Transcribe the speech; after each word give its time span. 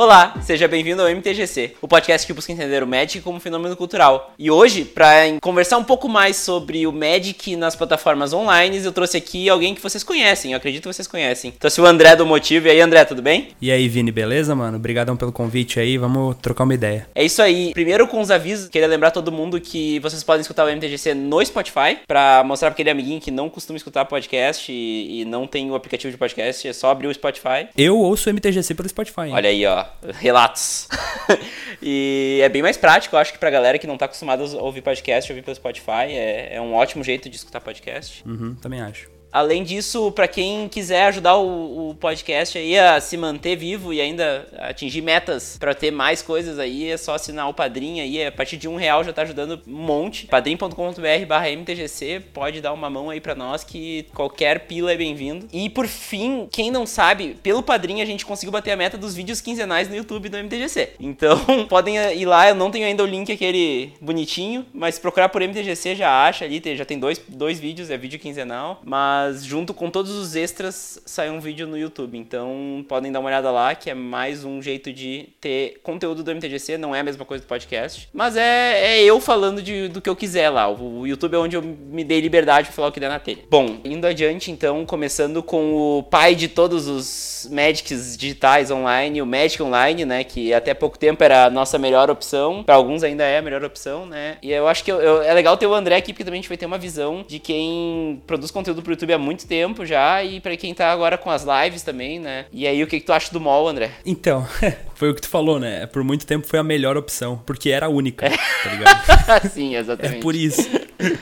Olá, 0.00 0.32
seja 0.40 0.66
bem-vindo 0.66 1.02
ao 1.02 1.10
MTGC, 1.10 1.74
o 1.78 1.86
podcast 1.86 2.26
que 2.26 2.32
busca 2.32 2.50
entender 2.50 2.82
o 2.82 2.86
Magic 2.86 3.20
como 3.20 3.38
fenômeno 3.38 3.76
cultural. 3.76 4.32
E 4.38 4.50
hoje, 4.50 4.82
para 4.82 5.10
conversar 5.42 5.76
um 5.76 5.84
pouco 5.84 6.08
mais 6.08 6.36
sobre 6.36 6.86
o 6.86 6.90
Magic 6.90 7.54
nas 7.54 7.76
plataformas 7.76 8.32
online, 8.32 8.82
eu 8.82 8.92
trouxe 8.92 9.18
aqui 9.18 9.46
alguém 9.46 9.74
que 9.74 9.82
vocês 9.82 10.02
conhecem, 10.02 10.52
eu 10.52 10.56
acredito 10.56 10.84
que 10.84 10.94
vocês 10.94 11.06
conhecem. 11.06 11.50
Trouxe 11.50 11.82
o 11.82 11.84
André 11.84 12.16
do 12.16 12.24
Motivo. 12.24 12.66
E 12.66 12.70
aí, 12.70 12.80
André, 12.80 13.04
tudo 13.04 13.20
bem? 13.20 13.48
E 13.60 13.70
aí, 13.70 13.86
Vini, 13.90 14.10
beleza, 14.10 14.54
mano? 14.54 14.78
Obrigadão 14.78 15.18
pelo 15.18 15.32
convite 15.32 15.78
aí, 15.78 15.98
vamos 15.98 16.34
trocar 16.40 16.64
uma 16.64 16.72
ideia. 16.72 17.06
É 17.14 17.22
isso 17.22 17.42
aí. 17.42 17.70
Primeiro 17.74 18.08
com 18.08 18.22
os 18.22 18.30
avisos, 18.30 18.70
queria 18.70 18.88
lembrar 18.88 19.10
todo 19.10 19.30
mundo 19.30 19.60
que 19.60 19.98
vocês 19.98 20.24
podem 20.24 20.40
escutar 20.40 20.64
o 20.64 20.74
MTGC 20.74 21.12
no 21.12 21.44
Spotify, 21.44 21.98
para 22.06 22.42
mostrar 22.42 22.70
pra 22.70 22.72
aquele 22.72 22.88
amiguinho 22.88 23.20
que 23.20 23.30
não 23.30 23.50
costuma 23.50 23.76
escutar 23.76 24.06
podcast 24.06 24.72
e, 24.72 25.20
e 25.20 25.24
não 25.26 25.46
tem 25.46 25.70
o 25.70 25.74
aplicativo 25.74 26.10
de 26.10 26.16
podcast, 26.16 26.66
é 26.66 26.72
só 26.72 26.90
abrir 26.90 27.06
o 27.06 27.12
Spotify. 27.12 27.68
Eu 27.76 27.98
ouço 27.98 28.30
o 28.30 28.32
MTGC 28.32 28.74
pelo 28.74 28.88
Spotify. 28.88 29.26
Hein? 29.26 29.34
Olha 29.34 29.50
aí, 29.50 29.66
ó, 29.66 29.89
relatos. 30.14 30.88
e 31.82 32.40
é 32.42 32.48
bem 32.48 32.62
mais 32.62 32.76
prático, 32.76 33.16
eu 33.16 33.20
acho 33.20 33.32
que 33.32 33.38
pra 33.38 33.50
galera 33.50 33.78
que 33.78 33.86
não 33.86 33.96
tá 33.96 34.06
acostumada 34.06 34.42
a 34.44 34.62
ouvir 34.62 34.82
podcast, 34.82 35.30
ouvir 35.30 35.42
pelo 35.42 35.54
Spotify, 35.54 36.12
é, 36.12 36.56
é 36.56 36.60
um 36.60 36.74
ótimo 36.74 37.04
jeito 37.04 37.28
de 37.28 37.36
escutar 37.36 37.60
podcast. 37.60 38.22
Uhum, 38.26 38.54
também 38.54 38.80
acho. 38.80 39.19
Além 39.32 39.62
disso, 39.62 40.10
para 40.12 40.26
quem 40.26 40.68
quiser 40.68 41.04
ajudar 41.06 41.36
o, 41.36 41.90
o, 41.90 41.94
podcast 41.94 42.58
aí 42.58 42.78
a 42.78 43.00
se 43.00 43.16
manter 43.16 43.56
vivo 43.56 43.92
e 43.92 44.00
ainda 44.00 44.46
atingir 44.58 45.02
metas 45.02 45.56
para 45.58 45.74
ter 45.74 45.90
mais 45.90 46.20
coisas 46.20 46.58
aí, 46.58 46.90
é 46.90 46.96
só 46.96 47.14
assinar 47.14 47.48
o 47.48 47.54
Padrim 47.54 48.00
aí. 48.00 48.26
A 48.26 48.32
partir 48.32 48.56
de 48.56 48.68
um 48.68 48.76
real 48.76 49.04
já 49.04 49.12
tá 49.12 49.22
ajudando 49.22 49.60
um 49.66 49.72
monte. 49.72 50.26
padrim.com.br 50.26 51.26
barra 51.26 51.50
MTGC. 51.50 52.22
Pode 52.32 52.60
dar 52.60 52.72
uma 52.72 52.90
mão 52.90 53.10
aí 53.10 53.20
para 53.20 53.34
nós 53.34 53.62
que 53.62 54.06
qualquer 54.14 54.60
pila 54.60 54.92
é 54.92 54.96
bem-vindo. 54.96 55.46
E 55.52 55.70
por 55.70 55.86
fim, 55.86 56.48
quem 56.50 56.70
não 56.70 56.84
sabe, 56.84 57.36
pelo 57.42 57.62
Padrim 57.62 58.02
a 58.02 58.04
gente 58.04 58.26
conseguiu 58.26 58.52
bater 58.52 58.72
a 58.72 58.76
meta 58.76 58.98
dos 58.98 59.14
vídeos 59.14 59.40
quinzenais 59.40 59.88
no 59.88 59.96
YouTube 59.96 60.28
do 60.28 60.36
MTGC. 60.36 60.90
Então 61.20 61.66
podem 61.68 61.96
ir 62.14 62.24
lá, 62.24 62.48
eu 62.48 62.54
não 62.54 62.70
tenho 62.70 62.86
ainda 62.86 63.02
o 63.02 63.06
link 63.06 63.30
aquele 63.30 63.92
bonitinho, 64.00 64.64
mas 64.72 64.98
procurar 64.98 65.28
por 65.28 65.42
MTGC 65.42 65.96
já 65.96 66.24
acha 66.24 66.44
ali, 66.44 66.62
já 66.76 66.84
tem 66.84 66.98
dois, 66.98 67.20
dois 67.28 67.58
vídeos, 67.58 67.90
é 67.90 67.98
vídeo 67.98 68.18
quinzenal. 68.18 68.80
Mas 68.84 69.19
mas 69.20 69.44
junto 69.44 69.74
com 69.74 69.90
todos 69.90 70.12
os 70.12 70.34
extras 70.34 71.00
sai 71.04 71.30
um 71.30 71.40
vídeo 71.40 71.66
no 71.66 71.76
YouTube. 71.76 72.16
Então 72.16 72.84
podem 72.88 73.12
dar 73.12 73.20
uma 73.20 73.28
olhada 73.28 73.50
lá, 73.50 73.74
que 73.74 73.90
é 73.90 73.94
mais 73.94 74.44
um 74.44 74.62
jeito 74.62 74.92
de 74.92 75.28
ter 75.40 75.78
conteúdo 75.82 76.24
do 76.24 76.34
MTGC, 76.34 76.78
não 76.78 76.94
é 76.94 77.00
a 77.00 77.02
mesma 77.04 77.24
coisa 77.24 77.44
do 77.44 77.46
podcast. 77.46 78.08
Mas 78.12 78.36
é, 78.36 78.96
é 78.96 79.02
eu 79.02 79.20
falando 79.20 79.62
de, 79.62 79.88
do 79.88 80.00
que 80.00 80.08
eu 80.08 80.16
quiser 80.16 80.48
lá. 80.48 80.68
O, 80.70 81.06
YouTube 81.06 81.34
é 81.34 81.38
onde 81.38 81.56
eu 81.56 81.62
me 81.62 82.04
dei 82.04 82.20
liberdade 82.20 82.68
para 82.68 82.76
falar 82.76 82.88
o 82.88 82.92
que 82.92 83.00
der 83.00 83.08
na 83.08 83.18
telha. 83.18 83.42
Bom, 83.50 83.78
indo 83.84 84.06
adiante 84.06 84.50
então, 84.50 84.86
começando 84.86 85.42
com 85.42 85.74
o 85.74 86.02
pai 86.02 86.34
de 86.34 86.48
todos 86.48 86.86
os 86.86 87.48
Magics 87.50 88.16
digitais 88.16 88.70
online, 88.70 89.20
o 89.20 89.26
Magic 89.26 89.62
Online, 89.62 90.04
né? 90.04 90.24
Que 90.24 90.54
até 90.54 90.72
pouco 90.72 90.98
tempo 90.98 91.22
era 91.22 91.46
a 91.46 91.50
nossa 91.50 91.78
melhor 91.78 92.10
opção. 92.10 92.62
Para 92.64 92.76
alguns 92.76 93.02
ainda 93.02 93.24
é 93.24 93.38
a 93.38 93.42
melhor 93.42 93.64
opção, 93.64 94.06
né? 94.06 94.38
E 94.42 94.50
eu 94.52 94.66
acho 94.68 94.84
que 94.84 94.92
eu, 94.92 95.00
eu, 95.00 95.22
é 95.22 95.32
legal 95.34 95.56
ter 95.56 95.66
o 95.66 95.74
André 95.74 95.96
aqui, 95.96 96.12
porque 96.12 96.24
também 96.24 96.38
a 96.38 96.42
gente 96.42 96.48
vai 96.48 96.58
ter 96.58 96.66
uma 96.66 96.78
visão 96.78 97.24
de 97.26 97.38
quem 97.38 98.22
produz 98.26 98.50
conteúdo 98.50 98.82
pro 98.82 98.92
YouTube 98.92 99.09
YouTube 99.10 99.12
há 99.12 99.18
muito 99.18 99.46
tempo 99.46 99.84
já 99.84 100.22
e 100.22 100.40
para 100.40 100.56
quem 100.56 100.72
tá 100.74 100.90
agora 100.92 101.18
com 101.18 101.30
as 101.30 101.44
lives 101.44 101.82
também, 101.82 102.18
né? 102.18 102.46
E 102.52 102.66
aí, 102.66 102.82
o 102.82 102.86
que, 102.86 103.00
que 103.00 103.06
tu 103.06 103.12
acha 103.12 103.32
do 103.32 103.40
mall, 103.40 103.68
André? 103.68 103.90
Então, 104.04 104.46
foi 104.94 105.10
o 105.10 105.14
que 105.14 105.20
tu 105.20 105.28
falou, 105.28 105.58
né? 105.58 105.86
Por 105.86 106.02
muito 106.04 106.26
tempo 106.26 106.46
foi 106.46 106.58
a 106.58 106.62
melhor 106.62 106.96
opção, 106.96 107.42
porque 107.44 107.70
era 107.70 107.86
a 107.86 107.88
única, 107.88 108.26
é. 108.26 108.30
tá 108.30 108.70
ligado? 108.70 109.48
Sim, 109.50 109.76
exatamente. 109.76 110.18
É 110.18 110.20
por 110.20 110.34
isso. 110.34 110.68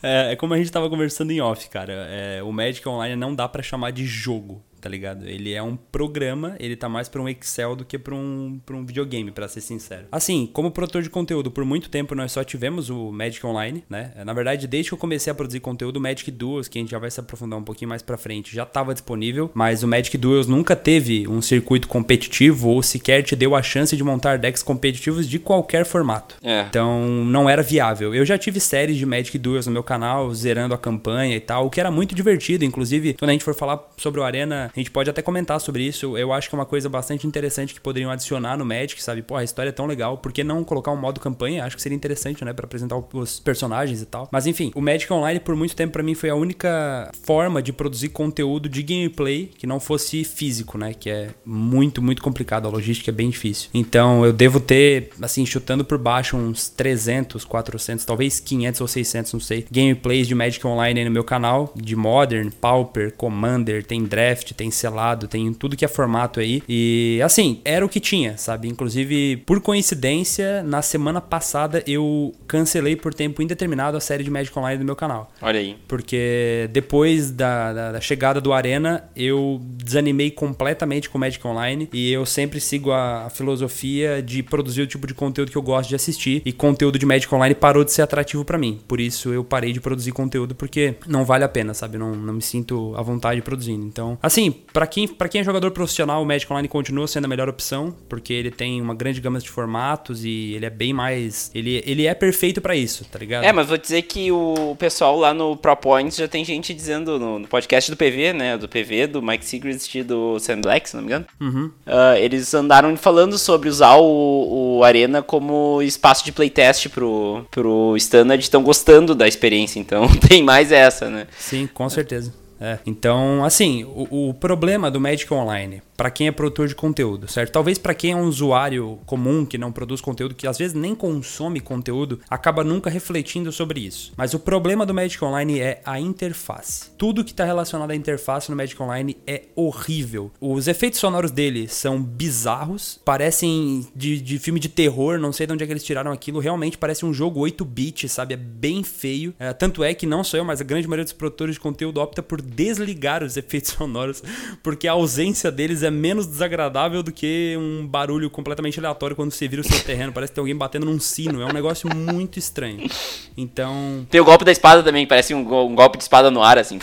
É, 0.03 0.33
é, 0.33 0.37
como 0.37 0.55
a 0.55 0.59
gente 0.59 0.71
tava 0.71 0.89
conversando 0.91 1.31
em 1.31 1.41
off, 1.41 1.69
cara. 1.69 2.09
É, 2.11 2.43
o 2.43 2.53
Magic 2.53 2.87
Online 2.89 3.17
não 3.17 3.35
dá 3.35 3.49
para 3.49 3.63
chamar 3.63 3.93
de 3.93 4.05
jogo 4.05 4.63
tá 4.81 4.89
ligado? 4.89 5.27
Ele 5.27 5.53
é 5.53 5.63
um 5.63 5.77
programa, 5.77 6.57
ele 6.59 6.77
tá 6.77 6.89
mais 6.89 7.09
para 7.09 7.21
um 7.21 7.29
Excel 7.29 7.77
do 7.77 7.85
que 7.85 7.99
para 7.99 8.15
um, 8.15 8.61
pra 8.65 8.77
um 8.77 8.85
videogame, 8.85 9.31
para 9.31 9.49
ser 9.49 9.61
sincero. 9.61 10.07
Assim, 10.11 10.49
como 10.53 10.71
produtor 10.71 11.03
de 11.03 11.11
conteúdo, 11.11 11.51
por 11.51 11.65
muito 11.65 11.89
tempo 11.89 12.15
nós 12.15 12.33
só 12.33 12.45
tivemos 12.45 12.91
o 12.91 13.11
Magic 13.13 13.45
Online, 13.45 13.85
né? 13.89 14.13
Na 14.25 14.33
verdade, 14.33 14.67
desde 14.67 14.91
que 14.91 14.95
eu 14.95 14.99
comecei 14.99 15.31
a 15.31 15.35
produzir 15.35 15.61
conteúdo, 15.61 15.97
o 15.97 16.01
Magic 16.01 16.31
Duels, 16.31 16.69
que 16.69 16.79
a 16.79 16.81
gente 16.81 16.91
já 16.91 16.99
vai 16.99 17.11
se 17.11 17.21
aprofundar 17.21 17.59
um 17.59 17.65
pouquinho 17.65 17.89
mais 17.89 18.03
para 18.03 18.17
frente, 18.17 18.55
já 18.55 18.63
estava 18.63 18.93
disponível, 18.93 19.51
mas 19.55 19.83
o 19.83 19.89
Magic 19.89 20.17
Duels 20.17 20.47
nunca 20.47 20.77
teve 20.77 21.27
um 21.29 21.43
circuito 21.43 21.89
competitivo 21.89 22.69
ou 22.69 22.83
sequer 22.83 23.23
te 23.23 23.35
deu 23.35 23.55
a 23.55 23.63
chance 23.63 23.97
de 23.97 24.05
montar 24.05 24.39
decks 24.39 24.63
competitivos 24.63 25.29
de 25.29 25.39
qualquer 25.39 25.85
formato. 25.85 26.37
É. 26.43 26.63
Então, 26.69 27.07
não 27.25 27.49
era 27.49 27.63
viável. 27.63 28.15
Eu 28.15 28.25
já 28.25 28.39
tive 28.39 28.61
séries 28.61 28.97
de 28.97 29.07
Magic 29.07 29.37
Duels 29.39 29.67
no 29.67 29.73
meu 29.73 29.83
canal, 29.83 30.33
zerando 30.35 30.75
a 30.75 30.79
campanha 30.79 31.37
e 31.37 31.41
tal, 31.41 31.67
o 31.67 31.71
que 31.71 31.81
era 31.81 31.91
muito 31.91 32.15
divertido, 32.15 32.65
inclusive, 32.65 33.15
quando 33.15 33.31
a 33.31 33.33
gente 33.33 33.45
for 33.45 33.55
falar 33.55 33.81
sobre 33.97 34.21
o 34.21 34.25
Arena 34.25 34.68
a 34.75 34.79
gente 34.79 34.91
pode 34.91 35.11
até 35.11 35.23
comentar 35.23 35.61
sobre 35.61 35.83
isso. 35.83 36.17
Eu 36.17 36.33
acho 36.33 36.49
que 36.49 36.55
é 36.55 36.59
uma 36.59 36.67
coisa 36.67 36.89
bastante 36.89 37.27
interessante 37.27 37.75
que 37.75 37.81
poderiam 37.81 38.11
adicionar 38.11 38.57
no 38.57 38.65
Magic, 38.65 39.03
sabe? 39.03 39.23
Pô, 39.23 39.37
a 39.37 39.45
história 39.45 39.71
é 39.71 39.73
tão 39.73 39.87
legal, 39.87 40.19
por 40.19 40.33
que 40.33 40.45
não 40.45 40.65
colocar 40.65 40.91
um 40.91 40.97
modo 40.97 41.21
campanha? 41.21 41.65
Acho 41.65 41.77
que 41.77 41.83
seria 41.83 41.97
interessante, 41.97 42.45
né, 42.45 42.53
para 42.53 42.65
apresentar 42.65 42.97
os 43.13 43.41
personagens 43.41 44.03
e 44.03 44.07
tal. 44.07 44.29
Mas 44.31 44.47
enfim, 44.47 44.71
o 44.75 44.81
Magic 44.81 45.13
Online 45.13 45.41
por 45.41 45.55
muito 45.57 45.75
tempo 45.75 45.93
para 45.93 46.03
mim 46.03 46.15
foi 46.15 46.31
a 46.31 46.35
única 46.35 47.11
forma 47.23 47.63
de 47.63 47.73
produzir 47.73 48.11
conteúdo 48.11 48.69
de 48.69 48.83
gameplay 48.83 49.47
que 49.47 49.67
não 49.67 49.81
fosse 49.81 50.25
físico, 50.25 50.79
né, 50.79 50.95
que 50.95 51.11
é 51.11 51.31
muito, 51.45 52.03
muito 52.03 52.23
complicado, 52.23 52.67
a 52.67 52.71
logística 52.71 53.11
é 53.11 53.15
bem 53.15 53.31
difícil. 53.31 53.71
Então, 53.73 54.25
eu 54.25 54.33
devo 54.33 54.61
ter 54.61 55.11
assim 55.21 55.45
chutando 55.45 55.85
por 55.85 55.99
baixo 55.99 56.37
uns 56.37 56.69
300, 56.69 57.45
400, 57.45 58.05
talvez 58.05 58.41
500 58.41 58.81
ou 58.81 58.89
600, 58.89 59.33
não 59.33 59.41
sei, 59.41 59.67
gameplays 59.71 60.27
de 60.27 60.35
Magic 60.35 60.67
Online 60.67 61.01
aí 61.01 61.05
no 61.05 61.11
meu 61.11 61.25
canal, 61.25 61.73
de 61.75 61.97
Modern, 61.97 62.51
Pauper, 62.51 63.13
Commander, 63.15 63.85
tem 63.85 64.05
Draft, 64.05 64.53
tem 64.59 64.73
selado, 64.73 65.29
tem 65.29 65.55
tudo 65.55 65.77
que 65.77 65.85
é 65.85 65.89
formato 65.89 66.41
aí. 66.41 66.63
E 66.69 67.21
assim, 67.25 67.61
era 67.65 67.87
o 67.87 67.89
que 67.89 68.01
tinha, 68.01 68.37
sabe? 68.37 68.67
Inclusive, 68.67 69.37
por 69.47 69.61
coincidência, 69.61 70.65
na 70.65 70.83
semana 70.83 71.21
passada 71.21 71.83
eu 71.87 72.35
cancelei 72.49 72.97
por 72.97 73.15
tempo 73.15 73.41
indeterminado 73.41 73.97
a 73.97 74.01
série 74.01 74.25
de 74.25 74.31
Magic 74.31 74.59
Online 74.59 74.79
do 74.81 74.85
meu 74.85 74.97
canal. 74.97 75.31
Olha 75.41 75.61
aí. 75.61 75.77
Porque 75.87 76.69
depois 76.73 77.31
da, 77.31 77.73
da, 77.73 77.93
da 77.93 78.01
chegada 78.01 78.41
do 78.41 78.53
Arena, 78.53 79.09
eu 79.15 79.61
desanimei 79.63 80.33
completamente 80.33 81.09
com 81.09 81.19
Magic 81.19 81.47
Online 81.47 81.89
e 81.93 82.13
eu 82.13 82.27
sempre 82.27 82.61
sigo 82.61 82.91
a, 82.91 83.27
a 83.27 83.31
filosofia 83.31 84.21
de 84.21 84.43
produzir 84.43 84.83
o 84.83 84.87
tipo 84.89 85.07
de 85.07 85.15
conteúdo 85.15 85.53
que 85.53 85.57
eu 85.57 85.63
gosto 85.63 85.89
de 85.89 85.95
assistir 85.95 86.43
e 86.45 86.53
conteúdo 86.53 86.99
de 86.99 87.07
Magic 87.07 87.33
Online 87.33 87.55
parou 87.55 87.85
de 87.85 87.93
ser 87.93 88.03
atrativo 88.03 88.45
para 88.45 88.59
mim. 88.59 88.81
Por 88.89 88.99
isso 88.99 89.33
eu 89.33 89.45
parei 89.45 89.73
de 89.73 89.81
produzir 89.81 90.11
conteúdo 90.11 90.57
porque 90.57 90.97
não 91.07 91.25
vale 91.25 91.45
a 91.45 91.49
pena, 91.49 91.73
sabe? 91.75 91.97
Não, 91.97 92.13
não 92.17 92.35
me 92.35 92.43
sinto 92.43 92.93
à 92.97 93.03
vontade 93.03 93.41
produzindo. 93.41 93.87
Então, 93.87 94.19
assim, 94.21 94.48
assim, 94.49 94.65
para 94.73 94.87
quem, 94.87 95.07
pra 95.07 95.29
quem 95.29 95.41
é 95.41 95.45
jogador 95.45 95.71
profissional, 95.71 96.23
o 96.23 96.27
Magic 96.27 96.51
Online 96.53 96.69
continua 96.69 97.07
sendo 97.07 97.27
a 97.27 97.29
melhor 97.29 97.49
opção, 97.49 97.95
porque 98.09 98.33
ele 98.33 98.51
tem 98.51 98.81
uma 98.81 98.95
grande 98.95 99.21
gama 99.21 99.39
de 99.39 99.49
formatos 99.49 100.25
e 100.25 100.55
ele 100.55 100.67
é 100.67 100.71
bem 100.71 100.93
mais. 100.93 101.51
Ele, 101.55 101.83
ele 101.87 102.07
é 102.07 102.15
perfeito 102.15 102.61
para 102.61 102.75
isso, 102.75 103.05
tá 103.05 103.19
ligado? 103.19 103.45
É, 103.45 103.53
mas 103.53 103.67
vou 103.69 103.79
dizer 103.79 104.03
que 104.03 104.31
o 104.33 104.77
pessoal 104.79 105.17
lá 105.19 105.33
no 105.35 105.57
Pro 105.57 105.77
Points 105.77 106.17
já 106.17 106.29
tem 106.29 106.45
gente 106.45 106.73
dizendo 106.75 107.19
no, 107.19 107.39
no 107.39 107.49
podcast 107.49 107.91
do 107.91 107.97
PV, 107.97 108.33
né? 108.33 108.57
Do 108.57 108.69
PV, 108.69 109.07
do 109.09 109.23
Mike 109.23 109.45
Segrist 109.45 109.95
e 109.95 110.03
do 110.03 110.39
Sam 110.39 110.61
Black, 110.61 110.89
se 110.89 110.97
não 110.97 111.03
me 111.03 111.09
engano. 111.09 111.27
Uhum. 111.41 111.71
Uh, 111.87 112.17
eles 112.19 112.53
andaram 112.55 112.97
falando 112.97 113.39
sobre 113.39 113.69
usar 113.69 113.97
o, 113.97 114.79
o 114.79 114.85
Arena 114.85 115.23
como 115.23 115.83
espaço 115.83 116.25
de 116.25 116.33
playtest 116.33 116.89
pro, 116.89 117.45
pro 117.51 117.97
Standard, 117.97 118.43
estão 118.43 118.63
gostando 118.63 119.15
da 119.15 119.27
experiência, 119.27 119.79
então 119.79 120.09
tem 120.29 120.43
mais 120.43 120.73
essa, 120.73 121.09
né? 121.11 121.27
Sim, 121.39 121.69
com 121.73 121.89
certeza. 121.89 122.33
É. 122.61 122.79
Então, 122.87 123.45
assim, 123.45 123.85
o, 123.85 124.29
o, 124.29 124.35
problema 124.35 124.91
do 124.91 125.01
Magic 125.01 125.33
Online 125.33 125.83
para 125.97 126.11
quem 126.11 126.29
é 126.29 126.33
produtor 126.33 126.69
de 126.69 126.77
conteúdo, 126.77 127.27
certo? 127.27 127.51
Talvez 127.51 127.77
para 127.77 127.93
quem 127.93 128.13
é 128.13 128.17
um 128.17 128.29
usuário 128.29 129.01
comum 129.05 129.45
que 129.45 129.59
não 129.59 129.73
produz 129.73 130.01
conteúdo, 130.01 130.33
que 130.33 130.47
às 130.47 130.57
vezes 130.57 130.73
nem 130.73 130.95
consome 130.95 131.59
conteúdo, 131.59 132.21
acaba 132.31 132.63
nunca 132.63 132.89
refletindo 132.89 133.51
sobre 133.51 133.81
isso. 133.81 134.13
Mas 134.17 134.33
o 134.33 134.39
problema 134.39 134.87
do 134.87 134.95
Magic 134.95 135.23
Online 135.25 135.59
é 135.59 135.83
a 135.85 135.99
interface. 135.99 136.91
Tudo 136.97 137.25
que 137.25 137.33
está 137.33 137.45
relacionado 137.45 137.91
à 137.91 137.97
interface 137.97 138.49
no 138.49 138.57
Magic 138.57 138.81
Online 138.81 139.17
é 139.27 139.47
horrível. 139.57 140.31
Os 140.41 140.69
efeitos 140.69 141.01
sonoros 141.01 141.33
dele 141.33 141.67
são 141.67 142.01
bizarros, 142.01 143.01
parecem 143.05 143.89
de, 143.95 144.21
de 144.21 144.39
filme 144.39 144.61
de 144.61 144.69
terror, 144.69 145.19
não 145.19 145.33
sei 145.33 145.49
de 145.49 145.53
onde 145.53 145.65
é 145.65 145.67
que 145.67 145.73
eles 145.73 145.83
tiraram 145.83 146.13
aquilo. 146.13 146.39
Realmente 146.39 146.79
parece 146.79 147.05
um 147.05 147.13
jogo 147.13 147.41
8-bit, 147.41 148.09
sabe? 148.09 148.35
É 148.35 148.37
bem 148.37 148.85
feio. 148.85 149.35
É, 149.37 149.53
tanto 149.53 149.83
é 149.83 149.93
que 149.95 150.07
não 150.07 150.23
sou 150.23 150.39
eu, 150.39 150.45
mas 150.45 150.61
a 150.61 150.65
grande 150.65 150.87
maioria 150.87 151.05
dos 151.05 151.13
produtores 151.13 151.57
de 151.57 151.61
conteúdo 151.61 152.01
opta 152.01 152.23
por 152.23 152.41
desligar 152.49 153.23
os 153.23 153.37
efeitos 153.39 153.73
sonoros, 153.73 154.23
porque 154.63 154.89
a 154.89 154.93
ausência 154.93 155.51
deles 155.51 155.83
é 155.83 155.91
menos 155.91 156.27
desagradável 156.27 157.03
do 157.03 157.13
que 157.13 157.57
um 157.59 157.87
barulho 157.87 158.31
completamente 158.31 158.79
aleatório 158.79 159.15
quando 159.15 159.31
você 159.31 159.47
vira 159.47 159.63
o 159.63 159.65
seu 159.65 159.81
terreno. 159.81 160.13
Parece 160.13 160.33
que 160.33 160.35
tem 160.35 160.43
alguém 160.43 160.57
batendo 160.57 160.87
num 160.87 160.99
sino. 160.99 161.43
É 161.43 161.47
um 161.47 161.53
negócio 161.53 161.89
muito 161.95 162.39
estranho. 162.39 162.89
Então. 163.37 164.07
Tem 164.11 164.21
o 164.21 164.25
golpe 164.25 164.45
da 164.45 164.53
espada 164.53 164.83
também, 164.83 165.07
parece 165.07 165.35
um, 165.35 165.41
um 165.41 165.75
golpe 165.75 165.99
de 165.99 166.05
espada 166.05 166.31
no 166.31 166.43
ar, 166.43 166.59
assim. 166.59 166.79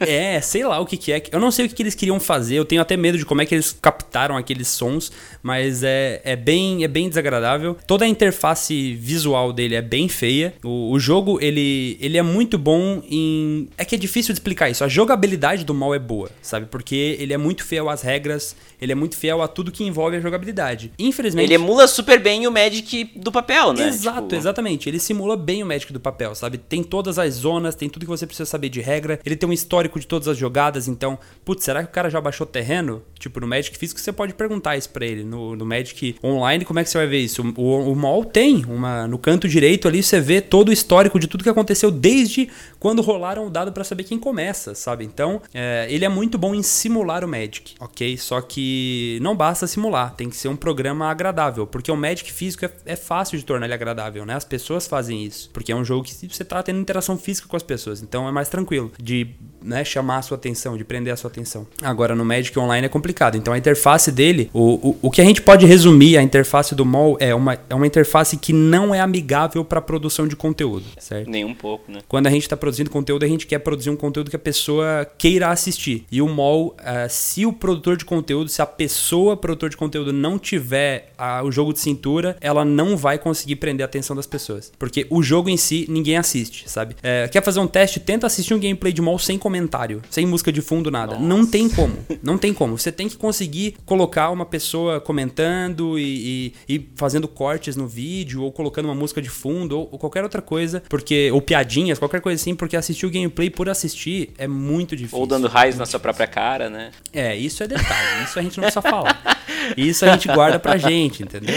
É, 0.00 0.40
sei 0.40 0.64
lá 0.64 0.80
o 0.80 0.86
que, 0.86 0.96
que 0.96 1.12
é. 1.12 1.22
Eu 1.30 1.40
não 1.40 1.50
sei 1.50 1.66
o 1.66 1.68
que, 1.68 1.74
que, 1.74 1.82
eles 1.82 1.94
queriam 1.94 2.18
fazer. 2.18 2.56
Eu 2.56 2.64
tenho 2.64 2.80
até 2.80 2.96
medo 2.96 3.18
de 3.18 3.24
como 3.24 3.40
é 3.40 3.46
que 3.46 3.54
eles 3.54 3.72
captaram 3.72 4.36
aqueles 4.36 4.68
sons, 4.68 5.12
mas 5.42 5.82
é, 5.82 6.20
é, 6.24 6.36
bem, 6.36 6.84
é 6.84 6.88
bem 6.88 7.08
desagradável. 7.08 7.76
Toda 7.86 8.04
a 8.04 8.08
interface 8.08 8.94
visual 8.94 9.52
dele 9.52 9.74
é 9.74 9.82
bem 9.82 10.08
feia. 10.08 10.54
O, 10.64 10.92
o 10.92 10.98
jogo, 10.98 11.38
ele, 11.40 11.96
ele 12.00 12.18
é 12.18 12.22
muito 12.22 12.58
bom 12.58 13.02
em. 13.08 13.68
É 13.76 13.84
que 13.84 13.94
é 13.94 13.98
difícil 13.98 14.32
de 14.32 14.40
explicar 14.40 14.68
isso. 14.68 14.84
A 14.84 14.88
jogabilidade 14.88 15.64
do 15.64 15.74
mal 15.74 15.94
é 15.94 15.98
boa, 15.98 16.30
sabe? 16.42 16.66
Porque 16.66 17.16
ele 17.18 17.32
é 17.32 17.38
muito 17.38 17.64
fiel 17.64 17.88
às 17.88 18.02
regras, 18.02 18.56
ele 18.80 18.92
é 18.92 18.94
muito 18.94 19.16
fiel 19.16 19.42
a 19.42 19.48
tudo 19.48 19.70
que 19.70 19.84
envolve 19.84 20.16
a 20.16 20.20
jogabilidade. 20.20 20.92
Infelizmente. 20.98 21.46
Ele 21.46 21.54
emula 21.54 21.86
super 21.86 22.18
bem 22.18 22.46
o 22.46 22.52
Magic 22.52 23.10
do 23.16 23.30
papel, 23.30 23.72
né? 23.72 23.88
Exato, 23.88 24.22
tipo... 24.22 24.34
exatamente. 24.34 24.88
Ele 24.88 24.98
simula 24.98 25.36
bem 25.36 25.62
o 25.62 25.66
Magic 25.66 25.92
do 25.92 26.00
papel, 26.00 26.34
sabe? 26.34 26.58
Tem 26.58 26.82
todas 26.82 27.18
as 27.18 27.34
zonas, 27.34 27.74
tem 27.74 27.88
tudo 27.88 28.04
que 28.04 28.10
você 28.10 28.26
precisa 28.26 28.46
saber 28.46 28.68
de 28.68 28.80
regra. 28.80 29.20
Ele 29.24 29.36
tem 29.36 29.48
um 29.48 29.52
histórico 29.68 30.00
de 30.00 30.06
todas 30.06 30.26
as 30.26 30.38
jogadas, 30.38 30.88
então, 30.88 31.18
putz, 31.44 31.62
será 31.62 31.82
que 31.82 31.90
o 31.90 31.92
cara 31.92 32.08
já 32.08 32.18
baixou 32.18 32.46
terreno? 32.46 33.02
Tipo, 33.18 33.40
no 33.40 33.46
Magic 33.46 33.76
físico 33.76 34.00
você 34.00 34.12
pode 34.12 34.32
perguntar 34.32 34.76
isso 34.76 34.88
pra 34.88 35.04
ele. 35.04 35.24
No, 35.24 35.54
no 35.54 35.66
Magic 35.66 36.16
online, 36.24 36.64
como 36.64 36.78
é 36.78 36.84
que 36.84 36.90
você 36.90 36.96
vai 36.96 37.06
ver 37.06 37.18
isso? 37.18 37.42
O, 37.56 37.92
o, 37.92 37.94
mall 37.94 38.24
tem, 38.24 38.64
uma, 38.64 39.06
no 39.06 39.18
canto 39.18 39.46
direito 39.46 39.86
ali, 39.86 40.02
você 40.02 40.20
vê 40.20 40.40
todo 40.40 40.70
o 40.70 40.72
histórico 40.72 41.18
de 41.18 41.26
tudo 41.26 41.44
que 41.44 41.50
aconteceu 41.50 41.90
desde 41.90 42.48
quando 42.80 43.02
rolaram 43.02 43.46
o 43.46 43.50
dado 43.50 43.72
para 43.72 43.84
saber 43.84 44.04
quem 44.04 44.18
começa, 44.18 44.74
sabe? 44.74 45.04
Então, 45.04 45.42
é, 45.52 45.86
ele 45.90 46.04
é 46.04 46.08
muito 46.08 46.38
bom 46.38 46.54
em 46.54 46.62
simular 46.62 47.24
o 47.24 47.28
Magic, 47.28 47.74
ok? 47.78 48.16
Só 48.16 48.40
que 48.40 49.18
não 49.20 49.36
basta 49.36 49.66
simular, 49.66 50.14
tem 50.14 50.30
que 50.30 50.36
ser 50.36 50.48
um 50.48 50.56
programa 50.56 51.10
agradável, 51.10 51.66
porque 51.66 51.90
o 51.90 51.96
Magic 51.96 52.32
físico 52.32 52.64
é, 52.64 52.70
é 52.86 52.96
fácil 52.96 53.36
de 53.36 53.44
tornar 53.44 53.66
ele 53.66 53.74
agradável, 53.74 54.24
né? 54.24 54.34
As 54.34 54.44
pessoas 54.44 54.86
fazem 54.86 55.24
isso, 55.24 55.50
porque 55.52 55.72
é 55.72 55.76
um 55.76 55.84
jogo 55.84 56.04
que 56.04 56.28
você 56.28 56.44
tá 56.44 56.62
tendo 56.62 56.78
interação 56.78 57.18
física 57.18 57.48
com 57.48 57.56
as 57.56 57.62
pessoas, 57.62 58.00
então 58.02 58.28
é 58.28 58.32
mais 58.32 58.48
tranquilo 58.48 58.92
de 59.00 59.34
né, 59.62 59.84
chamar 59.84 60.18
a 60.18 60.22
sua 60.22 60.36
atenção, 60.36 60.76
de 60.76 60.84
prender 60.84 61.12
a 61.12 61.16
sua 61.16 61.30
atenção. 61.30 61.66
Agora, 61.82 62.14
no 62.14 62.24
Magic 62.24 62.56
Online 62.58 62.86
é 62.86 62.88
complicado. 62.88 63.36
Então, 63.36 63.52
a 63.52 63.58
interface 63.58 64.10
dele, 64.10 64.50
o, 64.52 64.90
o, 64.90 64.98
o 65.02 65.10
que 65.10 65.20
a 65.20 65.24
gente 65.24 65.42
pode 65.42 65.66
resumir, 65.66 66.16
a 66.16 66.22
interface 66.22 66.74
do 66.74 66.84
MOL 66.84 67.16
é 67.20 67.34
uma, 67.34 67.58
é 67.68 67.74
uma 67.74 67.86
interface 67.86 68.36
que 68.36 68.52
não 68.52 68.94
é 68.94 69.00
amigável 69.00 69.64
para 69.64 69.80
produção 69.80 70.26
de 70.26 70.36
conteúdo, 70.36 70.84
certo? 70.98 71.30
Nem 71.30 71.44
um 71.44 71.54
pouco, 71.54 71.90
né? 71.90 72.00
Quando 72.08 72.26
a 72.26 72.30
gente 72.30 72.42
está 72.42 72.56
produzindo 72.56 72.90
conteúdo, 72.90 73.24
a 73.24 73.28
gente 73.28 73.46
quer 73.46 73.58
produzir 73.58 73.90
um 73.90 73.96
conteúdo 73.96 74.30
que 74.30 74.36
a 74.36 74.38
pessoa 74.38 75.06
queira 75.16 75.48
assistir. 75.48 76.04
E 76.10 76.20
o 76.22 76.28
MOL, 76.28 76.68
uh, 76.68 77.08
se 77.08 77.46
o 77.46 77.52
produtor 77.52 77.96
de 77.96 78.04
conteúdo, 78.04 78.48
se 78.48 78.62
a 78.62 78.66
pessoa 78.66 79.36
produtor 79.36 79.70
de 79.70 79.76
conteúdo 79.76 80.12
não 80.12 80.38
tiver 80.38 81.12
uh, 81.18 81.44
o 81.46 81.52
jogo 81.52 81.72
de 81.72 81.80
cintura, 81.80 82.36
ela 82.40 82.64
não 82.64 82.96
vai 82.96 83.18
conseguir 83.18 83.56
prender 83.56 83.84
a 83.84 83.86
atenção 83.86 84.14
das 84.14 84.26
pessoas. 84.26 84.72
Porque 84.78 85.06
o 85.10 85.22
jogo 85.22 85.48
em 85.48 85.56
si, 85.56 85.86
ninguém 85.88 86.16
assiste, 86.16 86.68
sabe? 86.68 86.94
Uh, 86.94 87.30
quer 87.30 87.42
fazer 87.42 87.60
um 87.60 87.66
teste? 87.66 88.00
Tenta 88.00 88.26
assistir 88.26 88.54
um 88.54 88.60
gameplay 88.60 88.92
de 88.92 89.02
MOL 89.02 89.18
sem 89.18 89.38
comentário, 89.48 90.02
sem 90.10 90.26
música 90.26 90.52
de 90.52 90.60
fundo, 90.60 90.90
nada. 90.90 91.14
Nossa. 91.14 91.26
Não 91.26 91.46
tem 91.46 91.70
como. 91.70 91.96
Não 92.22 92.36
tem 92.36 92.52
como. 92.52 92.76
Você 92.76 92.92
tem 92.92 93.08
que 93.08 93.16
conseguir 93.16 93.76
colocar 93.86 94.28
uma 94.28 94.44
pessoa 94.44 95.00
comentando 95.00 95.98
e, 95.98 96.52
e, 96.68 96.76
e 96.76 96.88
fazendo 96.96 97.26
cortes 97.26 97.74
no 97.74 97.88
vídeo, 97.88 98.42
ou 98.42 98.52
colocando 98.52 98.84
uma 98.84 98.94
música 98.94 99.22
de 99.22 99.30
fundo, 99.30 99.78
ou, 99.78 99.88
ou, 99.92 99.98
qualquer 99.98 100.22
outra 100.22 100.42
coisa, 100.42 100.82
porque. 100.88 101.30
Ou 101.32 101.40
piadinhas, 101.40 101.98
qualquer 101.98 102.20
coisa 102.20 102.40
assim, 102.40 102.54
porque 102.54 102.76
assistir 102.76 103.06
o 103.06 103.10
gameplay 103.10 103.48
por 103.48 103.70
assistir 103.70 104.30
é 104.36 104.46
muito 104.46 104.94
difícil. 104.94 105.18
Ou 105.18 105.26
dando 105.26 105.48
raios 105.48 105.76
na 105.76 105.86
sua 105.86 105.98
própria 105.98 106.26
cara, 106.26 106.68
né? 106.68 106.90
É, 107.10 107.34
isso 107.34 107.62
é 107.62 107.66
detalhe. 107.66 108.24
Isso 108.24 108.38
a 108.38 108.42
gente 108.42 108.58
não 108.58 108.64
precisa 108.64 108.82
falar. 108.82 109.38
Isso 109.76 110.04
a 110.04 110.12
gente 110.12 110.28
guarda 110.28 110.58
pra 110.58 110.76
gente, 110.76 111.22
entendeu? 111.22 111.54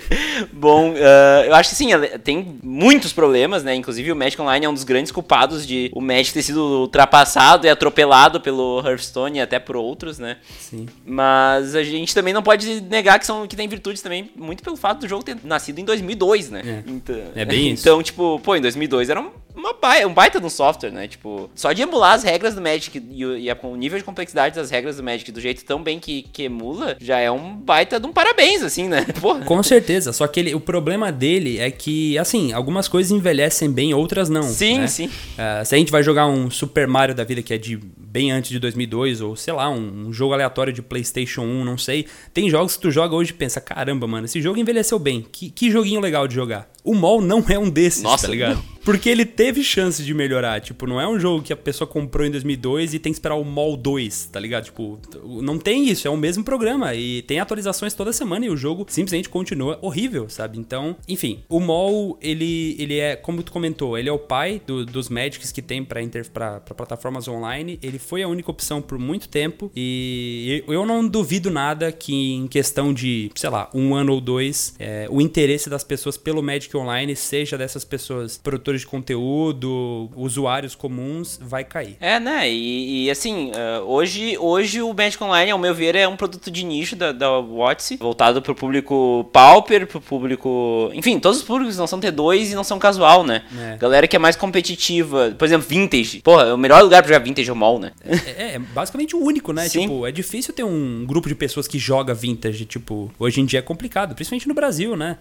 Bom, 0.52 0.92
uh, 0.92 1.44
eu 1.46 1.54
acho 1.54 1.70
que 1.70 1.76
sim, 1.76 1.88
tem 2.22 2.58
muitos 2.62 3.12
problemas, 3.12 3.62
né? 3.62 3.74
Inclusive 3.74 4.12
o 4.12 4.16
Magic 4.16 4.40
Online 4.40 4.66
é 4.66 4.68
um 4.68 4.74
dos 4.74 4.84
grandes 4.84 5.12
culpados 5.12 5.66
de 5.66 5.90
o 5.94 6.00
Magic 6.00 6.32
ter 6.32 6.42
sido 6.42 6.60
ultrapassado 6.60 7.66
e 7.66 7.70
atropelado 7.70 8.40
pelo 8.40 8.82
Hearthstone 8.84 9.38
e 9.38 9.40
até 9.40 9.58
por 9.58 9.76
outros, 9.76 10.18
né? 10.18 10.38
Sim. 10.58 10.86
Mas 11.04 11.74
a 11.74 11.82
gente 11.82 12.14
também 12.14 12.32
não 12.32 12.42
pode 12.42 12.80
negar 12.82 13.18
que, 13.18 13.26
são, 13.26 13.46
que 13.46 13.56
tem 13.56 13.68
virtudes 13.68 14.02
também, 14.02 14.30
muito 14.36 14.62
pelo 14.62 14.76
fato 14.76 15.00
do 15.00 15.08
jogo 15.08 15.24
ter 15.24 15.36
nascido 15.44 15.78
em 15.78 15.84
2002, 15.84 16.50
né? 16.50 16.62
É, 16.64 16.90
então, 16.90 17.16
é 17.34 17.44
bem 17.44 17.72
isso. 17.72 17.82
Então, 17.82 18.02
tipo, 18.02 18.40
pô, 18.40 18.56
em 18.56 18.60
2002 18.60 19.10
era 19.10 19.20
um 19.20 19.30
uma 19.62 19.74
baita, 19.74 20.08
um 20.08 20.12
baita 20.12 20.40
de 20.40 20.46
um 20.46 20.50
software, 20.50 20.90
né? 20.90 21.06
Tipo, 21.06 21.48
só 21.54 21.72
de 21.72 21.82
emular 21.82 22.14
as 22.14 22.24
regras 22.24 22.54
do 22.54 22.60
Magic 22.60 22.98
e, 22.98 23.22
e 23.22 23.50
a, 23.50 23.56
o 23.62 23.76
nível 23.76 23.96
de 23.96 24.04
complexidade 24.04 24.56
das 24.56 24.70
regras 24.70 24.96
do 24.96 25.02
Magic 25.02 25.30
do 25.30 25.40
jeito 25.40 25.64
tão 25.64 25.80
bem 25.80 26.00
que, 26.00 26.22
que 26.32 26.44
emula, 26.44 26.96
já 27.00 27.18
é 27.18 27.30
um 27.30 27.54
baita 27.54 28.00
de 28.00 28.06
um 28.06 28.12
parabéns, 28.12 28.62
assim, 28.62 28.88
né? 28.88 29.06
Porra. 29.20 29.44
Com 29.44 29.62
certeza, 29.62 30.12
só 30.12 30.26
que 30.26 30.40
ele, 30.40 30.54
o 30.54 30.60
problema 30.60 31.12
dele 31.12 31.58
é 31.58 31.70
que, 31.70 32.18
assim, 32.18 32.52
algumas 32.52 32.88
coisas 32.88 33.12
envelhecem 33.12 33.70
bem, 33.70 33.94
outras 33.94 34.28
não. 34.28 34.42
Sim, 34.42 34.80
né? 34.80 34.86
sim. 34.88 35.06
Uh, 35.06 35.64
se 35.64 35.74
a 35.74 35.78
gente 35.78 35.92
vai 35.92 36.02
jogar 36.02 36.26
um 36.26 36.50
Super 36.50 36.88
Mario 36.88 37.14
da 37.14 37.22
vida 37.22 37.40
que 37.40 37.54
é 37.54 37.58
de 37.58 37.76
bem 37.76 38.32
antes 38.32 38.50
de 38.50 38.58
2002, 38.58 39.20
ou 39.20 39.36
sei 39.36 39.54
lá, 39.54 39.70
um, 39.70 40.08
um 40.08 40.12
jogo 40.12 40.34
aleatório 40.34 40.72
de 40.72 40.82
PlayStation 40.82 41.42
1, 41.42 41.64
não 41.64 41.78
sei, 41.78 42.06
tem 42.34 42.50
jogos 42.50 42.76
que 42.76 42.82
tu 42.82 42.90
joga 42.90 43.14
hoje 43.14 43.30
e 43.30 43.34
pensa: 43.34 43.60
caramba, 43.60 44.06
mano, 44.06 44.26
esse 44.26 44.42
jogo 44.42 44.58
envelheceu 44.58 44.98
bem, 44.98 45.24
que, 45.30 45.50
que 45.50 45.70
joguinho 45.70 46.00
legal 46.00 46.26
de 46.26 46.34
jogar. 46.34 46.68
O 46.84 46.94
Mol 46.94 47.20
não 47.20 47.44
é 47.48 47.58
um 47.58 47.70
desses, 47.70 48.02
Nossa, 48.02 48.26
tá 48.26 48.32
ligado? 48.32 48.56
Não. 48.56 48.72
Porque 48.84 49.08
ele 49.08 49.24
teve 49.24 49.62
chance 49.62 50.02
de 50.02 50.12
melhorar. 50.12 50.60
Tipo, 50.60 50.86
não 50.86 51.00
é 51.00 51.06
um 51.06 51.18
jogo 51.18 51.42
que 51.42 51.52
a 51.52 51.56
pessoa 51.56 51.86
comprou 51.86 52.26
em 52.26 52.30
2002 52.30 52.94
e 52.94 52.98
tem 52.98 53.12
que 53.12 53.16
esperar 53.16 53.36
o 53.36 53.44
Mol 53.44 53.76
2, 53.76 54.26
tá 54.32 54.40
ligado? 54.40 54.64
Tipo, 54.64 54.98
não 55.40 55.58
tem 55.58 55.88
isso. 55.88 56.06
É 56.06 56.10
o 56.10 56.16
mesmo 56.16 56.42
programa. 56.42 56.94
E 56.94 57.22
tem 57.22 57.38
atualizações 57.38 57.94
toda 57.94 58.12
semana 58.12 58.44
e 58.46 58.50
o 58.50 58.56
jogo 58.56 58.84
simplesmente 58.88 59.28
continua 59.28 59.78
horrível, 59.80 60.28
sabe? 60.28 60.58
Então, 60.58 60.96
enfim. 61.08 61.44
O 61.48 61.60
Mol, 61.60 62.18
ele, 62.20 62.76
ele 62.78 62.98
é, 62.98 63.14
como 63.14 63.42
tu 63.42 63.52
comentou, 63.52 63.96
ele 63.96 64.08
é 64.08 64.12
o 64.12 64.18
pai 64.18 64.60
do, 64.66 64.84
dos 64.84 65.08
Magics 65.08 65.52
que 65.52 65.62
tem 65.62 65.84
pra, 65.84 66.02
inter, 66.02 66.28
pra, 66.30 66.60
pra 66.60 66.74
plataformas 66.74 67.28
online. 67.28 67.78
Ele 67.82 67.98
foi 67.98 68.22
a 68.22 68.28
única 68.28 68.50
opção 68.50 68.82
por 68.82 68.98
muito 68.98 69.28
tempo. 69.28 69.70
E 69.76 70.64
eu 70.66 70.84
não 70.84 71.06
duvido 71.06 71.50
nada 71.50 71.92
que 71.92 72.12
em 72.12 72.48
questão 72.48 72.92
de, 72.92 73.30
sei 73.36 73.48
lá, 73.48 73.70
um 73.72 73.94
ano 73.94 74.12
ou 74.12 74.20
dois, 74.20 74.74
é, 74.78 75.06
o 75.08 75.20
interesse 75.20 75.70
das 75.70 75.84
pessoas 75.84 76.16
pelo 76.16 76.42
Magic 76.42 76.71
Online 76.76 77.14
seja 77.16 77.58
dessas 77.58 77.84
pessoas 77.84 78.38
produtores 78.38 78.82
de 78.82 78.86
conteúdo, 78.86 80.10
usuários 80.16 80.74
comuns, 80.74 81.38
vai 81.40 81.64
cair. 81.64 81.96
É, 82.00 82.18
né? 82.18 82.50
E, 82.50 83.06
e 83.06 83.10
assim, 83.10 83.50
uh, 83.50 83.84
hoje, 83.86 84.36
hoje 84.38 84.82
o 84.82 84.92
Magic 84.92 85.22
Online, 85.22 85.50
ao 85.50 85.58
meu 85.58 85.74
ver, 85.74 85.94
é 85.94 86.06
um 86.06 86.16
produto 86.16 86.50
de 86.50 86.64
nicho 86.64 86.96
da, 86.96 87.12
da 87.12 87.40
Watts, 87.40 87.96
voltado 87.98 88.40
pro 88.42 88.54
público 88.54 89.28
pauper, 89.32 89.86
pro 89.86 90.00
público. 90.00 90.90
Enfim, 90.94 91.18
todos 91.18 91.38
os 91.38 91.44
públicos 91.44 91.76
não 91.76 91.86
são 91.86 92.00
T2 92.00 92.50
e 92.50 92.54
não 92.54 92.64
são 92.64 92.78
casual, 92.78 93.24
né? 93.24 93.42
É. 93.58 93.76
Galera 93.76 94.06
que 94.06 94.16
é 94.16 94.18
mais 94.18 94.36
competitiva. 94.36 95.34
Por 95.36 95.44
exemplo, 95.44 95.66
vintage. 95.68 96.20
Porra, 96.20 96.54
o 96.54 96.58
melhor 96.58 96.82
lugar 96.82 97.02
pra 97.02 97.12
jogar 97.12 97.24
vintage 97.24 97.48
é 97.48 97.52
o 97.52 97.56
mall, 97.56 97.78
né? 97.78 97.92
É, 98.36 98.54
é 98.54 98.58
basicamente 98.58 99.14
o 99.16 99.20
único, 99.20 99.52
né? 99.52 99.68
Sim. 99.68 99.82
Tipo, 99.82 100.06
é 100.06 100.12
difícil 100.12 100.52
ter 100.54 100.64
um 100.64 101.04
grupo 101.06 101.28
de 101.28 101.34
pessoas 101.34 101.66
que 101.66 101.78
joga 101.78 102.14
vintage. 102.14 102.64
Tipo, 102.64 103.10
hoje 103.18 103.40
em 103.40 103.44
dia 103.44 103.58
é 103.58 103.62
complicado, 103.62 104.14
principalmente 104.14 104.48
no 104.48 104.54
Brasil, 104.54 104.96
né? 104.96 105.18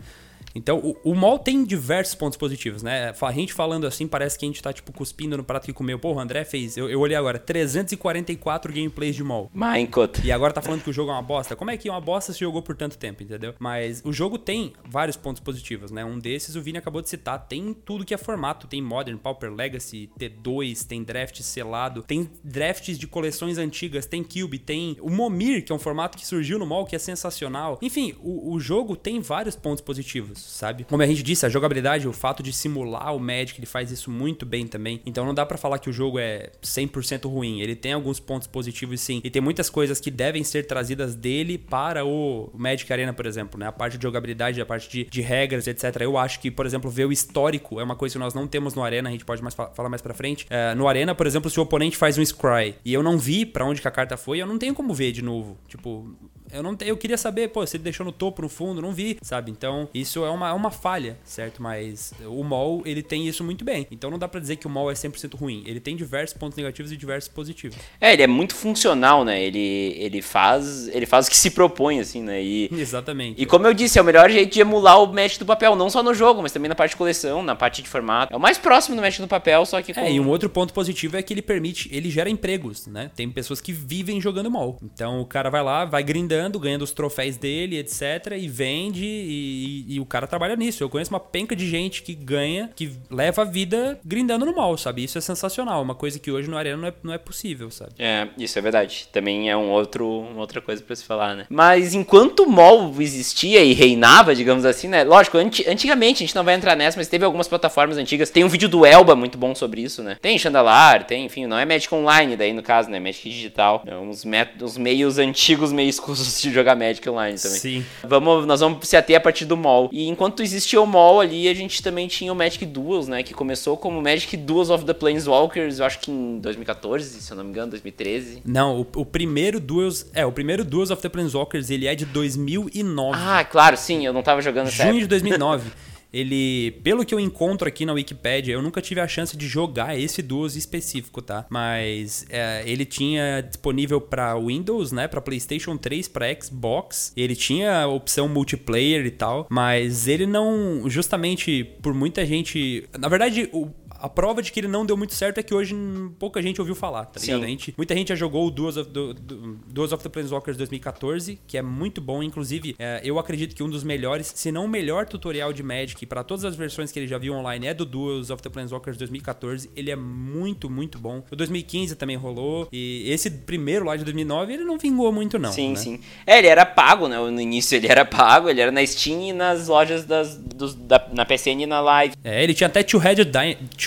Então, 0.53 0.79
o, 0.79 1.11
o 1.11 1.15
mall 1.15 1.39
tem 1.39 1.63
diversos 1.63 2.15
pontos 2.15 2.37
positivos, 2.37 2.83
né? 2.83 3.13
A 3.21 3.31
gente 3.31 3.53
falando 3.53 3.87
assim, 3.87 4.07
parece 4.07 4.37
que 4.37 4.45
a 4.45 4.47
gente 4.47 4.61
tá, 4.61 4.73
tipo, 4.73 4.91
cuspindo 4.91 5.37
no 5.37 5.43
prato 5.43 5.65
que 5.65 5.73
comeu. 5.73 5.97
Porra, 5.97 6.17
o 6.17 6.19
André 6.19 6.43
fez, 6.43 6.77
eu, 6.77 6.89
eu 6.89 6.99
olhei 6.99 7.15
agora, 7.15 7.39
344 7.39 8.73
gameplays 8.73 9.15
de 9.15 9.23
mall. 9.23 9.49
Minecraft. 9.53 10.25
E 10.25 10.31
agora 10.31 10.53
tá 10.53 10.61
falando 10.61 10.83
que 10.83 10.89
o 10.89 10.93
jogo 10.93 11.11
é 11.11 11.13
uma 11.13 11.21
bosta. 11.21 11.55
Como 11.55 11.71
é 11.71 11.77
que 11.77 11.89
uma 11.89 12.01
bosta 12.01 12.33
se 12.33 12.39
jogou 12.39 12.61
por 12.61 12.75
tanto 12.75 12.97
tempo, 12.97 13.23
entendeu? 13.23 13.53
Mas 13.59 14.01
o 14.03 14.11
jogo 14.11 14.37
tem 14.37 14.73
vários 14.85 15.15
pontos 15.15 15.41
positivos, 15.41 15.91
né? 15.91 16.03
Um 16.03 16.19
desses 16.19 16.55
o 16.55 16.61
Vini 16.61 16.77
acabou 16.77 17.01
de 17.01 17.09
citar. 17.09 17.47
Tem 17.47 17.73
tudo 17.73 18.05
que 18.05 18.13
é 18.13 18.17
formato. 18.17 18.67
Tem 18.67 18.81
Modern, 18.81 19.17
Pauper 19.17 19.53
Legacy, 19.53 20.09
T2, 20.19 20.85
tem 20.85 21.03
draft 21.03 21.41
selado, 21.41 22.03
tem 22.03 22.29
drafts 22.43 22.97
de 22.97 23.07
coleções 23.07 23.57
antigas, 23.57 24.05
tem 24.05 24.23
Cube, 24.23 24.59
tem 24.59 24.97
o 25.01 25.09
Momir, 25.09 25.63
que 25.63 25.71
é 25.71 25.75
um 25.75 25.79
formato 25.79 26.17
que 26.17 26.25
surgiu 26.25 26.59
no 26.59 26.65
mall, 26.65 26.85
que 26.85 26.95
é 26.95 26.99
sensacional. 26.99 27.79
Enfim, 27.81 28.15
o, 28.19 28.53
o 28.53 28.59
jogo 28.59 28.95
tem 28.95 29.19
vários 29.19 29.55
pontos 29.55 29.81
positivos 29.81 30.40
sabe? 30.41 30.85
Como 30.85 31.01
a 31.01 31.05
gente 31.05 31.23
disse, 31.23 31.45
a 31.45 31.49
jogabilidade, 31.49 32.07
o 32.07 32.13
fato 32.13 32.43
de 32.43 32.53
simular 32.53 33.15
o 33.15 33.19
Magic, 33.19 33.59
ele 33.59 33.65
faz 33.65 33.91
isso 33.91 34.09
muito 34.11 34.45
bem 34.45 34.67
também. 34.67 35.01
Então 35.05 35.25
não 35.25 35.33
dá 35.33 35.45
para 35.45 35.57
falar 35.57 35.79
que 35.79 35.89
o 35.89 35.93
jogo 35.93 36.19
é 36.19 36.51
100% 36.61 37.29
ruim. 37.29 37.61
Ele 37.61 37.75
tem 37.75 37.93
alguns 37.93 38.19
pontos 38.19 38.47
positivos 38.47 39.01
sim. 39.01 39.21
E 39.23 39.29
tem 39.29 39.41
muitas 39.41 39.69
coisas 39.69 39.99
que 39.99 40.11
devem 40.11 40.43
ser 40.43 40.65
trazidas 40.67 41.15
dele 41.15 41.57
para 41.57 42.05
o 42.05 42.49
Magic 42.53 42.91
Arena, 42.91 43.13
por 43.13 43.25
exemplo, 43.25 43.59
né? 43.59 43.67
A 43.67 43.71
parte 43.71 43.97
de 43.97 44.03
jogabilidade, 44.03 44.59
a 44.61 44.65
parte 44.65 44.89
de, 44.89 45.05
de 45.05 45.21
regras, 45.21 45.67
etc. 45.67 45.83
Eu 46.01 46.17
acho 46.17 46.39
que, 46.39 46.51
por 46.51 46.65
exemplo, 46.65 46.89
ver 46.89 47.05
o 47.05 47.11
histórico 47.11 47.79
é 47.79 47.83
uma 47.83 47.95
coisa 47.95 48.13
que 48.13 48.19
nós 48.19 48.33
não 48.33 48.47
temos 48.47 48.73
no 48.73 48.83
Arena, 48.83 49.09
a 49.09 49.11
gente 49.11 49.25
pode 49.25 49.41
mais 49.41 49.53
falar 49.53 49.89
mais 49.89 50.01
pra 50.01 50.13
frente. 50.13 50.45
É, 50.49 50.73
no 50.75 50.87
Arena, 50.87 51.15
por 51.15 51.27
exemplo, 51.27 51.49
se 51.49 51.59
o 51.59 51.63
oponente 51.63 51.97
faz 51.97 52.17
um 52.17 52.25
Scry 52.25 52.75
e 52.83 52.93
eu 52.93 53.03
não 53.03 53.17
vi 53.17 53.45
para 53.45 53.65
onde 53.65 53.81
a 53.85 53.91
carta 53.91 54.17
foi, 54.17 54.39
eu 54.39 54.47
não 54.47 54.57
tenho 54.57 54.73
como 54.73 54.93
ver 54.93 55.11
de 55.11 55.21
novo. 55.21 55.57
Tipo, 55.67 56.15
Eu 56.53 56.63
não 56.63 56.75
eu 56.81 56.97
queria 56.97 57.17
saber, 57.17 57.49
pô, 57.49 57.65
se 57.65 57.77
ele 57.77 57.83
deixou 57.83 58.05
no 58.05 58.11
topo, 58.11 58.41
no 58.41 58.49
fundo, 58.49 58.81
não 58.81 58.93
vi, 58.93 59.17
sabe? 59.21 59.51
Então, 59.51 59.89
isso 59.93 60.23
é 60.23 60.29
uma, 60.29 60.49
é 60.49 60.53
uma 60.53 60.71
falha, 60.71 61.17
certo? 61.23 61.61
Mas 61.61 62.13
o 62.25 62.43
mall, 62.43 62.81
ele 62.85 63.01
tem 63.01 63.27
isso 63.27 63.43
muito 63.43 63.63
bem. 63.63 63.87
Então 63.91 64.09
não 64.09 64.19
dá 64.19 64.27
para 64.27 64.39
dizer 64.39 64.55
que 64.55 64.67
o 64.67 64.69
mall 64.69 64.89
é 64.89 64.93
100% 64.93 65.37
ruim. 65.37 65.63
Ele 65.65 65.79
tem 65.79 65.95
diversos 65.95 66.37
pontos 66.37 66.57
negativos 66.57 66.91
e 66.91 66.97
diversos 66.97 67.29
positivos. 67.29 67.77
É, 67.99 68.13
ele 68.13 68.23
é 68.23 68.27
muito 68.27 68.55
funcional, 68.55 69.23
né? 69.23 69.41
Ele, 69.41 69.95
ele 69.97 70.21
faz 70.21 70.87
ele 70.87 71.05
faz 71.05 71.27
o 71.27 71.29
que 71.29 71.37
se 71.37 71.51
propõe, 71.51 71.99
assim, 71.99 72.21
né? 72.21 72.41
E, 72.41 72.69
Exatamente. 72.71 73.41
E 73.41 73.45
como 73.45 73.67
eu 73.67 73.73
disse, 73.73 73.99
é 73.99 74.01
o 74.01 74.05
melhor 74.05 74.29
jeito 74.29 74.53
de 74.53 74.61
emular 74.61 75.01
o 75.01 75.13
match 75.13 75.37
do 75.37 75.45
papel, 75.45 75.75
não 75.75 75.89
só 75.89 76.01
no 76.03 76.13
jogo, 76.13 76.41
mas 76.41 76.51
também 76.51 76.69
na 76.69 76.75
parte 76.75 76.91
de 76.91 76.97
coleção, 76.97 77.43
na 77.43 77.55
parte 77.55 77.81
de 77.81 77.89
formato. 77.89 78.33
É 78.33 78.37
o 78.37 78.39
mais 78.39 78.57
próximo 78.57 78.95
do 78.95 79.01
match 79.01 79.19
do 79.19 79.27
papel, 79.27 79.65
só 79.65 79.81
que 79.81 79.93
com... 79.93 79.99
É, 79.99 80.11
e 80.11 80.19
um 80.19 80.27
outro 80.29 80.49
ponto 80.49 80.73
positivo 80.73 81.17
é 81.17 81.21
que 81.21 81.33
ele 81.33 81.41
permite, 81.41 81.89
ele 81.91 82.09
gera 82.09 82.29
empregos, 82.29 82.87
né? 82.87 83.11
Tem 83.15 83.29
pessoas 83.29 83.61
que 83.61 83.71
vivem 83.71 84.19
jogando 84.19 84.49
mall. 84.49 84.77
Então 84.83 85.21
o 85.21 85.25
cara 85.25 85.49
vai 85.49 85.63
lá, 85.63 85.85
vai 85.85 86.03
grindando, 86.03 86.40
ganhando 86.49 86.83
os 86.83 86.91
troféus 86.91 87.37
dele, 87.37 87.77
etc, 87.77 88.37
e 88.37 88.47
vende 88.47 89.05
e, 89.05 89.85
e, 89.87 89.95
e 89.95 89.99
o 89.99 90.05
cara 90.05 90.27
trabalha 90.27 90.55
nisso. 90.55 90.83
Eu 90.83 90.89
conheço 90.89 91.11
uma 91.11 91.19
penca 91.19 91.55
de 91.55 91.67
gente 91.69 92.01
que 92.01 92.13
ganha, 92.13 92.69
que 92.75 92.91
leva 93.09 93.43
a 93.43 93.45
vida 93.45 93.99
grindando 94.03 94.45
no 94.45 94.55
mall, 94.55 94.77
sabe? 94.77 95.03
Isso 95.03 95.17
é 95.17 95.21
sensacional, 95.21 95.81
uma 95.81 95.95
coisa 95.95 96.19
que 96.19 96.31
hoje 96.31 96.49
no 96.49 96.57
Arena 96.57 96.77
não 96.77 96.87
é, 96.87 96.93
não 97.03 97.13
é 97.13 97.17
possível, 97.17 97.69
sabe? 97.69 97.91
É, 97.99 98.27
isso 98.37 98.57
é 98.57 98.61
verdade. 98.61 99.07
Também 99.11 99.49
é 99.49 99.55
um 99.55 99.69
outro, 99.69 100.07
uma 100.07 100.41
outra 100.41 100.61
coisa 100.61 100.81
para 100.81 100.95
se 100.95 101.03
falar, 101.03 101.35
né? 101.35 101.45
Mas 101.49 101.93
enquanto 101.93 102.41
o 102.41 102.49
mall 102.49 102.93
existia 102.99 103.63
e 103.63 103.73
reinava, 103.73 104.33
digamos 104.33 104.65
assim, 104.65 104.87
né? 104.87 105.03
Lógico, 105.03 105.37
anti, 105.37 105.67
antigamente, 105.69 106.23
a 106.23 106.25
gente 106.25 106.35
não 106.35 106.43
vai 106.43 106.55
entrar 106.55 106.75
nessa, 106.75 106.97
mas 106.97 107.07
teve 107.07 107.25
algumas 107.25 107.47
plataformas 107.47 107.97
antigas. 107.97 108.29
Tem 108.29 108.43
um 108.43 108.49
vídeo 108.49 108.69
do 108.69 108.85
Elba 108.85 109.15
muito 109.15 109.37
bom 109.37 109.53
sobre 109.53 109.81
isso, 109.81 110.01
né? 110.01 110.17
Tem 110.21 110.37
Chandalar, 110.37 111.05
tem, 111.05 111.25
enfim, 111.25 111.45
não 111.45 111.57
é 111.57 111.65
Magic 111.65 111.93
Online 111.93 112.35
daí 112.35 112.53
no 112.53 112.63
caso, 112.63 112.89
né? 112.89 112.99
Magic 112.99 113.29
Digital. 113.29 113.83
É 113.85 113.95
uns, 113.95 114.25
métodos, 114.31 114.77
meios 114.77 115.17
antigos, 115.17 115.71
meio 115.71 115.89
escusos 115.89 116.27
de 116.39 116.51
jogar 116.51 116.75
Magic 116.75 117.09
Online 117.09 117.37
também. 117.39 117.59
Sim. 117.59 117.85
Vamos, 118.03 118.45
nós 118.45 118.59
vamos 118.59 118.87
se 118.87 118.95
ater 118.95 119.17
a 119.17 119.19
partir 119.19 119.45
do 119.45 119.57
mall. 119.57 119.89
E 119.91 120.07
enquanto 120.07 120.43
existia 120.43 120.79
o 120.79 120.85
mall 120.85 121.19
ali, 121.19 121.47
a 121.47 121.53
gente 121.53 121.81
também 121.81 122.07
tinha 122.07 122.31
o 122.31 122.35
Magic 122.35 122.63
Duels, 122.65 123.07
né? 123.07 123.23
Que 123.23 123.33
começou 123.33 123.75
como 123.75 124.01
Magic 124.01 124.37
Duels 124.37 124.69
of 124.69 124.85
the 124.85 124.93
Planeswalkers, 124.93 125.79
eu 125.79 125.85
acho 125.85 125.99
que 125.99 126.11
em 126.11 126.39
2014, 126.39 127.21
se 127.21 127.31
eu 127.31 127.37
não 127.37 127.43
me 127.43 127.49
engano, 127.49 127.71
2013. 127.71 128.41
Não, 128.45 128.81
o, 128.81 129.01
o 129.01 129.05
primeiro 129.05 129.59
Duels. 129.59 130.05
É, 130.13 130.25
o 130.25 130.31
primeiro 130.31 130.63
Duels 130.63 130.91
of 130.91 131.01
the 131.01 131.09
Planeswalkers 131.09 131.69
ele 131.69 131.87
é 131.87 131.95
de 131.95 132.05
2009. 132.05 133.17
Ah, 133.19 133.43
claro, 133.43 133.75
sim, 133.77 134.05
eu 134.05 134.13
não 134.13 134.21
tava 134.21 134.41
jogando 134.41 134.69
Junho 134.69 134.99
de 134.99 135.07
2009. 135.07 135.71
ele, 136.13 136.71
pelo 136.83 137.05
que 137.05 137.13
eu 137.13 137.19
encontro 137.19 137.67
aqui 137.67 137.85
na 137.85 137.93
Wikipedia, 137.93 138.53
eu 138.53 138.61
nunca 138.61 138.81
tive 138.81 138.99
a 138.99 139.07
chance 139.07 139.35
de 139.35 139.47
jogar 139.47 139.97
esse 139.97 140.21
Duos 140.21 140.55
específico, 140.55 141.21
tá? 141.21 141.45
Mas 141.49 142.25
é, 142.29 142.63
ele 142.65 142.85
tinha 142.85 143.41
disponível 143.41 144.01
para 144.01 144.37
Windows, 144.37 144.91
né? 144.91 145.07
Para 145.07 145.21
PlayStation 145.21 145.77
3, 145.77 146.07
para 146.07 146.27
Xbox. 146.41 147.13
Ele 147.15 147.35
tinha 147.35 147.87
opção 147.87 148.27
multiplayer 148.27 149.05
e 149.05 149.11
tal, 149.11 149.47
mas 149.49 150.07
ele 150.07 150.25
não, 150.25 150.83
justamente 150.87 151.63
por 151.81 151.93
muita 151.93 152.25
gente, 152.25 152.87
na 152.97 153.07
verdade, 153.07 153.49
o 153.51 153.69
a 154.01 154.09
prova 154.09 154.41
de 154.41 154.51
que 154.51 154.59
ele 154.59 154.67
não 154.67 154.85
deu 154.85 154.97
muito 154.97 155.13
certo 155.13 155.37
é 155.37 155.43
que 155.43 155.53
hoje 155.53 155.75
pouca 156.17 156.41
gente 156.41 156.59
ouviu 156.59 156.75
falar, 156.75 157.05
tá 157.05 157.19
ligado? 157.19 157.45
Gente, 157.45 157.73
muita 157.77 157.95
gente 157.95 158.09
já 158.09 158.15
jogou 158.15 158.47
o 158.47 158.51
Duels 158.51 158.77
of, 158.77 158.89
do, 158.89 159.13
do, 159.13 159.59
Duels 159.67 159.91
of 159.91 160.03
the 160.03 160.09
Planeswalkers 160.09 160.57
2014, 160.57 161.39
que 161.47 161.57
é 161.57 161.61
muito 161.61 162.01
bom. 162.01 162.23
Inclusive, 162.23 162.75
é, 162.79 163.01
eu 163.03 163.19
acredito 163.19 163.55
que 163.55 163.61
um 163.61 163.69
dos 163.69 163.83
melhores, 163.83 164.31
se 164.35 164.51
não 164.51 164.65
o 164.65 164.67
melhor 164.67 165.05
tutorial 165.05 165.53
de 165.53 165.61
Magic 165.61 166.05
para 166.05 166.23
todas 166.23 166.43
as 166.45 166.55
versões 166.55 166.91
que 166.91 166.99
ele 166.99 167.07
já 167.07 167.17
viu 167.17 167.33
online 167.33 167.67
é 167.67 167.73
do 167.73 167.85
Duels 167.85 168.29
of 168.29 168.41
the 168.41 168.49
Planeswalkers 168.49 168.97
2014. 168.97 169.69
Ele 169.75 169.91
é 169.91 169.95
muito, 169.95 170.69
muito 170.69 170.97
bom. 170.97 171.23
O 171.29 171.35
2015 171.35 171.95
também 171.95 172.15
rolou. 172.15 172.67
E 172.71 173.09
esse 173.11 173.29
primeiro 173.29 173.85
lá 173.85 173.95
de 173.95 174.03
2009, 174.03 174.53
ele 174.53 174.63
não 174.63 174.77
vingou 174.77 175.11
muito, 175.11 175.37
não. 175.37 175.51
Sim, 175.51 175.69
né? 175.69 175.75
sim. 175.75 175.99
É, 176.25 176.39
ele 176.39 176.47
era 176.47 176.65
pago, 176.65 177.07
né? 177.07 177.17
No 177.17 177.39
início 177.39 177.75
ele 177.75 177.87
era 177.87 178.03
pago, 178.03 178.49
ele 178.49 178.61
era 178.61 178.71
na 178.71 178.85
Steam 178.85 179.21
e 179.29 179.33
nas 179.33 179.67
lojas 179.67 180.05
das, 180.05 180.35
dos, 180.35 180.73
da, 180.73 181.07
na 181.13 181.25
PSN 181.25 181.61
e 181.61 181.65
na 181.65 181.81
Live. 181.81 182.15
É, 182.23 182.43
ele 182.43 182.53
tinha 182.53 182.67
até 182.67 182.83
Two-Headed 182.83 183.31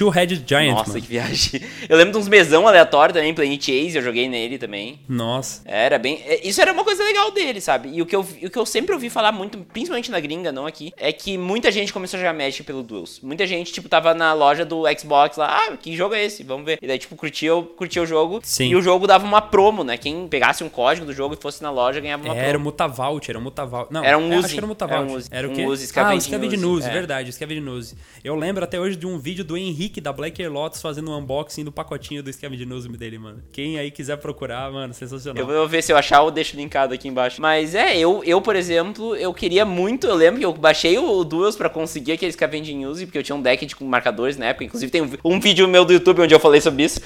Two-Headed 0.05 0.45
Giant. 0.47 0.75
Nossa, 0.75 0.91
mano. 0.91 1.03
que 1.03 1.09
viagem. 1.09 1.61
Eu 1.89 1.97
lembro 1.97 2.13
de 2.13 2.19
uns 2.19 2.29
mesão 2.29 2.67
aleatórios 2.67 3.15
também, 3.17 3.35
Planet 3.35 3.61
Chase, 3.61 3.97
eu 3.97 4.03
joguei 4.03 4.29
nele 4.29 4.59
também. 4.59 5.01
Nossa. 5.09 5.63
Era 5.65 5.99
bem. 5.99 6.23
é, 6.27 6.47
Isso 6.47 6.61
era 6.61 6.73
uma 6.73 6.85
coisa 6.85 7.05
legal 7.05 7.31
dele, 7.31 7.61
sabe? 7.61 7.91
E 7.93 8.01
o 8.01 8.07
que, 8.07 8.17
eu, 8.17 8.21
o 8.21 8.51
que 8.51 8.59
eu 8.59 8.67
sempre 8.67 8.93
ouvi 8.95 9.11
falar 9.11 9.33
muito, 9.33 9.59
principalmente 9.73 10.11
na 10.11 10.19
gringa, 10.21 10.51
não 10.51 10.67
aqui, 10.67 10.93
é 10.97 11.13
que 11.13 11.37
muita 11.37 11.71
gente 11.71 11.93
começou 11.93 12.17
a 12.17 12.21
jogar 12.21 12.33
Magic 12.35 12.63
pelo 12.63 12.83
Duels. 12.83 13.21
Muita 13.23 13.47
gente, 13.47 13.73
tipo, 13.73 13.89
tava 13.89 14.15
na 14.15 14.33
loja 14.33 14.65
do 14.65 14.85
Xbox 14.99 15.37
lá, 15.37 15.59
ah, 15.69 15.77
que 15.77 15.95
jogo 15.95 16.15
é 16.15 16.25
esse? 16.25 16.43
Vamos 16.43 16.65
ver. 16.65 16.79
E 16.81 16.87
daí, 16.87 16.99
tipo, 16.99 17.15
curtia, 17.17 17.51
curtia 17.77 18.03
o 18.03 18.07
jogo. 18.07 18.41
Sim. 18.43 18.69
E 18.69 18.77
o 18.77 18.83
jogo 18.83 19.07
dava 19.07 19.25
uma 19.27 19.43
promo, 19.43 19.85
né? 19.85 19.97
Quem 19.97 20.27
pegasse 20.29 20.65
um 20.65 20.69
código 20.69 21.07
do 21.07 21.13
jogo 21.13 21.35
e 21.35 21.37
fosse 21.41 21.63
na 21.63 21.71
loja 21.71 22.01
ganhava 22.01 22.25
uma 22.25 22.35
Era 22.35 22.49
o 22.49 22.51
promo. 22.53 22.65
Mutavault, 22.65 23.31
era 23.31 23.39
o 23.39 23.43
Mutavault. 23.43 23.93
Não, 23.93 24.03
Era 24.05 24.19
um 24.19 24.33
é, 24.33 24.37
Uzi. 24.37 24.45
Acho 24.47 24.55
que 24.55 24.59
era 24.61 24.67
o 24.67 24.69
Mutavault. 24.69 25.03
Era 25.05 25.13
um 25.13 25.17
Uzi. 25.17 25.29
Era 25.31 25.49
o 25.49 25.51
Um 25.51 25.55
quê? 25.55 25.67
Uzi, 25.67 25.93
ah, 25.97 26.15
o 26.15 26.21
Scavenging 26.21 26.57
Uzi, 26.57 26.67
News, 26.67 26.85
é. 26.87 26.91
verdade, 26.91 27.31
o 27.31 27.33
Scavenging 27.33 27.61
News. 27.61 27.95
Eu 28.23 28.35
lembro 28.35 28.65
até 28.65 28.81
hoje 28.81 28.97
de 28.97 29.07
um 29.07 29.19
vídeo 29.19 29.45
do 29.45 29.57
Henrique 29.57 29.94
da 30.01 30.13
Black 30.13 30.47
Lotus 30.47 30.81
fazendo 30.81 31.11
um 31.11 31.19
unboxing 31.19 31.65
do 31.65 31.73
pacotinho 31.73 32.23
do 32.23 32.33
Scavenging 32.33 32.67
News 32.67 32.87
dele, 32.87 33.19
mano. 33.19 33.43
Quem 33.53 33.79
aí 33.79 33.91
quiser 33.91 34.17
procurar, 34.17 34.71
mano, 34.71 34.93
sensacional. 34.95 35.43
Eu 35.43 35.47
vou 35.47 35.69
ver 35.69 35.83
se 35.83 35.93
eu 35.93 35.97
achar, 35.97 36.23
eu 36.23 36.31
deixo 36.31 36.57
linkado 36.57 36.95
aqui 36.95 37.09
embaixo. 37.09 37.41
Mas 37.41 37.75
é, 37.75 37.97
eu, 37.97 38.23
eu 38.25 38.41
por 38.41 38.57
exemplo, 38.57 39.17
eu 39.17 39.33
queria 39.33 39.65
muito. 39.65 40.07
Eu 40.07 40.15
lembro 40.15 40.39
que 40.41 40.47
eu 40.47 40.53
baixei 40.53 40.99
o 40.99 41.25
Duels 41.25 41.57
pra 41.57 41.69
conseguir 41.69 42.13
aquele 42.13 42.33
Scavenging 42.33 42.87
Use, 42.87 43.07
porque 43.07 43.19
eu 43.19 43.23
tinha 43.23 43.37
um 43.37 43.43
deck 43.43 43.65
de 43.65 43.75
marcadores 43.85 44.37
na 44.37 44.47
época. 44.47 44.65
Inclusive, 44.65 44.91
tem 44.91 45.03
um, 45.03 45.11
um 45.25 45.41
vídeo 45.41 45.67
meu 45.67 45.85
do 45.85 45.93
YouTube 45.93 46.23
onde 46.23 46.35
eu 46.35 46.41
falei 46.41 46.61
sobre 46.61 46.85
isso. 46.85 47.01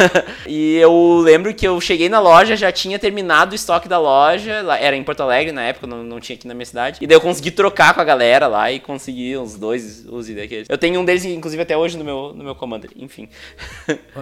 e 0.46 0.76
eu 0.76 1.20
lembro 1.22 1.54
que 1.54 1.66
eu 1.66 1.80
cheguei 1.80 2.08
na 2.08 2.20
loja, 2.20 2.56
já 2.56 2.72
tinha 2.72 2.98
terminado 2.98 3.52
o 3.52 3.54
estoque 3.54 3.88
da 3.88 3.98
loja. 3.98 4.64
Era 4.80 4.96
em 4.96 5.04
Porto 5.04 5.22
Alegre 5.22 5.52
na 5.52 5.62
época, 5.62 5.86
não, 5.86 6.02
não 6.02 6.20
tinha 6.20 6.36
aqui 6.36 6.46
na 6.46 6.54
minha 6.54 6.66
cidade. 6.66 6.98
E 7.00 7.06
daí 7.06 7.16
eu 7.16 7.20
consegui 7.20 7.50
trocar 7.50 7.94
com 7.94 8.00
a 8.00 8.04
galera 8.04 8.46
lá 8.46 8.70
e 8.70 8.80
consegui 8.80 9.36
uns 9.36 9.56
dois 9.56 10.04
Uzi 10.06 10.34
daqueles. 10.34 10.66
Eu 10.68 10.78
tenho 10.78 11.00
um 11.00 11.04
deles, 11.04 11.24
inclusive, 11.24 11.62
até 11.62 11.76
hoje 11.76 11.96
no 11.96 12.04
meu, 12.04 12.29
no 12.34 12.44
meu 12.44 12.54
Commander. 12.54 12.90
Enfim. 12.96 13.28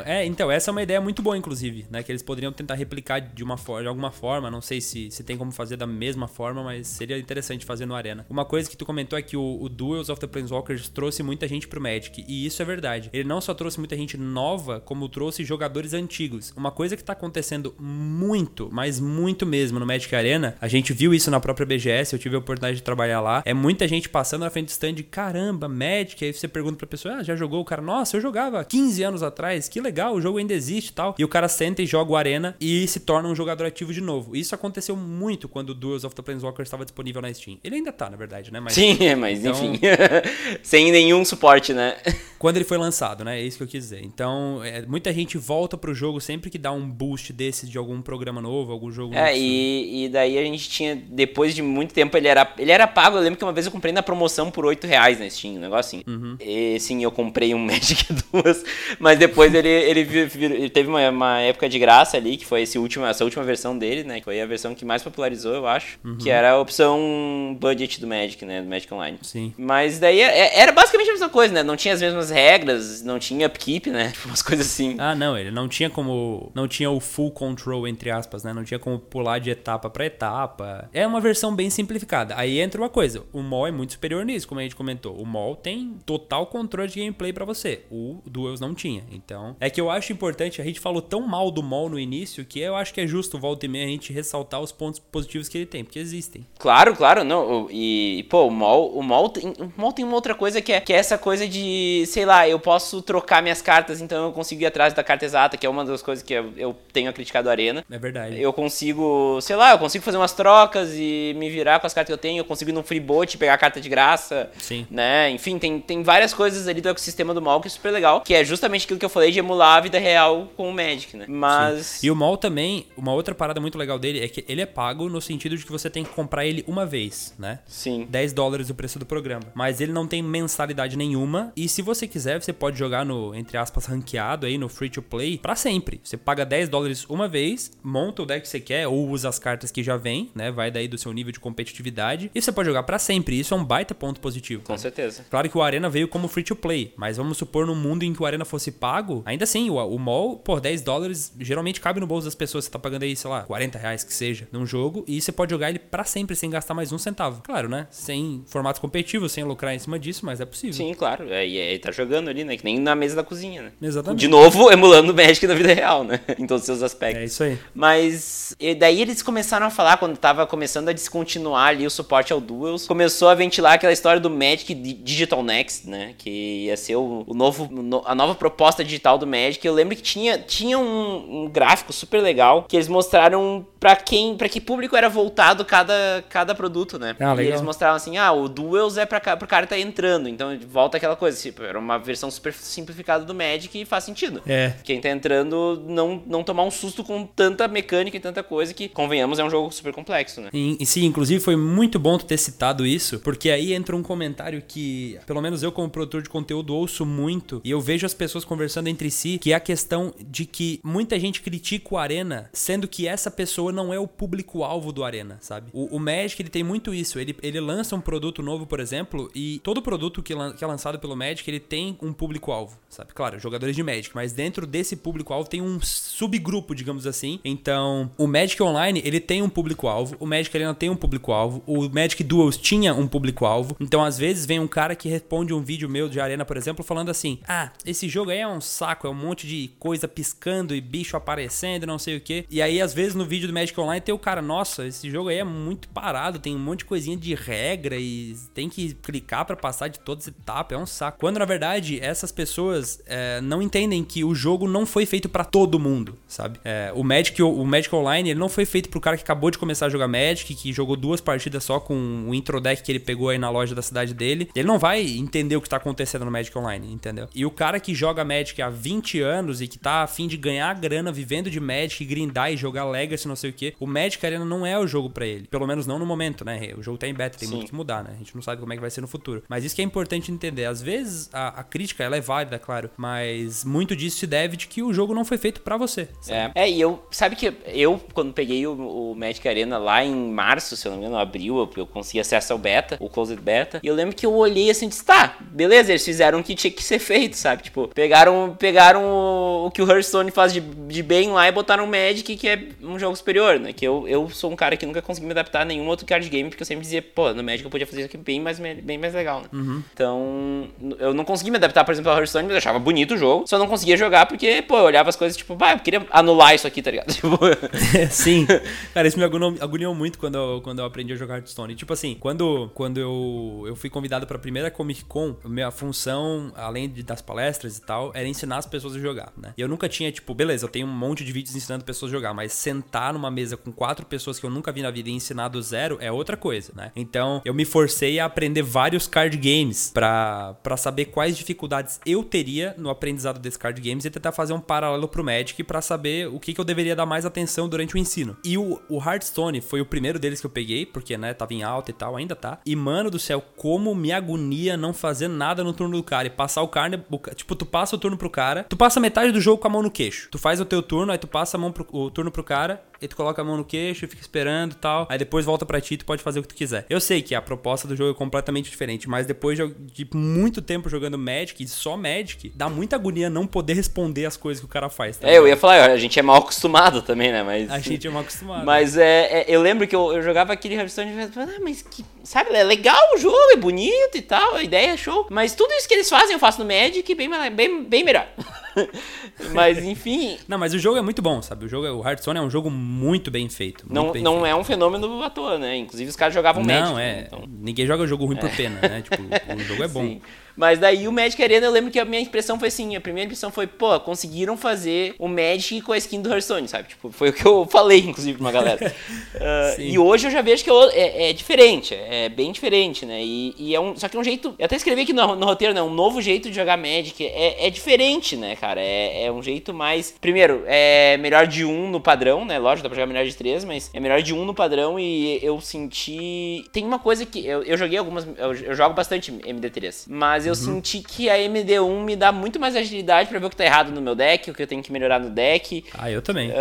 É, 0.04 0.24
então, 0.24 0.50
essa 0.50 0.70
é 0.70 0.72
uma 0.72 0.82
ideia 0.82 1.00
muito 1.00 1.20
boa, 1.22 1.36
inclusive, 1.36 1.86
né? 1.90 2.02
Que 2.02 2.10
eles 2.12 2.22
poderiam 2.22 2.52
tentar 2.52 2.74
replicar 2.74 3.20
de, 3.20 3.42
uma 3.42 3.56
for- 3.56 3.82
de 3.82 3.88
alguma 3.88 4.10
forma. 4.10 4.50
Não 4.50 4.60
sei 4.60 4.80
se, 4.80 5.10
se 5.10 5.22
tem 5.24 5.36
como 5.36 5.50
fazer 5.52 5.76
da 5.76 5.86
mesma 5.86 6.26
forma, 6.28 6.62
mas 6.62 6.86
seria 6.88 7.18
interessante 7.18 7.64
fazer 7.64 7.84
no 7.86 7.94
Arena. 7.94 8.24
Uma 8.30 8.44
coisa 8.44 8.68
que 8.70 8.76
tu 8.76 8.86
comentou 8.86 9.18
é 9.18 9.22
que 9.22 9.36
o, 9.36 9.58
o 9.60 9.68
Duels 9.68 10.08
of 10.08 10.20
the 10.20 10.26
Planeswalkers 10.26 10.88
trouxe 10.88 11.22
muita 11.22 11.46
gente 11.48 11.66
pro 11.68 11.80
Magic. 11.80 12.24
E 12.26 12.46
isso 12.46 12.62
é 12.62 12.64
verdade. 12.64 13.10
Ele 13.12 13.28
não 13.28 13.40
só 13.40 13.52
trouxe 13.54 13.78
muita 13.78 13.96
gente 13.96 14.16
nova, 14.16 14.80
como 14.80 15.08
trouxe 15.08 15.44
jogadores 15.44 15.92
antigos. 15.94 16.52
Uma 16.56 16.70
coisa 16.70 16.96
que 16.96 17.04
tá 17.04 17.12
acontecendo 17.12 17.74
muito, 17.78 18.68
mas 18.72 19.00
muito 19.00 19.44
mesmo 19.44 19.78
no 19.78 19.86
Magic 19.86 20.14
Arena, 20.14 20.56
a 20.60 20.68
gente 20.68 20.92
viu 20.92 21.12
isso 21.12 21.30
na 21.30 21.40
própria 21.40 21.66
BGS, 21.66 22.12
eu 22.14 22.18
tive 22.18 22.36
a 22.36 22.38
oportunidade 22.38 22.76
de 22.78 22.82
trabalhar 22.82 23.20
lá. 23.20 23.42
É 23.44 23.52
muita 23.54 23.86
gente 23.88 24.08
passando 24.08 24.42
na 24.42 24.50
frente 24.50 24.66
do 24.66 24.70
stand, 24.70 24.94
caramba, 25.10 25.68
Magic. 25.68 26.24
Aí 26.24 26.32
você 26.32 26.46
pergunta 26.48 26.76
pra 26.76 26.86
pessoa, 26.86 27.16
ah, 27.16 27.22
já 27.22 27.34
jogou? 27.36 27.60
O 27.60 27.64
cara, 27.64 27.82
nossa, 27.88 28.16
eu 28.16 28.20
jogava 28.20 28.62
15 28.64 29.02
anos 29.02 29.22
atrás, 29.22 29.68
que 29.68 29.80
legal, 29.80 30.14
o 30.14 30.20
jogo 30.20 30.38
ainda 30.38 30.52
existe 30.54 30.88
e 30.88 30.92
tal. 30.92 31.14
E 31.18 31.24
o 31.24 31.28
cara 31.28 31.48
senta 31.48 31.82
e 31.82 31.86
joga 31.86 32.12
o 32.12 32.16
Arena 32.16 32.54
e 32.60 32.86
se 32.86 33.00
torna 33.00 33.28
um 33.28 33.34
jogador 33.34 33.66
ativo 33.66 33.92
de 33.92 34.00
novo. 34.00 34.36
Isso 34.36 34.54
aconteceu 34.54 34.94
muito 34.94 35.48
quando 35.48 35.70
o 35.70 35.74
Duels 35.74 36.04
of 36.04 36.14
the 36.14 36.22
Planeswalkers 36.22 36.66
estava 36.68 36.84
disponível 36.84 37.20
na 37.22 37.32
Steam. 37.32 37.58
Ele 37.64 37.76
ainda 37.76 37.92
tá, 37.92 38.08
na 38.08 38.16
verdade, 38.16 38.52
né? 38.52 38.60
Mas 38.60 38.74
Sim, 38.74 38.96
mas 39.16 39.40
Então- 39.40 39.52
enfim. 39.52 39.80
Sem 40.62 40.92
nenhum 40.92 41.24
suporte, 41.24 41.72
né? 41.72 41.96
quando 42.38 42.56
ele 42.56 42.64
foi 42.64 42.78
lançado, 42.78 43.24
né? 43.24 43.40
É 43.40 43.42
isso 43.42 43.56
que 43.56 43.62
eu 43.64 43.66
quis 43.66 43.84
dizer. 43.84 44.04
Então, 44.04 44.62
é, 44.62 44.82
muita 44.86 45.12
gente 45.12 45.36
volta 45.36 45.76
pro 45.76 45.94
jogo 45.94 46.20
sempre 46.20 46.50
que 46.50 46.58
dá 46.58 46.70
um 46.70 46.88
boost 46.88 47.32
desses 47.32 47.68
de 47.68 47.76
algum 47.76 48.00
programa 48.00 48.40
novo, 48.40 48.70
algum 48.70 48.90
jogo 48.92 49.14
novo. 49.14 49.26
É, 49.26 49.36
e, 49.36 50.04
e 50.04 50.08
daí 50.08 50.38
a 50.38 50.42
gente 50.42 50.68
tinha, 50.68 50.94
depois 50.94 51.54
de 51.54 51.62
muito 51.62 51.92
tempo, 51.92 52.16
ele 52.16 52.28
era, 52.28 52.52
ele 52.58 52.70
era 52.70 52.86
pago. 52.86 53.16
Eu 53.16 53.22
lembro 53.22 53.38
que 53.38 53.44
uma 53.44 53.52
vez 53.52 53.66
eu 53.66 53.72
comprei 53.72 53.92
na 53.92 54.02
promoção 54.02 54.50
por 54.50 54.64
8 54.64 54.86
reais 54.86 55.18
na 55.18 55.28
Steam, 55.28 55.54
um 55.54 55.60
negócio 55.60 55.78
assim. 55.88 56.02
Uhum. 56.06 56.36
E 56.40 56.78
sim, 56.80 57.02
eu 57.02 57.10
comprei 57.10 57.54
um 57.54 57.58
Magic 57.78 58.06
duas, 58.32 58.64
mas 58.98 59.18
depois 59.18 59.54
ele, 59.54 59.68
ele, 59.68 60.04
vir- 60.04 60.52
ele 60.52 60.68
teve 60.70 60.88
uma, 60.88 61.08
uma 61.10 61.40
época 61.40 61.68
de 61.68 61.78
graça 61.78 62.16
ali, 62.16 62.36
que 62.36 62.44
foi 62.46 62.62
esse 62.62 62.78
último, 62.78 63.04
essa 63.06 63.24
última 63.24 63.44
versão 63.44 63.76
dele, 63.78 64.04
né? 64.04 64.18
Que 64.18 64.24
foi 64.24 64.40
a 64.40 64.46
versão 64.46 64.74
que 64.74 64.84
mais 64.84 65.02
popularizou, 65.02 65.54
eu 65.54 65.66
acho. 65.66 65.98
Uhum. 66.04 66.18
Que 66.18 66.30
era 66.30 66.52
a 66.52 66.60
opção 66.60 67.56
budget 67.60 68.00
do 68.00 68.06
Magic, 68.06 68.44
né? 68.44 68.62
Do 68.62 68.68
Magic 68.68 68.92
Online. 68.92 69.18
Sim. 69.22 69.52
Mas 69.56 69.98
daí 69.98 70.20
é- 70.20 70.58
era 70.58 70.72
basicamente 70.72 71.08
a 71.08 71.12
mesma 71.12 71.28
coisa, 71.28 71.52
né? 71.54 71.62
Não 71.62 71.76
tinha 71.76 71.94
as 71.94 72.00
mesmas 72.00 72.30
regras, 72.30 73.02
não 73.02 73.18
tinha 73.18 73.46
upkeep, 73.46 73.90
né? 73.90 74.10
Tipo, 74.12 74.28
umas 74.28 74.42
coisas 74.42 74.66
assim. 74.66 74.96
Ah, 74.98 75.14
não, 75.14 75.36
ele 75.36 75.50
não 75.50 75.68
tinha 75.68 75.90
como. 75.90 76.50
Não 76.54 76.66
tinha 76.68 76.90
o 76.90 77.00
full 77.00 77.30
control, 77.30 77.86
entre 77.86 78.10
aspas, 78.10 78.42
né? 78.44 78.52
Não 78.52 78.64
tinha 78.64 78.78
como 78.78 78.98
pular 78.98 79.38
de 79.38 79.50
etapa 79.50 79.88
pra 79.90 80.06
etapa. 80.06 80.88
É 80.92 81.06
uma 81.06 81.20
versão 81.20 81.54
bem 81.54 81.70
simplificada. 81.70 82.34
Aí 82.36 82.58
entra 82.58 82.80
uma 82.80 82.88
coisa: 82.88 83.22
o 83.32 83.40
mall 83.42 83.66
é 83.66 83.70
muito 83.70 83.92
superior 83.92 84.24
nisso, 84.24 84.46
como 84.48 84.60
a 84.60 84.62
gente 84.62 84.76
comentou. 84.76 85.16
O 85.20 85.26
mall 85.26 85.56
tem 85.56 85.96
total 86.06 86.46
controle 86.46 86.88
de 86.88 87.00
gameplay 87.00 87.32
pra 87.32 87.44
você. 87.44 87.67
PC. 87.68 87.82
O 87.90 88.22
Duels 88.24 88.60
não 88.60 88.74
tinha. 88.74 89.04
Então, 89.12 89.56
é 89.60 89.68
que 89.68 89.80
eu 89.80 89.90
acho 89.90 90.12
importante, 90.12 90.60
a 90.60 90.64
gente 90.64 90.80
falou 90.80 91.02
tão 91.02 91.20
mal 91.20 91.50
do 91.50 91.62
mall 91.62 91.88
no 91.88 91.98
início 91.98 92.44
que 92.44 92.60
eu 92.60 92.74
acho 92.74 92.94
que 92.94 93.00
é 93.00 93.06
justo 93.06 93.38
volta 93.38 93.66
e 93.66 93.68
meia 93.68 93.84
a 93.84 93.88
gente 93.88 94.12
ressaltar 94.12 94.60
os 94.60 94.72
pontos 94.72 94.98
positivos 94.98 95.48
que 95.48 95.58
ele 95.58 95.66
tem, 95.66 95.84
porque 95.84 95.98
existem. 95.98 96.46
Claro, 96.58 96.96
claro, 96.96 97.24
não. 97.24 97.68
E, 97.70 98.26
pô, 98.30 98.46
o 98.46 98.50
mall, 98.50 98.90
o 98.92 99.02
mall, 99.02 99.28
tem, 99.28 99.52
o 99.58 99.72
mall 99.76 99.92
tem 99.92 100.04
uma 100.04 100.14
outra 100.14 100.34
coisa 100.34 100.60
que 100.60 100.72
é, 100.72 100.80
que 100.80 100.92
é 100.92 100.96
essa 100.96 101.18
coisa 101.18 101.46
de, 101.46 102.04
sei 102.06 102.24
lá, 102.24 102.48
eu 102.48 102.58
posso 102.58 103.02
trocar 103.02 103.42
minhas 103.42 103.60
cartas, 103.60 104.00
então 104.00 104.26
eu 104.26 104.32
consigo 104.32 104.62
ir 104.62 104.66
atrás 104.66 104.94
da 104.94 105.04
carta 105.04 105.24
exata, 105.24 105.56
que 105.56 105.66
é 105.66 105.68
uma 105.68 105.84
das 105.84 106.02
coisas 106.02 106.24
que 106.24 106.32
eu, 106.32 106.52
eu 106.56 106.76
tenho 106.92 107.12
criticado 107.12 107.48
a 107.48 107.52
Arena. 107.52 107.84
É 107.90 107.98
verdade. 107.98 108.40
Eu 108.40 108.52
consigo, 108.52 109.40
sei 109.40 109.56
lá, 109.56 109.72
eu 109.72 109.78
consigo 109.78 110.04
fazer 110.04 110.16
umas 110.16 110.32
trocas 110.32 110.90
e 110.94 111.34
me 111.36 111.50
virar 111.50 111.80
com 111.80 111.86
as 111.86 111.94
cartas 111.94 112.08
que 112.08 112.12
eu 112.12 112.18
tenho, 112.18 112.40
eu 112.40 112.44
consigo 112.44 112.70
ir 112.70 112.74
num 112.74 112.82
free 112.82 113.00
bot 113.00 113.36
pegar 113.36 113.54
a 113.54 113.58
carta 113.58 113.80
de 113.80 113.88
graça. 113.88 114.50
Sim. 114.58 114.86
Né? 114.90 115.30
Enfim, 115.30 115.58
tem, 115.58 115.80
tem 115.80 116.02
várias 116.02 116.32
coisas 116.32 116.68
ali 116.68 116.80
do 116.80 116.88
ecossistema 116.88 117.34
do 117.34 117.42
que 117.60 117.68
é 117.68 117.70
super 117.70 117.90
legal, 117.90 118.20
que 118.20 118.34
é 118.34 118.44
justamente 118.44 118.84
aquilo 118.84 118.98
que 118.98 119.04
eu 119.04 119.10
falei 119.10 119.30
de 119.30 119.38
emular 119.38 119.78
a 119.78 119.80
vida 119.80 119.98
real 119.98 120.48
com 120.56 120.68
o 120.68 120.72
Magic, 120.72 121.16
né? 121.16 121.26
Mas. 121.28 121.86
Sim. 121.86 122.06
E 122.06 122.10
o 122.10 122.16
mall 122.16 122.36
também, 122.36 122.86
uma 122.96 123.12
outra 123.12 123.34
parada 123.34 123.60
muito 123.60 123.78
legal 123.78 123.98
dele 123.98 124.20
é 124.20 124.28
que 124.28 124.44
ele 124.48 124.60
é 124.60 124.66
pago 124.66 125.08
no 125.08 125.20
sentido 125.20 125.56
de 125.56 125.64
que 125.64 125.72
você 125.72 125.90
tem 125.90 126.04
que 126.04 126.10
comprar 126.10 126.46
ele 126.46 126.64
uma 126.66 126.86
vez, 126.86 127.34
né? 127.38 127.60
Sim. 127.66 128.06
10 128.08 128.32
dólares 128.32 128.70
o 128.70 128.74
preço 128.74 128.98
do 128.98 129.06
programa. 129.06 129.44
Mas 129.54 129.80
ele 129.80 129.92
não 129.92 130.06
tem 130.06 130.22
mensalidade 130.22 130.96
nenhuma. 130.96 131.52
E 131.56 131.68
se 131.68 131.82
você 131.82 132.06
quiser, 132.06 132.40
você 132.40 132.52
pode 132.52 132.78
jogar 132.78 133.04
no, 133.04 133.34
entre 133.34 133.56
aspas, 133.56 133.86
ranqueado 133.86 134.46
aí, 134.46 134.58
no 134.58 134.68
free 134.68 134.90
to 134.90 135.02
play, 135.02 135.38
para 135.38 135.54
sempre. 135.54 136.00
Você 136.02 136.16
paga 136.16 136.44
10 136.44 136.68
dólares 136.68 137.04
uma 137.08 137.28
vez, 137.28 137.72
monta 137.82 138.22
o 138.22 138.26
deck 138.26 138.42
que 138.42 138.48
você 138.48 138.60
quer, 138.60 138.86
ou 138.86 139.08
usa 139.08 139.28
as 139.28 139.38
cartas 139.38 139.70
que 139.70 139.82
já 139.82 139.96
vem, 139.96 140.30
né? 140.34 140.50
Vai 140.50 140.70
daí 140.70 140.88
do 140.88 140.98
seu 140.98 141.12
nível 141.12 141.32
de 141.32 141.40
competitividade. 141.40 142.30
E 142.34 142.40
você 142.40 142.52
pode 142.52 142.68
jogar 142.68 142.82
para 142.82 142.98
sempre. 142.98 143.38
Isso 143.38 143.54
é 143.54 143.56
um 143.56 143.64
baita 143.64 143.94
ponto 143.94 144.20
positivo. 144.20 144.62
Com 144.62 144.78
certeza. 144.78 145.24
Claro 145.30 145.48
que 145.48 145.58
o 145.58 145.62
Arena 145.62 145.88
veio 145.88 146.08
como 146.08 146.28
free 146.28 146.44
to 146.44 146.56
play, 146.56 146.92
mas 146.96 147.16
vamos 147.16 147.38
supor 147.38 147.47
no 147.66 147.74
mundo 147.74 148.04
em 148.04 148.12
que 148.12 148.22
o 148.22 148.26
Arena 148.26 148.44
fosse 148.44 148.70
pago, 148.70 149.22
ainda 149.24 149.44
assim, 149.44 149.70
o, 149.70 149.76
o 149.76 149.98
mall, 149.98 150.36
por 150.36 150.60
10 150.60 150.82
dólares, 150.82 151.32
geralmente 151.38 151.80
cabe 151.80 152.00
no 152.00 152.06
bolso 152.06 152.24
das 152.24 152.34
pessoas. 152.34 152.64
Você 152.64 152.70
tá 152.70 152.78
pagando 152.78 153.02
aí, 153.02 153.14
sei 153.16 153.30
lá, 153.30 153.42
40 153.42 153.78
reais 153.78 154.04
que 154.04 154.12
seja, 154.12 154.48
num 154.52 154.66
jogo, 154.66 155.04
e 155.06 155.20
você 155.20 155.32
pode 155.32 155.50
jogar 155.50 155.70
ele 155.70 155.78
para 155.78 156.04
sempre 156.04 156.34
sem 156.36 156.50
gastar 156.50 156.74
mais 156.74 156.92
um 156.92 156.98
centavo. 156.98 157.42
Claro, 157.42 157.68
né? 157.68 157.86
Sem 157.90 158.42
formato 158.46 158.80
competitivo, 158.80 159.28
sem 159.28 159.44
lucrar 159.44 159.74
em 159.74 159.78
cima 159.78 159.98
disso, 159.98 160.24
mas 160.24 160.40
é 160.40 160.44
possível. 160.44 160.74
Sim, 160.74 160.94
claro. 160.94 161.32
É, 161.32 161.46
e 161.46 161.60
aí 161.60 161.78
tá 161.78 161.90
jogando 161.90 162.28
ali, 162.28 162.44
né? 162.44 162.56
Que 162.56 162.64
nem 162.64 162.78
na 162.78 162.94
mesa 162.94 163.16
da 163.16 163.24
cozinha, 163.24 163.62
né? 163.62 163.72
Exatamente. 163.80 164.20
De 164.20 164.28
novo, 164.28 164.70
emulando 164.72 165.12
o 165.12 165.14
Magic 165.14 165.46
na 165.46 165.54
vida 165.54 165.72
real, 165.72 166.04
né? 166.04 166.20
em 166.38 166.46
todos 166.46 166.62
os 166.62 166.66
seus 166.66 166.82
aspectos. 166.82 167.22
É 167.22 167.24
isso 167.24 167.42
aí. 167.42 167.58
Mas 167.74 168.54
e 168.58 168.74
daí 168.74 169.00
eles 169.00 169.22
começaram 169.22 169.66
a 169.66 169.70
falar, 169.70 169.96
quando 169.96 170.16
tava 170.16 170.46
começando 170.46 170.88
a 170.88 170.92
descontinuar 170.92 171.68
ali 171.68 171.86
o 171.86 171.90
suporte 171.90 172.32
ao 172.32 172.40
Duels, 172.40 172.86
começou 172.86 173.28
a 173.28 173.34
ventilar 173.34 173.74
aquela 173.74 173.92
história 173.92 174.20
do 174.20 174.30
Magic 174.30 174.74
Digital 174.74 175.42
Next, 175.42 175.88
né? 175.88 176.14
Que 176.16 176.66
ia 176.66 176.76
ser 176.76 176.96
o, 176.96 177.24
o 177.26 177.34
novo, 177.38 177.70
a 178.04 178.14
nova 178.14 178.34
proposta 178.34 178.84
digital 178.84 179.16
do 179.16 179.26
Magic. 179.26 179.64
Eu 179.64 179.72
lembro 179.72 179.94
que 179.94 180.02
tinha, 180.02 180.38
tinha 180.38 180.78
um, 180.78 181.44
um 181.44 181.48
gráfico 181.48 181.92
super 181.92 182.20
legal 182.20 182.64
que 182.68 182.76
eles 182.76 182.88
mostraram 182.88 183.64
para 183.80 183.96
quem, 183.96 184.36
para 184.36 184.48
que 184.48 184.60
público 184.60 184.96
era 184.96 185.08
voltado 185.08 185.64
cada, 185.64 186.24
cada 186.28 186.54
produto, 186.54 186.98
né? 186.98 187.16
Ah, 187.20 187.34
e 187.40 187.46
eles 187.46 187.62
mostravam 187.62 187.96
assim, 187.96 188.16
ah, 188.16 188.32
o 188.32 188.48
Duels 188.48 188.96
é 188.96 189.06
para 189.06 189.36
pro 189.36 189.46
cara 189.46 189.66
tá 189.66 189.78
entrando, 189.78 190.28
então 190.28 190.58
volta 190.68 190.96
aquela 190.96 191.16
coisa, 191.16 191.40
tipo, 191.40 191.62
era 191.62 191.78
uma 191.78 191.98
versão 191.98 192.30
super 192.30 192.52
simplificada 192.52 193.24
do 193.24 193.34
Magic 193.34 193.80
e 193.80 193.84
faz 193.84 194.04
sentido. 194.04 194.42
É. 194.46 194.74
Quem 194.82 195.00
tá 195.00 195.08
entrando 195.10 195.82
não, 195.86 196.22
não 196.26 196.42
tomar 196.42 196.64
um 196.64 196.70
susto 196.70 197.04
com 197.04 197.26
tanta 197.26 197.68
mecânica 197.68 198.16
e 198.16 198.20
tanta 198.20 198.42
coisa 198.42 198.74
que, 198.74 198.88
convenhamos, 198.88 199.38
é 199.38 199.44
um 199.44 199.50
jogo 199.50 199.70
super 199.72 199.92
complexo, 199.92 200.40
né? 200.40 200.50
E, 200.52 200.76
e 200.80 200.86
sim, 200.86 201.04
inclusive 201.04 201.40
foi 201.40 201.56
muito 201.56 201.98
bom 201.98 202.18
tu 202.18 202.24
ter 202.24 202.38
citado 202.38 202.86
isso, 202.86 203.20
porque 203.20 203.50
aí 203.50 203.72
entra 203.72 203.96
um 203.96 204.02
comentário 204.02 204.62
que, 204.66 205.18
pelo 205.26 205.40
menos 205.40 205.62
eu 205.62 205.70
como 205.70 205.88
produtor 205.88 206.22
de 206.22 206.28
conteúdo 206.28 206.74
ouço 206.74 207.06
muito, 207.06 207.60
e 207.64 207.70
eu 207.70 207.80
vejo 207.80 208.06
as 208.06 208.14
pessoas 208.14 208.44
conversando 208.44 208.88
entre 208.88 209.10
si, 209.10 209.38
que 209.38 209.52
é 209.52 209.56
a 209.56 209.60
questão 209.60 210.12
de 210.18 210.44
que 210.44 210.80
muita 210.82 211.18
gente 211.18 211.40
critica 211.40 211.94
o 211.94 211.98
Arena, 211.98 212.50
sendo 212.52 212.88
que 212.88 213.06
essa 213.06 213.30
pessoa 213.30 213.67
não 213.72 213.92
é 213.92 213.98
o 213.98 214.06
público-alvo 214.06 214.92
do 214.92 215.04
Arena, 215.04 215.38
sabe? 215.40 215.70
O, 215.72 215.96
o, 215.96 215.98
Magic, 215.98 216.40
ele 216.40 216.48
tem 216.48 216.62
muito 216.62 216.94
isso. 216.94 217.18
Ele, 217.18 217.36
ele 217.42 217.60
lança 217.60 217.94
um 217.94 218.00
produto 218.00 218.42
novo, 218.42 218.66
por 218.66 218.80
exemplo, 218.80 219.30
e 219.34 219.60
todo 219.62 219.82
produto 219.82 220.22
que, 220.22 220.34
que 220.56 220.64
é 220.64 220.66
lançado 220.66 220.98
pelo 220.98 221.16
Magic, 221.16 221.48
ele 221.48 221.60
tem 221.60 221.96
um 222.02 222.12
público-alvo, 222.12 222.78
sabe? 222.88 223.12
Claro, 223.12 223.38
jogadores 223.38 223.74
de 223.74 223.82
Magic, 223.82 224.10
mas 224.14 224.32
dentro 224.32 224.66
desse 224.66 224.96
público-alvo 224.96 225.48
tem 225.48 225.60
um 225.60 225.80
subgrupo, 225.80 226.74
digamos 226.74 227.06
assim. 227.06 227.40
Então, 227.44 228.10
o 228.16 228.26
Magic 228.26 228.62
Online, 228.62 229.02
ele 229.04 229.20
tem 229.20 229.42
um 229.42 229.48
público-alvo, 229.48 230.16
o 230.18 230.26
Magic 230.26 230.56
Arena 230.56 230.74
tem 230.74 230.90
um 230.90 230.96
público-alvo, 230.96 231.62
o 231.66 231.88
Magic 231.88 232.22
Duels 232.24 232.56
tinha 232.56 232.94
um 232.94 233.06
público-alvo. 233.06 233.76
Então, 233.80 234.04
às 234.04 234.18
vezes, 234.18 234.46
vem 234.46 234.60
um 234.60 234.68
cara 234.68 234.94
que 234.94 235.08
responde 235.08 235.52
um 235.52 235.62
vídeo 235.62 235.88
meu 235.88 236.08
de 236.08 236.20
Arena, 236.20 236.44
por 236.44 236.56
exemplo, 236.56 236.84
falando 236.84 237.10
assim: 237.10 237.38
Ah, 237.46 237.72
esse 237.84 238.08
jogo 238.08 238.30
aí 238.30 238.38
é 238.38 238.48
um 238.48 238.60
saco, 238.60 239.06
é 239.06 239.10
um 239.10 239.14
monte 239.14 239.46
de 239.46 239.70
coisa 239.78 240.06
piscando 240.08 240.74
e 240.74 240.80
bicho 240.80 241.16
aparecendo, 241.16 241.86
não 241.86 241.98
sei 241.98 242.16
o 242.16 242.20
que. 242.20 242.44
E 242.50 242.62
aí, 242.62 242.80
às 242.80 242.94
vezes, 242.94 243.14
no 243.14 243.24
vídeo 243.24 243.48
do 243.48 243.54
Magic 243.58 243.78
Online 243.80 244.00
tem 244.00 244.14
o 244.14 244.18
cara, 244.18 244.40
nossa, 244.40 244.86
esse 244.86 245.10
jogo 245.10 245.28
aí 245.28 245.38
é 245.38 245.44
muito 245.44 245.88
parado, 245.88 246.38
tem 246.38 246.54
um 246.54 246.58
monte 246.58 246.80
de 246.80 246.84
coisinha 246.84 247.16
de 247.16 247.34
regra 247.34 247.96
e 247.96 248.36
tem 248.54 248.68
que 248.68 248.94
clicar 248.94 249.44
para 249.44 249.56
passar 249.56 249.88
de 249.88 249.98
todas 249.98 250.28
as 250.28 250.34
etapas, 250.34 250.78
é 250.78 250.80
um 250.80 250.86
saco. 250.86 251.18
Quando 251.18 251.38
na 251.38 251.44
verdade 251.44 251.98
essas 252.00 252.30
pessoas 252.30 253.00
é, 253.06 253.40
não 253.40 253.60
entendem 253.60 254.04
que 254.04 254.24
o 254.24 254.34
jogo 254.34 254.68
não 254.68 254.86
foi 254.86 255.06
feito 255.06 255.28
para 255.28 255.44
todo 255.44 255.78
mundo, 255.78 256.16
sabe? 256.26 256.60
É, 256.64 256.92
o 256.94 257.02
Magic, 257.02 257.42
o 257.42 257.64
Magic 257.64 257.94
Online, 257.94 258.30
ele 258.30 258.38
não 258.38 258.48
foi 258.48 258.64
feito 258.64 258.88
pro 258.88 259.00
cara 259.00 259.16
que 259.16 259.22
acabou 259.22 259.50
de 259.50 259.58
começar 259.58 259.86
a 259.86 259.88
jogar 259.88 260.08
Magic, 260.08 260.54
que 260.54 260.72
jogou 260.72 260.96
duas 260.96 261.20
partidas 261.20 261.64
só 261.64 261.80
com 261.80 262.26
o 262.28 262.34
intro 262.34 262.60
deck 262.60 262.82
que 262.82 262.92
ele 262.92 263.00
pegou 263.00 263.28
aí 263.28 263.38
na 263.38 263.50
loja 263.50 263.74
da 263.74 263.82
cidade 263.82 264.14
dele. 264.14 264.48
Ele 264.54 264.66
não 264.66 264.78
vai 264.78 265.02
entender 265.02 265.56
o 265.56 265.60
que 265.60 265.68
tá 265.68 265.76
acontecendo 265.76 266.24
no 266.24 266.30
Magic 266.30 266.56
Online, 266.56 266.92
entendeu? 266.92 267.28
E 267.34 267.44
o 267.44 267.50
cara 267.50 267.80
que 267.80 267.94
joga 267.94 268.24
Magic 268.24 268.60
há 268.62 268.70
20 268.70 269.20
anos 269.20 269.60
e 269.60 269.68
que 269.68 269.78
tá 269.78 270.02
afim 270.02 270.26
de 270.26 270.36
ganhar 270.36 270.74
grana 270.74 271.10
vivendo 271.10 271.50
de 271.50 271.60
Magic, 271.60 272.04
grindar 272.04 272.52
e 272.52 272.56
jogar 272.56 272.84
Legacy, 272.84 273.26
não 273.26 273.36
sei 273.36 273.47
o 273.48 273.52
que, 273.52 273.74
o 273.78 273.86
Magic 273.86 274.24
Arena 274.24 274.44
não 274.44 274.66
é 274.66 274.78
o 274.78 274.86
jogo 274.86 275.10
para 275.10 275.26
ele. 275.26 275.46
Pelo 275.48 275.66
menos 275.66 275.86
não 275.86 275.98
no 275.98 276.06
momento, 276.06 276.44
né? 276.44 276.72
O 276.76 276.82
jogo 276.82 276.98
tá 276.98 277.06
em 277.06 277.14
beta, 277.14 277.38
tem 277.38 277.48
Sim. 277.48 277.56
muito 277.56 277.68
que 277.68 277.74
mudar, 277.74 278.02
né? 278.02 278.10
A 278.14 278.18
gente 278.18 278.34
não 278.34 278.42
sabe 278.42 278.60
como 278.60 278.72
é 278.72 278.76
que 278.76 278.80
vai 278.80 278.90
ser 278.90 279.00
no 279.00 279.08
futuro. 279.08 279.42
Mas 279.48 279.64
isso 279.64 279.74
que 279.74 279.82
é 279.82 279.84
importante 279.84 280.30
entender. 280.30 280.64
Às 280.64 280.82
vezes 280.82 281.28
a, 281.32 281.60
a 281.60 281.64
crítica, 281.64 282.04
ela 282.04 282.16
é 282.16 282.20
válida, 282.20 282.58
claro, 282.58 282.90
mas 282.96 283.64
muito 283.64 283.94
disso 283.94 284.18
se 284.18 284.26
deve 284.26 284.56
de 284.56 284.66
que 284.66 284.82
o 284.82 284.92
jogo 284.92 285.14
não 285.14 285.24
foi 285.24 285.38
feito 285.38 285.60
para 285.60 285.76
você. 285.76 286.08
É. 286.28 286.50
é, 286.54 286.70
e 286.70 286.80
eu, 286.80 287.02
sabe 287.10 287.36
que 287.36 287.52
eu, 287.66 288.00
quando 288.12 288.32
peguei 288.32 288.66
o, 288.66 288.72
o, 288.72 289.14
Magic 289.14 289.46
Arena 289.48 289.78
lá 289.78 290.04
em 290.04 290.14
março, 290.14 290.76
se 290.76 290.86
eu 290.86 290.92
não 290.92 290.98
me 290.98 291.04
engano, 291.04 291.18
abril, 291.20 291.58
eu, 291.58 291.70
eu 291.76 291.86
consegui 291.86 292.20
acesso 292.20 292.52
ao 292.52 292.58
beta, 292.58 292.96
o 293.00 293.08
Closed 293.08 293.40
Beta, 293.40 293.80
e 293.82 293.86
eu 293.86 293.94
lembro 293.94 294.14
que 294.14 294.26
eu 294.26 294.34
olhei 294.34 294.70
assim 294.70 294.86
e 294.86 294.88
disse, 294.88 295.04
tá, 295.04 295.36
beleza, 295.40 295.92
eles 295.92 296.04
fizeram 296.04 296.40
o 296.40 296.44
que 296.44 296.54
tinha 296.54 296.70
que 296.70 296.82
ser 296.82 296.98
feito, 296.98 297.36
sabe? 297.36 297.62
Tipo, 297.62 297.88
pegaram, 297.88 298.56
pegaram 298.58 299.04
o, 299.04 299.66
o 299.66 299.70
que 299.70 299.82
o 299.82 299.90
Hearthstone 299.90 300.30
faz 300.30 300.52
de, 300.52 300.60
de 300.60 301.02
bem 301.02 301.30
lá 301.30 301.48
e 301.48 301.52
botaram 301.52 301.84
o 301.84 301.88
Magic, 301.88 302.36
que 302.36 302.48
é 302.48 302.68
um 302.82 302.98
jogo 302.98 303.16
superior, 303.16 303.37
né? 303.58 303.72
Que 303.72 303.86
eu, 303.86 304.06
eu 304.08 304.28
sou 304.30 304.50
um 304.50 304.56
cara 304.56 304.76
que 304.76 304.86
nunca 304.86 305.02
consegui 305.02 305.26
me 305.26 305.32
adaptar 305.32 305.62
a 305.62 305.64
nenhum 305.64 305.86
outro 305.86 306.06
card 306.06 306.28
game, 306.28 306.48
porque 306.48 306.62
eu 306.62 306.66
sempre 306.66 306.82
dizia, 306.82 307.02
pô, 307.02 307.32
no 307.32 307.42
Magic 307.42 307.64
eu 307.64 307.70
podia 307.70 307.86
fazer 307.86 308.00
isso 308.00 308.06
aqui 308.06 308.16
bem 308.16 308.40
mais, 308.40 308.58
bem 308.58 308.98
mais 308.98 309.14
legal, 309.14 309.42
né? 309.42 309.48
Uhum. 309.52 309.82
Então, 309.92 310.68
eu 310.98 311.14
não 311.14 311.24
consegui 311.24 311.50
me 311.50 311.56
adaptar, 311.56 311.84
por 311.84 311.92
exemplo, 311.92 312.10
ao 312.10 312.16
Hearthstone, 312.16 312.44
mas 312.44 312.52
eu 312.52 312.58
achava 312.58 312.78
bonito 312.78 313.14
o 313.14 313.18
jogo, 313.18 313.46
só 313.46 313.58
não 313.58 313.66
conseguia 313.66 313.96
jogar 313.96 314.26
porque, 314.26 314.62
pô, 314.62 314.78
eu 314.78 314.84
olhava 314.84 315.08
as 315.08 315.16
coisas 315.16 315.36
tipo, 315.36 315.54
bah, 315.54 315.72
eu 315.72 315.78
queria 315.80 316.06
anular 316.10 316.54
isso 316.54 316.66
aqui, 316.66 316.82
tá 316.82 316.90
ligado? 316.90 317.08
Tipo... 317.18 317.36
Sim. 318.10 318.46
Cara, 318.94 319.08
isso 319.08 319.18
me 319.18 319.24
agoniou, 319.24 319.54
agoniou 319.60 319.94
muito 319.94 320.18
quando 320.18 320.36
eu, 320.36 320.60
quando 320.62 320.78
eu 320.78 320.84
aprendi 320.84 321.12
a 321.12 321.16
jogar 321.16 321.36
Hearthstone. 321.36 321.74
Tipo 321.74 321.92
assim, 321.92 322.16
quando, 322.18 322.70
quando 322.74 322.98
eu, 322.98 323.64
eu 323.66 323.74
fui 323.74 323.90
convidado 323.90 324.26
pra 324.26 324.38
primeira 324.38 324.70
Comic 324.70 325.04
Con, 325.04 325.34
minha 325.44 325.70
função, 325.70 326.52
além 326.56 326.88
de, 326.88 327.02
das 327.02 327.20
palestras 327.20 327.76
e 327.76 327.82
tal, 327.82 328.12
era 328.14 328.26
ensinar 328.26 328.58
as 328.58 328.66
pessoas 328.66 328.94
a 328.94 328.98
jogar, 328.98 329.32
né? 329.36 329.52
E 329.56 329.60
eu 329.60 329.68
nunca 329.68 329.88
tinha, 329.88 330.12
tipo, 330.12 330.34
beleza, 330.34 330.64
eu 330.64 330.68
tenho 330.68 330.86
um 330.86 330.92
monte 330.92 331.24
de 331.24 331.32
vídeos 331.32 331.56
ensinando 331.56 331.84
pessoas 331.84 332.12
a 332.12 332.14
jogar, 332.14 332.32
mas 332.34 332.52
sentar 332.52 333.12
numa 333.12 333.27
mesa 333.30 333.56
com 333.56 333.72
quatro 333.72 334.06
pessoas 334.06 334.38
que 334.38 334.46
eu 334.46 334.50
nunca 334.50 334.72
vi 334.72 334.82
na 334.82 334.90
vida 334.90 335.08
e 335.08 335.12
ensinar 335.12 335.48
do 335.48 335.60
zero 335.62 335.98
é 336.00 336.10
outra 336.10 336.36
coisa, 336.36 336.72
né? 336.74 336.92
Então, 336.94 337.40
eu 337.44 337.54
me 337.54 337.64
forcei 337.64 338.18
a 338.18 338.24
aprender 338.24 338.62
vários 338.62 339.06
card 339.06 339.36
games 339.36 339.90
pra 339.92 340.76
saber 340.76 341.06
quais 341.06 341.36
dificuldades 341.36 342.00
eu 342.04 342.22
teria 342.22 342.74
no 342.76 342.90
aprendizado 342.90 343.38
desses 343.38 343.56
card 343.56 343.80
games 343.80 344.04
e 344.04 344.10
tentar 344.10 344.32
fazer 344.32 344.52
um 344.52 344.60
paralelo 344.60 345.08
pro 345.08 345.24
Magic 345.24 345.62
para 345.64 345.80
saber 345.80 346.28
o 346.28 346.38
que, 346.38 346.52
que 346.52 346.60
eu 346.60 346.64
deveria 346.64 346.96
dar 346.96 347.06
mais 347.06 347.24
atenção 347.24 347.68
durante 347.68 347.94
o 347.94 347.98
ensino. 347.98 348.36
E 348.44 348.56
o, 348.56 348.80
o 348.88 348.98
Hearthstone 348.98 349.60
foi 349.60 349.80
o 349.80 349.86
primeiro 349.86 350.18
deles 350.18 350.40
que 350.40 350.46
eu 350.46 350.50
peguei, 350.50 350.86
porque, 350.86 351.16
né, 351.16 351.34
tava 351.34 351.54
em 351.54 351.62
alta 351.62 351.90
e 351.90 351.94
tal, 351.94 352.16
ainda 352.16 352.36
tá. 352.36 352.58
E, 352.64 352.74
mano 352.76 353.10
do 353.10 353.18
céu, 353.18 353.42
como 353.56 353.94
me 353.94 354.12
agonia 354.12 354.76
não 354.76 354.92
fazer 354.92 355.28
nada 355.28 355.64
no 355.64 355.72
turno 355.72 355.96
do 355.96 356.02
cara 356.02 356.26
e 356.26 356.30
passar 356.30 356.62
o 356.62 356.68
carne. 356.68 357.02
Tipo, 357.34 357.54
tu 357.54 357.66
passa 357.66 357.96
o 357.96 357.98
turno 357.98 358.16
pro 358.16 358.30
cara, 358.30 358.64
tu 358.64 358.76
passa 358.76 359.00
metade 359.00 359.32
do 359.32 359.40
jogo 359.40 359.60
com 359.60 359.68
a 359.68 359.70
mão 359.70 359.82
no 359.82 359.90
queixo. 359.90 360.28
Tu 360.30 360.38
faz 360.38 360.60
o 360.60 360.64
teu 360.64 360.82
turno, 360.82 361.12
aí 361.12 361.18
tu 361.18 361.26
passa 361.26 361.56
a 361.56 361.60
mão 361.60 361.72
pro, 361.72 361.86
o 361.90 362.10
turno 362.10 362.30
pro 362.30 362.44
cara, 362.44 362.82
aí 363.00 363.08
tu 363.08 363.16
coloca 363.18 363.42
a 363.42 363.44
mão 363.44 363.56
no 363.56 363.64
queixo, 363.64 364.06
fica 364.06 364.22
esperando 364.22 364.72
e 364.72 364.76
tal. 364.76 365.06
Aí 365.10 365.18
depois 365.18 365.44
volta 365.44 365.66
pra 365.66 365.80
ti, 365.80 365.96
tu 365.96 366.04
pode 366.04 366.22
fazer 366.22 366.38
o 366.38 366.42
que 366.42 366.48
tu 366.48 366.54
quiser. 366.54 366.86
Eu 366.88 367.00
sei 367.00 367.20
que 367.20 367.34
a 367.34 367.42
proposta 367.42 367.88
do 367.88 367.96
jogo 367.96 368.12
é 368.12 368.14
completamente 368.14 368.70
diferente, 368.70 369.08
mas 369.08 369.26
depois 369.26 369.58
de, 369.58 370.08
muito 370.14 370.62
tempo 370.62 370.88
jogando 370.88 371.18
Magic, 371.18 371.62
e 371.62 371.66
só 371.66 371.96
Magic, 371.96 372.52
dá 372.54 372.68
muita 372.68 372.94
agonia 372.94 373.28
não 373.28 373.44
poder 373.44 373.74
responder 373.74 374.24
as 374.24 374.36
coisas 374.36 374.60
que 374.60 374.66
o 374.66 374.68
cara 374.68 374.88
faz. 374.88 375.16
Tá 375.16 375.28
é, 375.28 375.36
eu 375.36 375.48
ia 375.48 375.56
falar, 375.56 375.90
a 375.90 375.96
gente 375.96 376.18
é 376.18 376.22
mal 376.22 376.36
acostumado 376.36 377.02
também, 377.02 377.32
né? 377.32 377.42
Mas, 377.42 377.68
a 377.70 377.80
gente 377.80 378.06
é 378.06 378.10
mal 378.10 378.22
acostumado. 378.22 378.64
Mas 378.64 378.96
é, 378.96 379.40
é 379.40 379.44
eu 379.48 379.60
lembro 379.60 379.86
que 379.86 379.96
eu, 379.96 380.12
eu 380.12 380.22
jogava 380.22 380.52
aquele 380.52 380.76
Hearthstone 380.76 381.10
e 381.10 381.28
falava, 381.28 381.52
ah, 381.56 381.60
mas 381.60 381.82
que, 381.82 382.04
sabe, 382.22 382.54
é 382.54 382.62
legal 382.62 383.02
o 383.14 383.18
jogo, 383.18 383.52
é 383.52 383.56
bonito 383.56 384.16
e 384.16 384.22
tal, 384.22 384.54
a 384.54 384.62
ideia 384.62 384.92
é 384.92 384.96
show. 384.96 385.26
Mas 385.28 385.54
tudo 385.54 385.72
isso 385.72 385.88
que 385.88 385.94
eles 385.94 386.08
fazem 386.08 386.34
eu 386.34 386.38
faço 386.38 386.60
no 386.60 386.66
Magic 386.66 387.12
bem, 387.14 387.28
bem, 387.52 387.82
bem 387.82 388.04
melhor. 388.04 388.28
mas 389.54 389.84
enfim. 389.84 390.38
Não, 390.46 390.58
mas 390.58 390.74
o 390.74 390.78
jogo 390.78 390.98
é 390.98 391.02
muito 391.02 391.22
bom, 391.22 391.40
sabe? 391.42 391.64
O 391.64 391.68
jogo, 391.68 391.86
é, 391.86 391.92
o 391.92 392.06
Hearthstone 392.06 392.38
é 392.38 392.42
um 392.42 392.50
jogo 392.50 392.70
muito 392.70 393.30
bem 393.30 393.48
feito. 393.48 393.84
Muito 393.84 393.94
não 393.94 394.12
bem 394.12 394.22
não 394.22 394.32
feito. 394.40 394.46
é 394.46 394.54
um 394.54 394.64
fenômeno 394.64 395.22
à 395.22 395.30
toa, 395.30 395.58
né? 395.58 395.76
Inclusive 395.76 396.08
os 396.10 396.16
caras 396.16 396.34
jogavam 396.34 396.62
não, 396.62 396.74
Magic. 396.74 396.90
Não, 396.90 396.98
é. 396.98 397.12
Né? 397.12 397.24
Então... 397.26 397.44
Ninguém 397.48 397.86
joga 397.86 398.06
jogo 398.06 398.26
ruim 398.26 398.36
por 398.36 398.50
pena, 398.50 398.80
né? 398.80 399.02
Tipo, 399.02 399.22
o 399.22 399.60
jogo 399.60 399.82
é 399.82 399.88
bom. 399.88 400.02
Sim. 400.08 400.20
Mas 400.58 400.80
daí 400.80 401.06
o 401.06 401.12
Magic 401.12 401.40
Arena, 401.40 401.66
eu 401.66 401.70
lembro 401.70 401.88
que 401.88 402.00
a 402.00 402.04
minha 402.04 402.20
impressão 402.20 402.58
foi 402.58 402.66
assim, 402.66 402.96
a 402.96 403.00
primeira 403.00 403.26
impressão 403.26 403.48
foi, 403.48 403.68
pô, 403.68 403.98
conseguiram 404.00 404.56
fazer 404.56 405.14
o 405.16 405.28
Magic 405.28 405.80
com 405.82 405.92
a 405.92 405.96
skin 405.96 406.20
do 406.20 406.28
Hearthstone, 406.28 406.66
sabe? 406.66 406.88
Tipo, 406.88 407.12
foi 407.12 407.28
o 407.28 407.32
que 407.32 407.46
eu 407.46 407.64
falei, 407.70 408.00
inclusive, 408.00 408.36
pra 408.36 408.44
uma 408.44 408.50
galera. 408.50 408.84
uh, 409.36 409.80
e 409.80 409.96
hoje 409.96 410.26
eu 410.26 410.32
já 410.32 410.42
vejo 410.42 410.64
que 410.64 410.70
eu, 410.70 410.90
é, 410.90 411.30
é, 411.30 411.32
diferente, 411.32 411.94
é 411.94 412.28
bem 412.28 412.50
diferente, 412.50 413.06
né? 413.06 413.22
E, 413.22 413.54
e, 413.56 413.72
é 413.72 413.78
um, 413.78 413.96
só 413.96 414.08
que 414.08 414.16
é 414.16 414.20
um 414.20 414.24
jeito, 414.24 414.52
eu 414.58 414.64
até 414.64 414.74
escrevi 414.74 415.02
aqui 415.02 415.12
no, 415.12 415.36
no 415.36 415.46
roteiro, 415.46 415.72
né? 415.72 415.80
Um 415.80 415.94
novo 415.94 416.20
jeito 416.20 416.50
de 416.50 416.56
jogar 416.56 416.76
Magic, 416.76 417.24
é, 417.24 417.68
é 417.68 417.70
diferente, 417.70 418.36
né, 418.36 418.56
cara? 418.56 418.80
É, 418.80 419.26
é 419.26 419.32
um 419.32 419.40
jeito 419.40 419.72
mais, 419.72 420.12
primeiro, 420.20 420.64
é 420.66 421.16
melhor 421.18 421.46
de 421.46 421.64
um 421.64 421.88
no 421.88 422.00
padrão, 422.00 422.44
né? 422.44 422.58
Lógico, 422.58 422.82
dá 422.82 422.88
pra 422.88 422.96
jogar 422.96 423.06
melhor 423.06 423.24
de 423.24 423.36
três, 423.36 423.64
mas 423.64 423.90
é 423.94 424.00
melhor 424.00 424.22
de 424.22 424.34
um 424.34 424.44
no 424.44 424.52
padrão 424.52 424.98
e 424.98 425.38
eu 425.40 425.60
senti... 425.60 426.64
Tem 426.72 426.84
uma 426.84 426.98
coisa 426.98 427.24
que, 427.24 427.46
eu, 427.46 427.62
eu 427.62 427.76
joguei 427.76 427.96
algumas, 427.96 428.26
eu, 428.36 428.54
eu 428.54 428.74
jogo 428.74 428.92
bastante 428.92 429.30
MD3, 429.30 430.06
mas 430.08 430.47
eu 430.48 430.54
uhum. 430.54 430.82
senti 430.82 431.00
que 431.00 431.28
a 431.28 431.36
MD1 431.36 432.04
me 432.04 432.16
dá 432.16 432.32
muito 432.32 432.58
mais 432.58 432.74
agilidade 432.74 433.28
para 433.28 433.38
ver 433.38 433.46
o 433.46 433.50
que 433.50 433.56
tá 433.56 433.64
errado 433.64 433.90
no 433.92 434.00
meu 434.00 434.14
deck, 434.14 434.50
o 434.50 434.54
que 434.54 434.62
eu 434.62 434.66
tenho 434.66 434.82
que 434.82 434.92
melhorar 434.92 435.18
no 435.20 435.30
deck. 435.30 435.84
Ah, 435.94 436.10
eu 436.10 436.22
também. 436.22 436.50
Uh, 436.50 436.54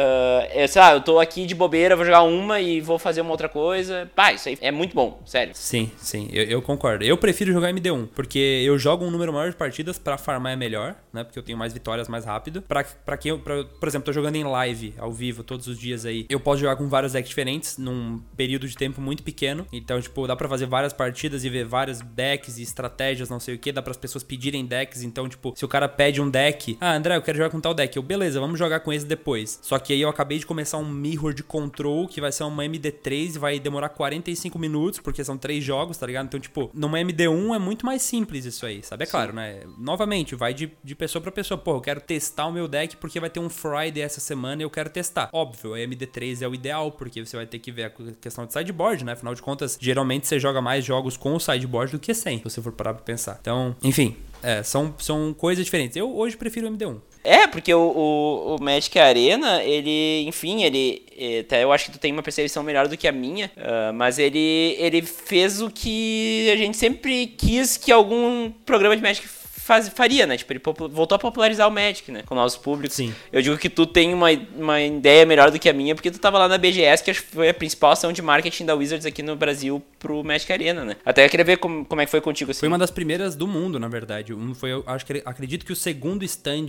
eu, 0.53 0.67
sei 0.67 0.81
lá, 0.81 0.93
eu 0.93 1.01
tô 1.01 1.19
aqui 1.19 1.45
de 1.45 1.55
bobeira, 1.55 1.95
vou 1.95 2.05
jogar 2.05 2.23
uma 2.23 2.59
e 2.59 2.81
vou 2.81 2.99
fazer 2.99 3.21
uma 3.21 3.31
outra 3.31 3.49
coisa. 3.49 4.09
Pá, 4.15 4.33
isso 4.33 4.49
aí 4.49 4.57
é 4.61 4.71
muito 4.71 4.93
bom, 4.93 5.21
sério. 5.25 5.53
Sim, 5.55 5.91
sim, 5.97 6.29
eu, 6.31 6.43
eu 6.43 6.61
concordo. 6.61 7.03
Eu 7.03 7.17
prefiro 7.17 7.51
jogar 7.51 7.73
MD1, 7.73 8.09
porque 8.15 8.63
eu 8.65 8.77
jogo 8.77 9.05
um 9.05 9.11
número 9.11 9.33
maior 9.33 9.49
de 9.49 9.55
partidas 9.55 9.97
para 9.97 10.17
farmar 10.17 10.53
é 10.53 10.55
melhor, 10.55 10.95
né? 11.13 11.23
Porque 11.23 11.39
eu 11.39 11.43
tenho 11.43 11.57
mais 11.57 11.73
vitórias 11.73 12.07
mais 12.07 12.25
rápido. 12.25 12.61
Pra, 12.61 12.83
pra 12.83 13.17
quem 13.17 13.31
eu, 13.31 13.39
pra, 13.39 13.63
por 13.63 13.87
exemplo, 13.87 14.05
tô 14.05 14.13
jogando 14.13 14.35
em 14.35 14.43
live, 14.43 14.93
ao 14.97 15.11
vivo, 15.11 15.43
todos 15.43 15.67
os 15.67 15.77
dias 15.77 16.05
aí. 16.05 16.25
Eu 16.29 16.39
posso 16.39 16.59
jogar 16.59 16.75
com 16.75 16.87
vários 16.87 17.13
decks 17.13 17.29
diferentes 17.29 17.77
num 17.77 18.21
período 18.35 18.67
de 18.67 18.75
tempo 18.75 19.01
muito 19.01 19.23
pequeno. 19.23 19.65
Então, 19.71 19.99
tipo, 20.01 20.27
dá 20.27 20.35
pra 20.35 20.47
fazer 20.49 20.65
várias 20.65 20.93
partidas 20.93 21.43
e 21.43 21.49
ver 21.49 21.65
vários 21.65 22.01
decks 22.01 22.57
e 22.57 22.63
estratégias, 22.63 23.29
não 23.29 23.39
sei 23.39 23.55
o 23.55 23.59
que. 23.59 23.71
Dá 23.77 23.81
para 23.83 23.91
as 23.91 23.97
pessoas 23.97 24.23
pedirem 24.23 24.65
decks. 24.65 25.03
Então, 25.03 25.29
tipo, 25.29 25.53
se 25.55 25.63
o 25.63 25.67
cara 25.67 25.87
pede 25.87 26.19
um 26.19 26.27
deck, 26.27 26.75
ah, 26.81 26.95
André, 26.95 27.15
eu 27.15 27.21
quero 27.21 27.37
jogar 27.37 27.51
com 27.51 27.61
tal 27.61 27.75
deck. 27.75 27.95
Eu, 27.95 28.01
beleza, 28.01 28.39
vamos 28.39 28.57
jogar 28.57 28.79
com 28.79 28.91
esse 28.91 29.05
depois. 29.05 29.59
Só 29.61 29.77
que 29.77 29.93
aí 29.93 30.01
eu 30.01 30.09
acabei 30.09 30.39
de 30.39 30.47
começar 30.47 30.79
um 30.79 30.89
Mirror 30.89 31.31
de 31.31 31.43
Control, 31.43 32.07
que 32.07 32.19
vai 32.19 32.31
ser 32.31 32.43
uma 32.43 32.63
MD3 32.63 33.35
e 33.35 33.37
vai 33.37 33.59
demorar 33.59 33.89
45 33.89 34.57
minutos, 34.57 34.99
porque 34.99 35.23
são 35.23 35.37
três 35.37 35.63
jogos, 35.63 35.95
tá 35.95 36.07
ligado? 36.07 36.25
Então, 36.25 36.39
tipo, 36.39 36.71
numa 36.73 36.97
MD1 36.97 37.55
é 37.55 37.59
muito 37.59 37.85
mais 37.85 38.01
simples 38.01 38.45
isso 38.45 38.65
aí, 38.65 38.81
sabe? 38.81 39.03
É 39.03 39.05
claro, 39.05 39.29
Sim. 39.29 39.35
né? 39.35 39.61
Novamente, 39.77 40.33
vai 40.33 40.55
de, 40.55 40.71
de 40.83 40.95
pessoa 40.95 41.21
para 41.21 41.31
pessoa. 41.31 41.55
Pô, 41.55 41.75
eu 41.75 41.81
quero 41.81 42.01
testar 42.01 42.47
o 42.47 42.51
meu 42.51 42.67
deck 42.67 42.97
porque 42.97 43.19
vai 43.19 43.29
ter 43.29 43.39
um 43.39 43.49
Friday 43.49 44.01
essa 44.01 44.19
semana 44.19 44.63
e 44.63 44.65
eu 44.65 44.71
quero 44.71 44.89
testar. 44.89 45.29
Óbvio, 45.31 45.75
a 45.75 45.77
MD3 45.77 46.41
é 46.41 46.47
o 46.47 46.55
ideal, 46.55 46.91
porque 46.91 47.23
você 47.23 47.37
vai 47.37 47.45
ter 47.45 47.59
que 47.59 47.71
ver 47.71 47.83
a 47.83 47.91
questão 48.19 48.47
de 48.47 48.53
sideboard, 48.53 49.05
né? 49.05 49.11
Afinal 49.11 49.35
de 49.35 49.41
contas, 49.41 49.77
geralmente 49.79 50.27
você 50.27 50.39
joga 50.39 50.61
mais 50.61 50.83
jogos 50.83 51.15
com 51.15 51.35
o 51.35 51.39
sideboard 51.39 51.91
do 51.91 51.99
que 51.99 52.13
sem, 52.13 52.39
se 52.39 52.43
você 52.43 52.61
for 52.61 52.71
parar 52.71 52.93
pra 52.93 53.03
pensar. 53.03 53.37
Então, 53.39 53.56
enfim, 53.83 54.15
é, 54.43 54.63
são, 54.63 54.93
são 54.99 55.33
coisas 55.33 55.65
diferentes. 55.65 55.97
Eu 55.97 56.15
hoje 56.15 56.37
prefiro 56.37 56.67
o 56.67 56.71
MD1. 56.71 56.97
É, 57.23 57.45
porque 57.45 57.73
o, 57.73 57.79
o, 57.79 58.55
o 58.55 58.63
Magic 58.63 58.97
Arena, 58.97 59.61
ele, 59.61 60.25
enfim, 60.27 60.63
ele. 60.63 61.03
Até 61.41 61.63
eu 61.63 61.73
acho 61.73 61.85
que 61.85 61.91
tu 61.91 61.99
tem 61.99 62.13
uma 62.13 62.23
percepção 62.23 62.63
melhor 62.63 62.87
do 62.87 62.95
que 62.95 63.07
a 63.07 63.11
minha, 63.11 63.51
uh, 63.57 63.93
mas 63.93 64.17
ele, 64.17 64.75
ele 64.79 65.01
fez 65.01 65.61
o 65.61 65.69
que 65.69 66.49
a 66.49 66.55
gente 66.55 66.77
sempre 66.77 67.27
quis 67.27 67.75
que 67.75 67.91
algum 67.91 68.49
programa 68.65 68.95
de 68.95 69.01
Magic 69.01 69.27
faz, 69.67 69.89
faria, 69.89 70.25
né? 70.25 70.37
Tipo, 70.37 70.53
ele 70.53 70.61
voltou 70.89 71.15
a 71.15 71.19
popularizar 71.19 71.67
o 71.67 71.71
Magic, 71.71 72.09
né? 72.11 72.23
Com 72.25 72.33
o 72.33 72.37
nosso 72.37 72.61
público. 72.61 72.93
Sim. 72.93 73.13
Eu 73.31 73.41
digo 73.41 73.57
que 73.57 73.69
tu 73.69 73.85
tem 73.85 74.13
uma, 74.13 74.29
uma 74.55 74.81
ideia 74.81 75.25
melhor 75.25 75.51
do 75.51 75.59
que 75.59 75.67
a 75.69 75.73
minha, 75.73 75.93
porque 75.93 76.09
tu 76.09 76.19
tava 76.19 76.39
lá 76.39 76.47
na 76.47 76.57
BGS, 76.57 77.03
que 77.03 77.13
foi 77.13 77.49
a 77.49 77.53
principal 77.53 77.91
ação 77.91 78.13
de 78.13 78.21
marketing 78.21 78.65
da 78.65 78.73
Wizards 78.73 79.05
aqui 79.05 79.21
no 79.21 79.35
Brasil 79.35 79.83
pro 79.99 80.23
Magic 80.23 80.51
Arena, 80.51 80.85
né? 80.85 80.95
Até 81.05 81.25
eu 81.25 81.29
queria 81.29 81.45
ver 81.45 81.57
como, 81.57 81.85
como 81.85 82.01
é 82.01 82.05
que 82.05 82.11
foi 82.11 82.21
contigo 82.21 82.51
assim. 82.51 82.61
Foi 82.61 82.69
uma 82.69 82.77
das 82.77 82.91
primeiras 82.91 83.35
do 83.35 83.45
mundo, 83.45 83.77
na 83.77 83.89
verdade. 83.89 84.33
Um 84.33 84.55
foi, 84.55 84.71
acho 84.87 85.05
que 85.05 85.21
acredito 85.25 85.65
que 85.65 85.73
o 85.73 85.75
segundo 85.75 86.23
stand 86.23 86.67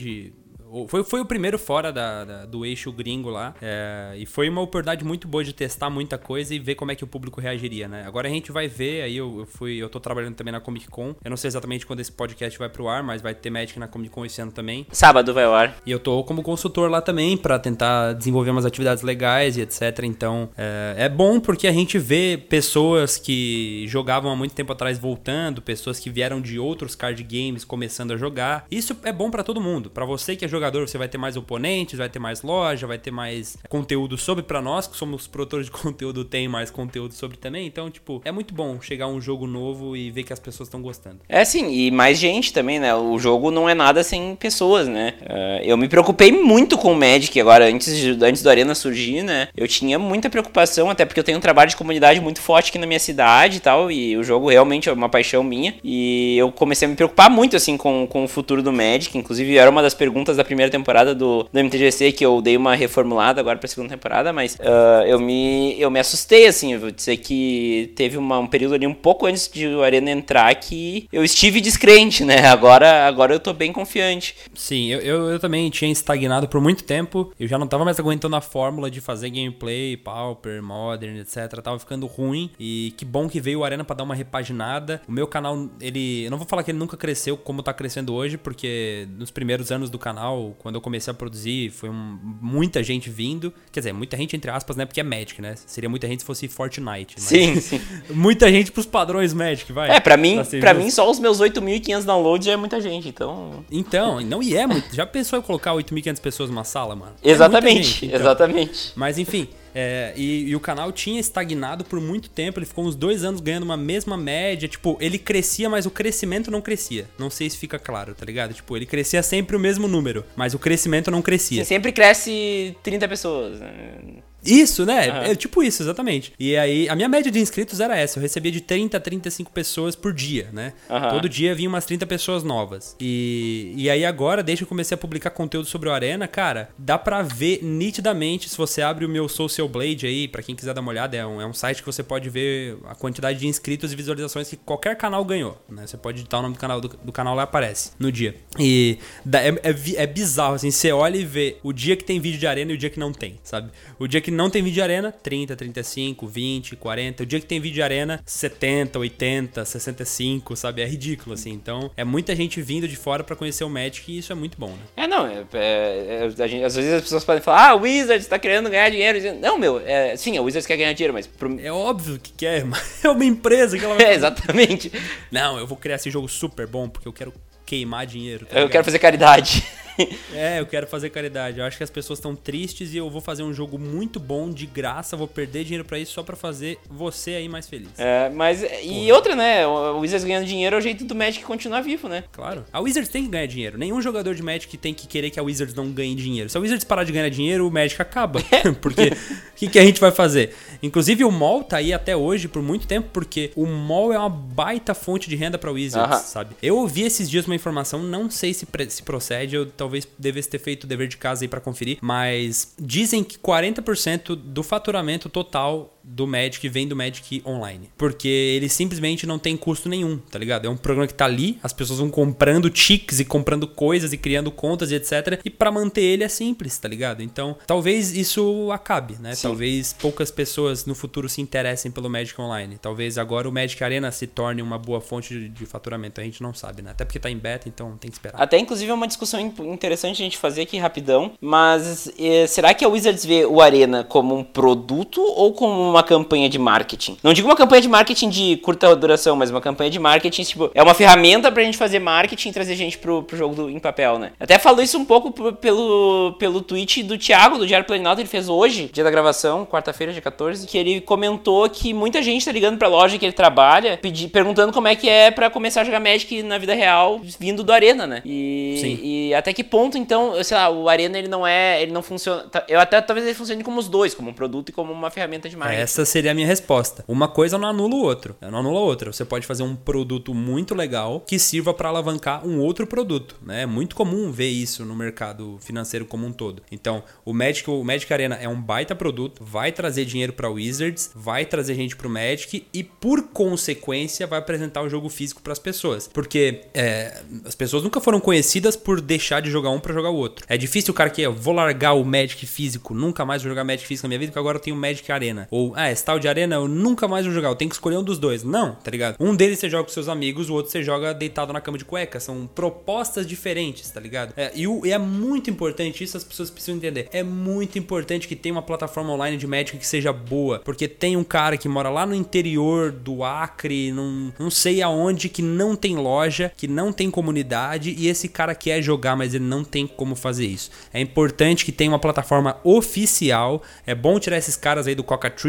foi, 0.88 1.04
foi 1.04 1.20
o 1.20 1.24
primeiro 1.24 1.58
fora 1.58 1.92
da, 1.92 2.24
da 2.24 2.44
do 2.46 2.64
eixo 2.64 2.90
gringo 2.92 3.30
lá. 3.30 3.54
É, 3.60 4.14
e 4.16 4.26
foi 4.26 4.48
uma 4.48 4.60
oportunidade 4.60 5.04
muito 5.04 5.28
boa 5.28 5.44
de 5.44 5.52
testar 5.52 5.90
muita 5.90 6.18
coisa 6.18 6.54
e 6.54 6.58
ver 6.58 6.74
como 6.74 6.90
é 6.90 6.94
que 6.94 7.04
o 7.04 7.06
público 7.06 7.40
reagiria, 7.40 7.88
né? 7.88 8.04
Agora 8.06 8.28
a 8.28 8.30
gente 8.30 8.50
vai 8.52 8.68
ver, 8.68 9.02
aí 9.02 9.16
eu, 9.16 9.40
eu 9.40 9.46
fui, 9.46 9.76
eu 9.76 9.88
tô 9.88 10.00
trabalhando 10.00 10.34
também 10.34 10.52
na 10.52 10.60
Comic 10.60 10.88
Con. 10.88 11.14
Eu 11.24 11.30
não 11.30 11.36
sei 11.36 11.48
exatamente 11.48 11.86
quando 11.86 12.00
esse 12.00 12.12
podcast 12.12 12.58
vai 12.58 12.68
pro 12.68 12.88
ar, 12.88 13.02
mas 13.02 13.22
vai 13.22 13.34
ter 13.34 13.50
Magic 13.50 13.78
na 13.78 13.88
Comic 13.88 14.10
Con 14.10 14.24
esse 14.24 14.40
ano 14.40 14.52
também. 14.52 14.86
Sábado 14.90 15.32
vai 15.34 15.44
ao 15.44 15.54
ar. 15.54 15.76
E 15.84 15.90
eu 15.90 15.98
tô 15.98 16.22
como 16.24 16.42
consultor 16.42 16.90
lá 16.90 17.00
também 17.00 17.36
para 17.36 17.58
tentar 17.58 18.12
desenvolver 18.12 18.50
umas 18.50 18.64
atividades 18.64 19.02
legais 19.02 19.56
e 19.56 19.60
etc. 19.62 19.82
Então 20.04 20.50
é, 20.56 20.94
é 20.98 21.08
bom 21.08 21.40
porque 21.40 21.66
a 21.66 21.72
gente 21.72 21.98
vê 21.98 22.36
pessoas 22.48 23.16
que 23.16 23.84
jogavam 23.86 24.30
há 24.30 24.36
muito 24.36 24.54
tempo 24.54 24.72
atrás 24.72 24.98
voltando, 24.98 25.62
pessoas 25.62 25.98
que 25.98 26.10
vieram 26.10 26.40
de 26.40 26.58
outros 26.58 26.94
card 26.94 27.22
games 27.22 27.64
começando 27.64 28.12
a 28.12 28.16
jogar. 28.16 28.66
Isso 28.70 28.96
é 29.04 29.12
bom 29.12 29.30
para 29.30 29.42
todo 29.42 29.60
mundo. 29.60 29.90
Para 29.90 30.04
você 30.04 30.36
que 30.36 30.44
é 30.44 30.48
jogador, 30.58 30.88
você 30.88 30.98
vai 30.98 31.08
ter 31.08 31.18
mais 31.18 31.36
oponentes, 31.36 31.98
vai 31.98 32.08
ter 32.08 32.18
mais 32.18 32.42
loja, 32.42 32.86
vai 32.86 32.98
ter 32.98 33.10
mais 33.10 33.56
conteúdo 33.68 34.18
sobre 34.18 34.42
para 34.42 34.60
nós, 34.60 34.86
que 34.86 34.96
somos 34.96 35.26
produtores 35.26 35.66
de 35.66 35.72
conteúdo, 35.72 36.24
tem 36.24 36.48
mais 36.48 36.70
conteúdo 36.70 37.14
sobre 37.14 37.36
também. 37.36 37.66
Então, 37.66 37.90
tipo, 37.90 38.20
é 38.24 38.32
muito 38.32 38.52
bom 38.52 38.80
chegar 38.80 39.06
um 39.08 39.20
jogo 39.20 39.46
novo 39.46 39.96
e 39.96 40.10
ver 40.10 40.24
que 40.24 40.32
as 40.32 40.38
pessoas 40.38 40.68
estão 40.68 40.82
gostando. 40.82 41.20
É 41.28 41.44
sim, 41.44 41.70
e 41.72 41.90
mais 41.90 42.18
gente 42.18 42.52
também, 42.52 42.78
né? 42.78 42.94
O 42.94 43.18
jogo 43.18 43.50
não 43.50 43.68
é 43.68 43.74
nada 43.74 44.02
sem 44.02 44.34
pessoas, 44.36 44.88
né? 44.88 45.14
Uh, 45.22 45.64
eu 45.64 45.76
me 45.76 45.88
preocupei 45.88 46.32
muito 46.32 46.76
com 46.76 46.92
o 46.92 46.96
Magic 46.96 47.38
agora, 47.40 47.66
antes, 47.66 47.96
de, 47.96 48.24
antes 48.24 48.42
do 48.42 48.50
Arena 48.50 48.74
surgir, 48.74 49.22
né? 49.22 49.48
Eu 49.56 49.68
tinha 49.68 49.98
muita 49.98 50.28
preocupação, 50.28 50.90
até 50.90 51.04
porque 51.04 51.20
eu 51.20 51.24
tenho 51.24 51.38
um 51.38 51.40
trabalho 51.40 51.70
de 51.70 51.76
comunidade 51.76 52.20
muito 52.20 52.40
forte 52.40 52.70
aqui 52.70 52.78
na 52.78 52.86
minha 52.86 53.00
cidade 53.00 53.58
e 53.58 53.60
tal, 53.60 53.90
e 53.90 54.16
o 54.16 54.24
jogo 54.24 54.48
realmente 54.48 54.88
é 54.88 54.92
uma 54.92 55.08
paixão 55.08 55.42
minha. 55.42 55.74
E 55.84 56.36
eu 56.36 56.50
comecei 56.50 56.86
a 56.86 56.88
me 56.88 56.96
preocupar 56.96 57.30
muito, 57.30 57.56
assim, 57.56 57.76
com, 57.76 58.06
com 58.06 58.24
o 58.24 58.28
futuro 58.28 58.62
do 58.62 58.72
Magic. 58.72 59.16
Inclusive, 59.16 59.56
era 59.56 59.70
uma 59.70 59.82
das 59.82 59.94
perguntas 59.94 60.36
da 60.36 60.44
primeira 60.48 60.72
temporada 60.72 61.14
do, 61.14 61.46
do 61.52 61.60
MTGC, 61.60 62.12
que 62.12 62.24
eu 62.24 62.40
dei 62.40 62.56
uma 62.56 62.74
reformulada 62.74 63.40
agora 63.40 63.58
pra 63.58 63.68
segunda 63.68 63.90
temporada, 63.90 64.32
mas 64.32 64.54
uh, 64.54 65.04
eu, 65.06 65.20
me, 65.20 65.78
eu 65.78 65.90
me 65.90 66.00
assustei, 66.00 66.46
assim, 66.46 66.72
eu 66.72 66.80
vou 66.80 66.90
dizer 66.90 67.18
que 67.18 67.92
teve 67.94 68.16
uma, 68.16 68.38
um 68.38 68.46
período 68.46 68.74
ali 68.74 68.86
um 68.86 68.94
pouco 68.94 69.26
antes 69.26 69.48
de 69.48 69.66
o 69.66 69.82
Arena 69.82 70.10
entrar 70.10 70.52
que 70.54 71.06
eu 71.12 71.22
estive 71.22 71.60
descrente, 71.60 72.24
né? 72.24 72.48
Agora, 72.48 73.06
agora 73.06 73.34
eu 73.34 73.40
tô 73.40 73.52
bem 73.52 73.72
confiante. 73.72 74.34
Sim, 74.54 74.88
eu, 74.88 75.00
eu, 75.00 75.30
eu 75.32 75.38
também 75.38 75.68
tinha 75.70 75.90
estagnado 75.90 76.48
por 76.48 76.60
muito 76.60 76.82
tempo, 76.82 77.32
eu 77.38 77.46
já 77.46 77.58
não 77.58 77.66
tava 77.66 77.84
mais 77.84 78.00
aguentando 78.00 78.34
a 78.34 78.40
fórmula 78.40 78.90
de 78.90 79.00
fazer 79.00 79.30
gameplay, 79.30 79.96
Pauper, 79.96 80.62
Modern, 80.62 81.18
etc. 81.18 81.60
Tava 81.62 81.78
ficando 81.78 82.06
ruim 82.06 82.50
e 82.58 82.94
que 82.96 83.04
bom 83.04 83.28
que 83.28 83.40
veio 83.40 83.60
o 83.60 83.64
Arena 83.64 83.84
para 83.84 83.96
dar 83.96 84.04
uma 84.04 84.14
repaginada. 84.14 85.02
O 85.06 85.12
meu 85.12 85.26
canal, 85.26 85.68
ele. 85.80 86.24
Eu 86.24 86.30
não 86.30 86.38
vou 86.38 86.46
falar 86.46 86.62
que 86.62 86.70
ele 86.70 86.78
nunca 86.78 86.96
cresceu 86.96 87.36
como 87.36 87.62
tá 87.62 87.72
crescendo 87.72 88.14
hoje, 88.14 88.38
porque 88.38 89.06
nos 89.16 89.30
primeiros 89.30 89.70
anos 89.70 89.90
do 89.90 89.98
canal, 89.98 90.37
quando 90.58 90.76
eu 90.76 90.80
comecei 90.80 91.10
a 91.10 91.14
produzir, 91.14 91.70
foi 91.70 91.88
um, 91.88 92.18
muita 92.40 92.82
gente 92.82 93.10
vindo. 93.10 93.52
Quer 93.72 93.80
dizer, 93.80 93.92
muita 93.92 94.16
gente 94.16 94.36
entre 94.36 94.50
aspas, 94.50 94.76
né? 94.76 94.84
Porque 94.84 95.00
é 95.00 95.02
Magic, 95.02 95.40
né? 95.40 95.54
Seria 95.66 95.88
muita 95.88 96.06
gente 96.06 96.20
se 96.20 96.26
fosse 96.26 96.48
Fortnite. 96.48 97.20
Sim, 97.20 97.58
sim. 97.60 97.80
muita 98.10 98.50
gente 98.50 98.72
pros 98.72 98.86
padrões 98.86 99.32
Magic, 99.32 99.72
vai. 99.72 99.90
É, 99.90 100.00
pra 100.00 100.16
mim, 100.16 100.36
pra, 100.36 100.60
pra 100.60 100.74
mim 100.74 100.90
só 100.90 101.10
os 101.10 101.18
meus 101.18 101.40
8.500 101.40 102.04
downloads 102.04 102.46
já 102.46 102.52
é 102.52 102.56
muita 102.56 102.80
gente, 102.80 103.08
então... 103.08 103.64
Então, 103.70 104.20
não 104.20 104.42
e 104.42 104.56
é 104.56 104.66
muito. 104.66 104.94
Já 104.94 105.06
pensou 105.06 105.38
em 105.38 105.42
colocar 105.42 105.72
8.500 105.72 106.20
pessoas 106.20 106.50
numa 106.50 106.64
sala, 106.64 106.94
mano? 106.94 107.14
Exatamente, 107.22 107.78
é 107.78 107.82
gente, 107.82 108.06
então. 108.06 108.20
exatamente. 108.20 108.92
Mas 108.96 109.18
enfim... 109.18 109.48
É, 109.74 110.12
e, 110.16 110.48
e, 110.48 110.56
o 110.56 110.60
canal 110.60 110.90
tinha 110.92 111.20
estagnado 111.20 111.84
por 111.84 112.00
muito 112.00 112.30
tempo, 112.30 112.58
ele 112.58 112.66
ficou 112.66 112.84
uns 112.84 112.94
dois 112.94 113.24
anos 113.24 113.40
ganhando 113.40 113.64
uma 113.64 113.76
mesma 113.76 114.16
média. 114.16 114.68
Tipo, 114.68 114.96
ele 115.00 115.18
crescia, 115.18 115.68
mas 115.68 115.86
o 115.86 115.90
crescimento 115.90 116.50
não 116.50 116.60
crescia. 116.60 117.06
Não 117.18 117.30
sei 117.30 117.48
se 117.48 117.56
fica 117.56 117.78
claro, 117.78 118.14
tá 118.14 118.24
ligado? 118.24 118.54
Tipo, 118.54 118.76
ele 118.76 118.86
crescia 118.86 119.22
sempre 119.22 119.56
o 119.56 119.60
mesmo 119.60 119.88
número, 119.88 120.24
mas 120.36 120.54
o 120.54 120.58
crescimento 120.58 121.10
não 121.10 121.22
crescia. 121.22 121.62
Você 121.64 121.68
sempre 121.68 121.92
cresce 121.92 122.76
30 122.82 123.08
pessoas, 123.08 123.60
né? 123.60 124.22
Isso, 124.44 124.86
né? 124.86 125.10
Uhum. 125.10 125.22
É 125.32 125.34
tipo 125.34 125.62
isso, 125.62 125.82
exatamente. 125.82 126.32
E 126.38 126.56
aí, 126.56 126.88
a 126.88 126.94
minha 126.94 127.08
média 127.08 127.30
de 127.30 127.38
inscritos 127.38 127.80
era 127.80 127.96
essa. 127.96 128.18
Eu 128.18 128.22
recebia 128.22 128.52
de 128.52 128.60
30 128.60 128.96
a 128.96 129.00
35 129.00 129.50
pessoas 129.52 129.96
por 129.96 130.12
dia, 130.12 130.48
né? 130.52 130.72
Uhum. 130.88 131.10
Todo 131.10 131.28
dia 131.28 131.54
vinha 131.54 131.68
umas 131.68 131.84
30 131.84 132.06
pessoas 132.06 132.42
novas. 132.42 132.96
E, 133.00 133.72
e 133.76 133.90
aí 133.90 134.04
agora, 134.04 134.42
desde 134.42 134.60
que 134.60 134.64
eu 134.64 134.68
comecei 134.68 134.94
a 134.94 134.98
publicar 134.98 135.30
conteúdo 135.30 135.66
sobre 135.66 135.88
o 135.88 135.92
Arena, 135.92 136.28
cara, 136.28 136.70
dá 136.78 136.98
pra 136.98 137.22
ver 137.22 137.60
nitidamente, 137.62 138.48
se 138.48 138.56
você 138.56 138.82
abre 138.82 139.04
o 139.04 139.08
meu 139.08 139.28
Social 139.28 139.68
Blade 139.68 140.06
aí, 140.06 140.28
para 140.28 140.42
quem 140.42 140.54
quiser 140.54 140.74
dar 140.74 140.80
uma 140.80 140.90
olhada, 140.90 141.16
é 141.16 141.26
um, 141.26 141.40
é 141.40 141.46
um 141.46 141.52
site 141.52 141.80
que 141.80 141.86
você 141.86 142.02
pode 142.02 142.30
ver 142.30 142.78
a 142.86 142.94
quantidade 142.94 143.38
de 143.38 143.46
inscritos 143.46 143.92
e 143.92 143.96
visualizações 143.96 144.48
que 144.48 144.56
qualquer 144.56 144.96
canal 144.96 145.24
ganhou, 145.24 145.60
né? 145.68 145.86
Você 145.86 145.96
pode 145.96 146.18
digitar 146.18 146.40
o 146.40 146.42
nome 146.42 146.54
do 146.54 146.60
canal, 146.60 146.80
do, 146.80 146.88
do 146.88 147.12
canal 147.12 147.34
lá 147.34 147.42
aparece 147.42 147.92
no 147.98 148.10
dia. 148.10 148.34
E 148.58 148.98
é, 149.32 149.70
é, 149.70 150.02
é 150.02 150.06
bizarro, 150.06 150.54
assim, 150.54 150.70
você 150.70 150.92
olha 150.92 151.16
e 151.16 151.24
vê 151.24 151.56
o 151.62 151.72
dia 151.72 151.96
que 151.96 152.04
tem 152.04 152.20
vídeo 152.20 152.38
de 152.38 152.46
Arena 152.46 152.72
e 152.72 152.74
o 152.74 152.78
dia 152.78 152.90
que 152.90 152.98
não 152.98 153.12
tem, 153.12 153.38
sabe? 153.42 153.70
O 153.98 154.06
dia 154.06 154.20
que 154.20 154.27
não 154.30 154.50
tem 154.50 154.62
vídeo 154.62 154.74
de 154.74 154.82
arena, 154.82 155.12
30, 155.12 155.56
35, 155.56 156.26
20, 156.26 156.76
40. 156.76 157.22
O 157.22 157.26
dia 157.26 157.40
que 157.40 157.46
tem 157.46 157.60
vídeo 157.60 157.76
de 157.76 157.82
arena, 157.82 158.20
70, 158.24 158.98
80, 158.98 159.64
65, 159.64 160.56
sabe? 160.56 160.82
É 160.82 160.86
ridículo, 160.86 161.34
assim. 161.34 161.52
Então, 161.52 161.90
é 161.96 162.04
muita 162.04 162.34
gente 162.34 162.60
vindo 162.60 162.88
de 162.88 162.96
fora 162.96 163.24
para 163.24 163.36
conhecer 163.36 163.64
o 163.64 163.70
Magic 163.70 164.10
e 164.10 164.18
isso 164.18 164.32
é 164.32 164.34
muito 164.34 164.58
bom, 164.58 164.70
né? 164.70 164.78
É, 164.96 165.06
não. 165.06 165.26
É, 165.26 165.44
é, 165.52 166.26
é 166.26 166.48
gente, 166.48 166.64
às 166.64 166.74
vezes 166.76 166.92
as 166.92 167.02
pessoas 167.02 167.24
podem 167.24 167.42
falar, 167.42 167.70
ah, 167.70 167.74
Wizards 167.74 168.26
tá 168.26 168.38
querendo 168.38 168.70
ganhar 168.70 168.90
dinheiro. 168.90 169.38
Não, 169.40 169.58
meu, 169.58 169.80
é, 169.84 170.16
sim, 170.16 170.38
o 170.38 170.44
Wizards 170.44 170.66
quer 170.66 170.76
ganhar 170.76 170.92
dinheiro, 170.92 171.14
mas. 171.14 171.26
Pro... 171.26 171.58
É 171.60 171.72
óbvio 171.72 172.18
que 172.18 172.32
quer, 172.32 172.64
mas 172.66 173.04
é 173.04 173.08
uma 173.08 173.24
empresa 173.24 173.78
que 173.78 173.84
ela 173.84 173.94
vai. 173.94 174.06
é, 174.12 174.14
exatamente. 174.14 174.92
Não, 175.30 175.58
eu 175.58 175.66
vou 175.66 175.76
criar 175.76 175.96
esse 175.96 176.10
jogo 176.10 176.28
super 176.28 176.66
bom 176.66 176.88
porque 176.88 177.08
eu 177.08 177.12
quero 177.12 177.32
queimar 177.64 178.06
dinheiro. 178.06 178.46
Tá 178.46 178.60
eu 178.60 178.68
quero 178.68 178.84
fazer 178.84 178.98
caridade. 178.98 179.64
é, 180.34 180.60
eu 180.60 180.66
quero 180.66 180.86
fazer 180.86 181.10
caridade. 181.10 181.58
Eu 181.58 181.64
acho 181.64 181.76
que 181.76 181.84
as 181.84 181.90
pessoas 181.90 182.18
estão 182.18 182.34
tristes 182.34 182.94
e 182.94 182.96
eu 182.96 183.08
vou 183.10 183.20
fazer 183.20 183.42
um 183.42 183.52
jogo 183.52 183.78
muito 183.78 184.20
bom, 184.20 184.50
de 184.50 184.66
graça, 184.66 185.16
vou 185.16 185.28
perder 185.28 185.64
dinheiro 185.64 185.84
para 185.84 185.98
isso 185.98 186.12
só 186.12 186.22
para 186.22 186.36
fazer 186.36 186.78
você 186.88 187.32
aí 187.32 187.48
mais 187.48 187.68
feliz. 187.68 187.88
É, 187.98 188.30
mas. 188.30 188.64
E 188.82 189.10
outra, 189.12 189.34
né? 189.34 189.66
O 189.66 190.00
Wizards 190.00 190.24
ganhando 190.24 190.46
dinheiro 190.46 190.76
é 190.76 190.78
o 190.78 190.82
jeito 190.82 191.04
do 191.04 191.14
Magic 191.14 191.44
continuar 191.44 191.80
vivo, 191.80 192.08
né? 192.08 192.24
Claro. 192.32 192.64
A 192.72 192.80
Wizards 192.80 193.10
tem 193.10 193.24
que 193.24 193.30
ganhar 193.30 193.46
dinheiro. 193.46 193.78
Nenhum 193.78 194.00
jogador 194.00 194.34
de 194.34 194.42
Magic 194.42 194.76
tem 194.76 194.94
que 194.94 195.06
querer 195.06 195.30
que 195.30 195.40
a 195.40 195.42
Wizards 195.42 195.74
não 195.74 195.90
ganhe 195.90 196.14
dinheiro. 196.14 196.48
Se 196.48 196.56
a 196.56 196.60
Wizards 196.60 196.84
parar 196.84 197.04
de 197.04 197.12
ganhar 197.12 197.28
dinheiro, 197.28 197.66
o 197.66 197.70
Magic 197.70 198.00
acaba. 198.00 198.40
É. 198.50 198.72
porque 198.80 199.08
o 199.08 199.54
que, 199.56 199.68
que 199.68 199.78
a 199.78 199.84
gente 199.84 200.00
vai 200.00 200.10
fazer? 200.10 200.54
Inclusive 200.82 201.24
o 201.24 201.30
mall 201.30 201.62
tá 201.62 201.76
aí 201.76 201.92
até 201.92 202.16
hoje 202.16 202.48
por 202.48 202.62
muito 202.62 202.86
tempo, 202.86 203.08
porque 203.12 203.50
o 203.54 203.66
mall 203.66 204.12
é 204.12 204.18
uma 204.18 204.28
baita 204.28 204.94
fonte 204.94 205.28
de 205.28 205.36
renda 205.36 205.58
pra 205.58 205.70
Wizards, 205.70 206.18
uh 206.18 206.20
-huh. 206.20 206.24
sabe? 206.24 206.56
Eu 206.62 206.76
ouvi 206.76 207.02
esses 207.02 207.28
dias 207.28 207.46
uma 207.46 207.54
informação, 207.54 208.02
não 208.02 208.30
sei 208.30 208.54
se, 208.54 208.66
se 208.88 209.02
procede, 209.02 209.56
eu 209.56 209.66
talvez 209.66 209.87
devesse 210.18 210.48
ter 210.48 210.58
feito 210.58 210.84
o 210.84 210.86
dever 210.86 211.08
de 211.08 211.16
casa 211.16 211.44
aí 211.44 211.48
para 211.48 211.60
conferir, 211.60 211.98
mas 212.00 212.74
dizem 212.80 213.24
que 213.24 213.38
40% 213.38 214.34
do 214.34 214.62
faturamento 214.62 215.28
total 215.28 215.97
do 216.08 216.26
Magic 216.26 216.66
vem 216.68 216.88
do 216.88 216.96
Magic 216.96 217.42
Online. 217.46 217.90
Porque 217.96 218.28
ele 218.28 218.68
simplesmente 218.68 219.26
não 219.26 219.38
tem 219.38 219.56
custo 219.56 219.88
nenhum, 219.88 220.16
tá 220.18 220.38
ligado? 220.38 220.66
É 220.66 220.70
um 220.70 220.76
programa 220.76 221.06
que 221.06 221.14
tá 221.14 221.26
ali, 221.26 221.58
as 221.62 221.72
pessoas 221.72 221.98
vão 221.98 222.10
comprando 222.10 222.70
ticks 222.70 223.20
e 223.20 223.24
comprando 223.24 223.66
coisas 223.66 224.12
e 224.12 224.16
criando 224.16 224.50
contas 224.50 224.90
e 224.90 224.94
etc. 224.94 225.40
E 225.44 225.50
para 225.50 225.70
manter 225.70 226.02
ele 226.02 226.24
é 226.24 226.28
simples, 226.28 226.78
tá 226.78 226.88
ligado? 226.88 227.22
Então, 227.22 227.56
talvez 227.66 228.12
isso 228.16 228.70
acabe, 228.72 229.16
né? 229.20 229.34
Sim. 229.34 229.48
Talvez 229.48 229.92
poucas 229.92 230.30
pessoas 230.30 230.86
no 230.86 230.94
futuro 230.94 231.28
se 231.28 231.40
interessem 231.40 231.90
pelo 231.90 232.08
Magic 232.08 232.40
Online. 232.40 232.78
Talvez 232.80 233.18
agora 233.18 233.48
o 233.48 233.52
Magic 233.52 233.82
Arena 233.82 234.10
se 234.10 234.26
torne 234.26 234.62
uma 234.62 234.78
boa 234.78 235.00
fonte 235.00 235.34
de, 235.34 235.48
de 235.48 235.66
faturamento. 235.66 236.20
A 236.20 236.24
gente 236.24 236.42
não 236.42 236.54
sabe, 236.54 236.82
né? 236.82 236.92
Até 236.92 237.04
porque 237.04 237.18
tá 237.18 237.30
em 237.30 237.36
beta, 237.36 237.68
então 237.68 237.96
tem 237.98 238.10
que 238.10 238.16
esperar. 238.16 238.40
Até 238.40 238.58
inclusive 238.58 238.90
é 238.90 238.94
uma 238.94 239.06
discussão 239.06 239.40
interessante 239.40 240.22
a 240.22 240.24
gente 240.24 240.38
fazer 240.38 240.62
aqui 240.62 240.78
rapidão. 240.78 241.32
Mas 241.40 242.10
eh, 242.18 242.46
será 242.46 242.72
que 242.72 242.84
a 242.84 242.88
Wizards 242.88 243.24
vê 243.24 243.44
o 243.44 243.60
Arena 243.60 244.04
como 244.04 244.36
um 244.36 244.44
produto 244.44 245.20
ou 245.20 245.52
como 245.52 245.90
uma 245.90 245.97
uma 245.98 246.02
campanha 246.02 246.48
de 246.48 246.58
marketing. 246.58 247.18
Não 247.22 247.32
digo 247.32 247.48
uma 247.48 247.56
campanha 247.56 247.82
de 247.82 247.88
marketing 247.88 248.28
de 248.28 248.56
curta 248.58 248.94
duração, 248.94 249.34
mas 249.36 249.50
uma 249.50 249.60
campanha 249.60 249.90
de 249.90 249.98
marketing, 249.98 250.42
tipo, 250.42 250.70
é 250.74 250.82
uma 250.82 250.94
ferramenta 250.94 251.50
pra 251.50 251.62
gente 251.62 251.76
fazer 251.76 251.98
marketing 251.98 252.48
e 252.48 252.52
trazer 252.52 252.76
gente 252.76 252.96
pro, 252.98 253.22
pro 253.22 253.36
jogo 253.36 253.54
do, 253.54 253.70
em 253.70 253.78
papel, 253.78 254.18
né? 254.18 254.32
Até 254.38 254.58
falou 254.58 254.82
isso 254.82 254.96
um 254.96 255.04
pouco 255.04 255.30
pro, 255.32 255.52
pelo, 255.52 256.36
pelo 256.38 256.60
tweet 256.60 257.02
do 257.02 257.18
Thiago, 257.18 257.58
do 257.58 257.66
Diário 257.66 257.86
Planalto, 257.86 258.20
ele 258.20 258.28
fez 258.28 258.48
hoje, 258.48 258.88
dia 258.92 259.02
da 259.02 259.10
gravação, 259.10 259.66
quarta-feira, 259.66 260.12
dia 260.12 260.22
14, 260.22 260.66
que 260.66 260.78
ele 260.78 261.00
comentou 261.00 261.68
que 261.68 261.92
muita 261.92 262.22
gente 262.22 262.44
tá 262.44 262.52
ligando 262.52 262.78
pra 262.78 262.88
loja 262.88 263.18
que 263.18 263.24
ele 263.24 263.32
trabalha, 263.32 263.98
pedi, 264.00 264.28
perguntando 264.28 264.72
como 264.72 264.86
é 264.86 264.94
que 264.94 265.08
é 265.08 265.30
para 265.30 265.50
começar 265.50 265.80
a 265.80 265.84
jogar 265.84 266.00
Magic 266.00 266.42
na 266.42 266.58
vida 266.58 266.74
real, 266.74 267.20
vindo 267.38 267.64
do 267.64 267.72
Arena, 267.72 268.06
né? 268.06 268.22
E, 268.24 268.78
Sim. 268.80 269.00
e 269.02 269.34
até 269.34 269.52
que 269.52 269.64
ponto, 269.64 269.98
então, 269.98 270.42
sei 270.44 270.56
lá, 270.56 270.70
o 270.70 270.88
Arena 270.88 271.18
ele 271.18 271.28
não 271.28 271.46
é, 271.46 271.82
ele 271.82 271.92
não 271.92 272.02
funciona, 272.02 272.46
eu 272.68 272.78
até 272.78 273.00
talvez 273.00 273.26
ele 273.26 273.34
funcione 273.34 273.64
como 273.64 273.80
os 273.80 273.88
dois, 273.88 274.14
como 274.14 274.30
um 274.30 274.34
produto 274.34 274.68
e 274.68 274.72
como 274.72 274.92
uma 274.92 275.10
ferramenta 275.10 275.48
de 275.48 275.56
marketing. 275.56 275.77
É, 275.77 275.77
essa 275.78 276.04
seria 276.04 276.32
a 276.32 276.34
minha 276.34 276.46
resposta. 276.46 277.04
Uma 277.06 277.28
coisa 277.28 277.58
não 277.58 277.68
anula 277.68 277.94
o 277.94 278.02
outro. 278.02 278.36
Não 278.40 278.58
anula 278.58 278.78
a 278.78 278.82
outra. 278.82 279.12
Você 279.12 279.24
pode 279.24 279.46
fazer 279.46 279.62
um 279.62 279.76
produto 279.76 280.34
muito 280.34 280.74
legal 280.74 281.20
que 281.20 281.38
sirva 281.38 281.72
para 281.72 281.88
alavancar 281.88 282.46
um 282.46 282.58
outro 282.60 282.86
produto. 282.86 283.36
Né? 283.42 283.62
É 283.62 283.66
muito 283.66 283.94
comum 283.94 284.30
ver 284.30 284.48
isso 284.48 284.84
no 284.84 284.94
mercado 284.94 285.58
financeiro 285.60 286.04
como 286.04 286.26
um 286.26 286.32
todo. 286.32 286.62
Então, 286.70 287.02
o 287.24 287.32
Magic, 287.32 287.68
o 287.70 287.84
Magic 287.84 288.12
Arena 288.12 288.36
é 288.36 288.48
um 288.48 288.60
baita 288.60 288.94
produto, 288.94 289.42
vai 289.44 289.72
trazer 289.72 290.04
dinheiro 290.04 290.32
para 290.32 290.48
Wizards, 290.48 291.10
vai 291.14 291.44
trazer 291.44 291.74
gente 291.74 291.96
para 291.96 292.06
o 292.06 292.10
Magic 292.10 292.66
e, 292.72 292.82
por 292.82 293.28
consequência, 293.28 294.26
vai 294.26 294.38
apresentar 294.38 294.82
o 294.82 294.88
jogo 294.88 295.08
físico 295.08 295.42
para 295.42 295.52
as 295.52 295.58
pessoas. 295.58 296.08
Porque 296.08 296.62
é, 296.74 297.22
as 297.44 297.54
pessoas 297.54 297.82
nunca 297.82 298.00
foram 298.00 298.20
conhecidas 298.20 298.76
por 298.76 299.00
deixar 299.00 299.40
de 299.40 299.50
jogar 299.50 299.70
um 299.70 299.80
para 299.80 299.94
jogar 299.94 300.10
o 300.10 300.16
outro. 300.16 300.44
É 300.48 300.56
difícil 300.56 300.92
o 300.92 300.94
cara 300.94 301.10
que, 301.10 301.22
eu 301.22 301.32
vou 301.32 301.54
largar 301.54 301.92
o 301.92 302.04
Magic 302.04 302.44
físico, 302.46 302.94
nunca 302.94 303.24
mais 303.24 303.42
vou 303.42 303.50
jogar 303.50 303.64
Magic 303.64 303.86
físico 303.86 304.06
na 304.06 304.10
minha 304.10 304.18
vida, 304.18 304.30
porque 304.30 304.38
agora 304.38 304.56
eu 304.56 304.62
tenho 304.62 304.76
Magic 304.76 305.10
Arena. 305.10 305.46
Ou, 305.50 305.67
ah, 305.76 305.90
esse 305.90 306.04
tal 306.04 306.18
de 306.18 306.28
arena, 306.28 306.56
eu 306.56 306.68
nunca 306.68 307.06
mais 307.08 307.24
vou 307.24 307.34
jogar. 307.34 307.48
Eu 307.48 307.54
tenho 307.54 307.68
que 307.68 307.74
escolher 307.74 307.96
um 307.96 308.02
dos 308.02 308.18
dois. 308.18 308.42
Não, 308.42 308.74
tá 308.74 308.90
ligado? 308.90 309.16
Um 309.20 309.34
deles 309.34 309.58
você 309.58 309.68
joga 309.68 309.84
com 309.84 309.90
seus 309.90 310.08
amigos, 310.08 310.50
o 310.50 310.54
outro 310.54 310.70
você 310.70 310.82
joga 310.82 311.12
deitado 311.12 311.52
na 311.52 311.60
cama 311.60 311.78
de 311.78 311.84
cueca. 311.84 312.20
São 312.20 312.46
propostas 312.46 313.26
diferentes, 313.26 313.90
tá 313.90 314.00
ligado? 314.00 314.32
É, 314.36 314.52
e, 314.54 314.66
o, 314.66 314.84
e, 314.84 314.92
é 314.92 314.98
muito 314.98 315.50
importante, 315.50 316.02
isso 316.04 316.16
as 316.16 316.24
pessoas 316.24 316.50
precisam 316.50 316.76
entender. 316.76 317.08
É 317.12 317.22
muito 317.22 317.78
importante 317.78 318.28
que 318.28 318.36
tenha 318.36 318.54
uma 318.54 318.62
plataforma 318.62 319.12
online 319.12 319.36
de 319.36 319.46
Magic 319.46 319.76
que 319.76 319.86
seja 319.86 320.12
boa. 320.12 320.60
Porque 320.60 320.88
tem 320.88 321.16
um 321.16 321.24
cara 321.24 321.56
que 321.56 321.68
mora 321.68 321.88
lá 321.88 322.06
no 322.06 322.14
interior 322.14 322.92
do 322.92 323.24
Acre, 323.24 323.92
não, 323.92 324.32
não 324.38 324.50
sei 324.50 324.82
aonde, 324.82 325.28
que 325.28 325.42
não 325.42 325.76
tem 325.76 325.96
loja, 325.96 326.52
que 326.56 326.66
não 326.66 326.92
tem 326.92 327.10
comunidade, 327.10 327.94
e 327.96 328.08
esse 328.08 328.28
cara 328.28 328.54
quer 328.54 328.82
jogar, 328.82 329.16
mas 329.16 329.34
ele 329.34 329.44
não 329.44 329.64
tem 329.64 329.86
como 329.86 330.14
fazer 330.14 330.46
isso. 330.46 330.70
É 330.92 331.00
importante 331.00 331.64
que 331.64 331.72
tenha 331.72 331.90
uma 331.90 331.98
plataforma 331.98 332.58
oficial. 332.64 333.62
É 333.86 333.94
bom 333.94 334.18
tirar 334.18 334.38
esses 334.38 334.56
caras 334.56 334.86
aí 334.86 334.94
do 334.94 335.04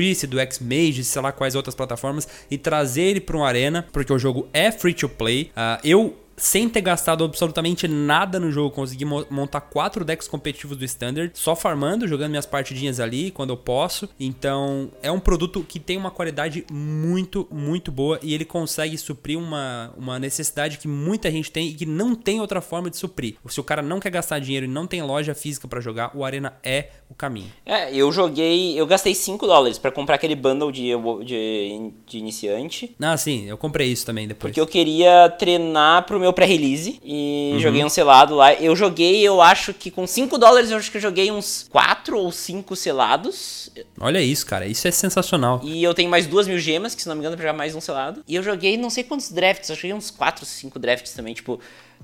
Cocatrice, 0.09 0.27
do 0.27 0.39
X 0.39 0.59
Mage, 0.59 1.03
sei 1.03 1.21
lá 1.21 1.31
quais 1.31 1.55
outras 1.55 1.75
plataformas, 1.75 2.27
e 2.49 2.57
trazer 2.57 3.03
ele 3.03 3.21
para 3.21 3.37
um 3.37 3.43
Arena, 3.43 3.87
porque 3.91 4.11
o 4.11 4.19
jogo 4.19 4.47
é 4.53 4.71
free 4.71 4.93
to 4.93 5.07
play. 5.07 5.51
Uh, 5.55 5.79
eu 5.83 6.17
sem 6.39 6.67
ter 6.69 6.81
gastado 6.81 7.23
absolutamente 7.23 7.87
nada 7.87 8.39
no 8.39 8.51
jogo, 8.51 8.71
consegui 8.71 9.05
montar 9.05 9.61
quatro 9.61 10.03
decks 10.03 10.27
competitivos 10.27 10.77
do 10.77 10.85
Standard, 10.85 11.31
só 11.35 11.55
farmando, 11.55 12.07
jogando 12.07 12.31
minhas 12.31 12.45
partidinhas 12.45 12.99
ali 12.99 13.31
quando 13.31 13.51
eu 13.51 13.57
posso. 13.57 14.09
Então, 14.19 14.89
é 15.01 15.11
um 15.11 15.19
produto 15.19 15.63
que 15.67 15.79
tem 15.79 15.97
uma 15.97 16.11
qualidade 16.11 16.65
muito, 16.71 17.47
muito 17.51 17.91
boa 17.91 18.19
e 18.23 18.33
ele 18.33 18.45
consegue 18.45 18.97
suprir 18.97 19.37
uma, 19.37 19.93
uma 19.97 20.19
necessidade 20.19 20.77
que 20.77 20.87
muita 20.87 21.29
gente 21.29 21.51
tem 21.51 21.67
e 21.67 21.73
que 21.73 21.85
não 21.85 22.15
tem 22.15 22.39
outra 22.39 22.61
forma 22.61 22.89
de 22.89 22.97
suprir. 22.97 23.35
Se 23.47 23.59
o 23.59 23.63
cara 23.63 23.81
não 23.81 23.99
quer 23.99 24.09
gastar 24.09 24.39
dinheiro 24.39 24.65
e 24.65 24.69
não 24.69 24.87
tem 24.87 25.01
loja 25.01 25.35
física 25.35 25.67
para 25.67 25.81
jogar, 25.81 26.15
o 26.15 26.23
Arena 26.23 26.53
é 26.63 26.89
o 27.09 27.13
caminho. 27.13 27.51
É, 27.65 27.93
eu 27.93 28.11
joguei, 28.11 28.79
eu 28.79 28.85
gastei 28.85 29.13
5 29.13 29.45
dólares 29.45 29.77
para 29.77 29.91
comprar 29.91 30.15
aquele 30.15 30.35
bundle 30.35 30.71
de, 30.71 30.91
de, 31.25 31.91
de 32.05 32.17
iniciante. 32.17 32.95
Ah, 33.01 33.17
sim, 33.17 33.45
eu 33.47 33.57
comprei 33.57 33.87
isso 33.87 34.05
também 34.05 34.27
depois. 34.27 34.51
Porque 34.51 34.61
eu 34.61 34.67
queria 34.67 35.29
treinar 35.29 36.05
pro 36.05 36.19
meu 36.19 36.28
meu 36.29 36.33
pré-release 36.33 36.99
e 37.03 37.51
uhum. 37.53 37.59
joguei 37.59 37.83
um 37.83 37.89
selado 37.89 38.35
lá. 38.35 38.53
Eu 38.53 38.75
joguei, 38.75 39.21
eu 39.21 39.41
acho 39.41 39.73
que 39.73 39.89
com 39.91 40.05
5 40.05 40.37
dólares, 40.37 40.71
eu 40.71 40.77
acho 40.77 40.89
que 40.91 40.97
eu 40.97 41.01
joguei 41.01 41.31
uns 41.31 41.67
4 41.69 42.17
ou 42.17 42.31
5 42.31 42.75
selados. 42.75 43.71
Olha 43.99 44.21
isso, 44.21 44.45
cara, 44.45 44.65
isso 44.65 44.87
é 44.87 44.91
sensacional. 44.91 45.61
E 45.63 45.83
eu 45.83 45.93
tenho 45.93 46.09
mais 46.09 46.27
2 46.27 46.47
mil 46.47 46.59
gemas, 46.59 46.95
que 46.95 47.01
se 47.01 47.07
não 47.07 47.15
me 47.15 47.21
engano, 47.21 47.35
pra 47.35 47.45
jogar 47.45 47.57
mais 47.57 47.75
um 47.75 47.81
selado. 47.81 48.23
E 48.27 48.35
eu 48.35 48.43
joguei 48.43 48.77
não 48.77 48.89
sei 48.89 49.03
quantos 49.03 49.31
drafts, 49.31 49.69
eu 49.69 49.75
joguei 49.75 49.93
uns 49.93 50.11
4, 50.11 50.45
5 50.45 50.79
drafts 50.79 51.13
também, 51.13 51.33
tipo. 51.33 51.59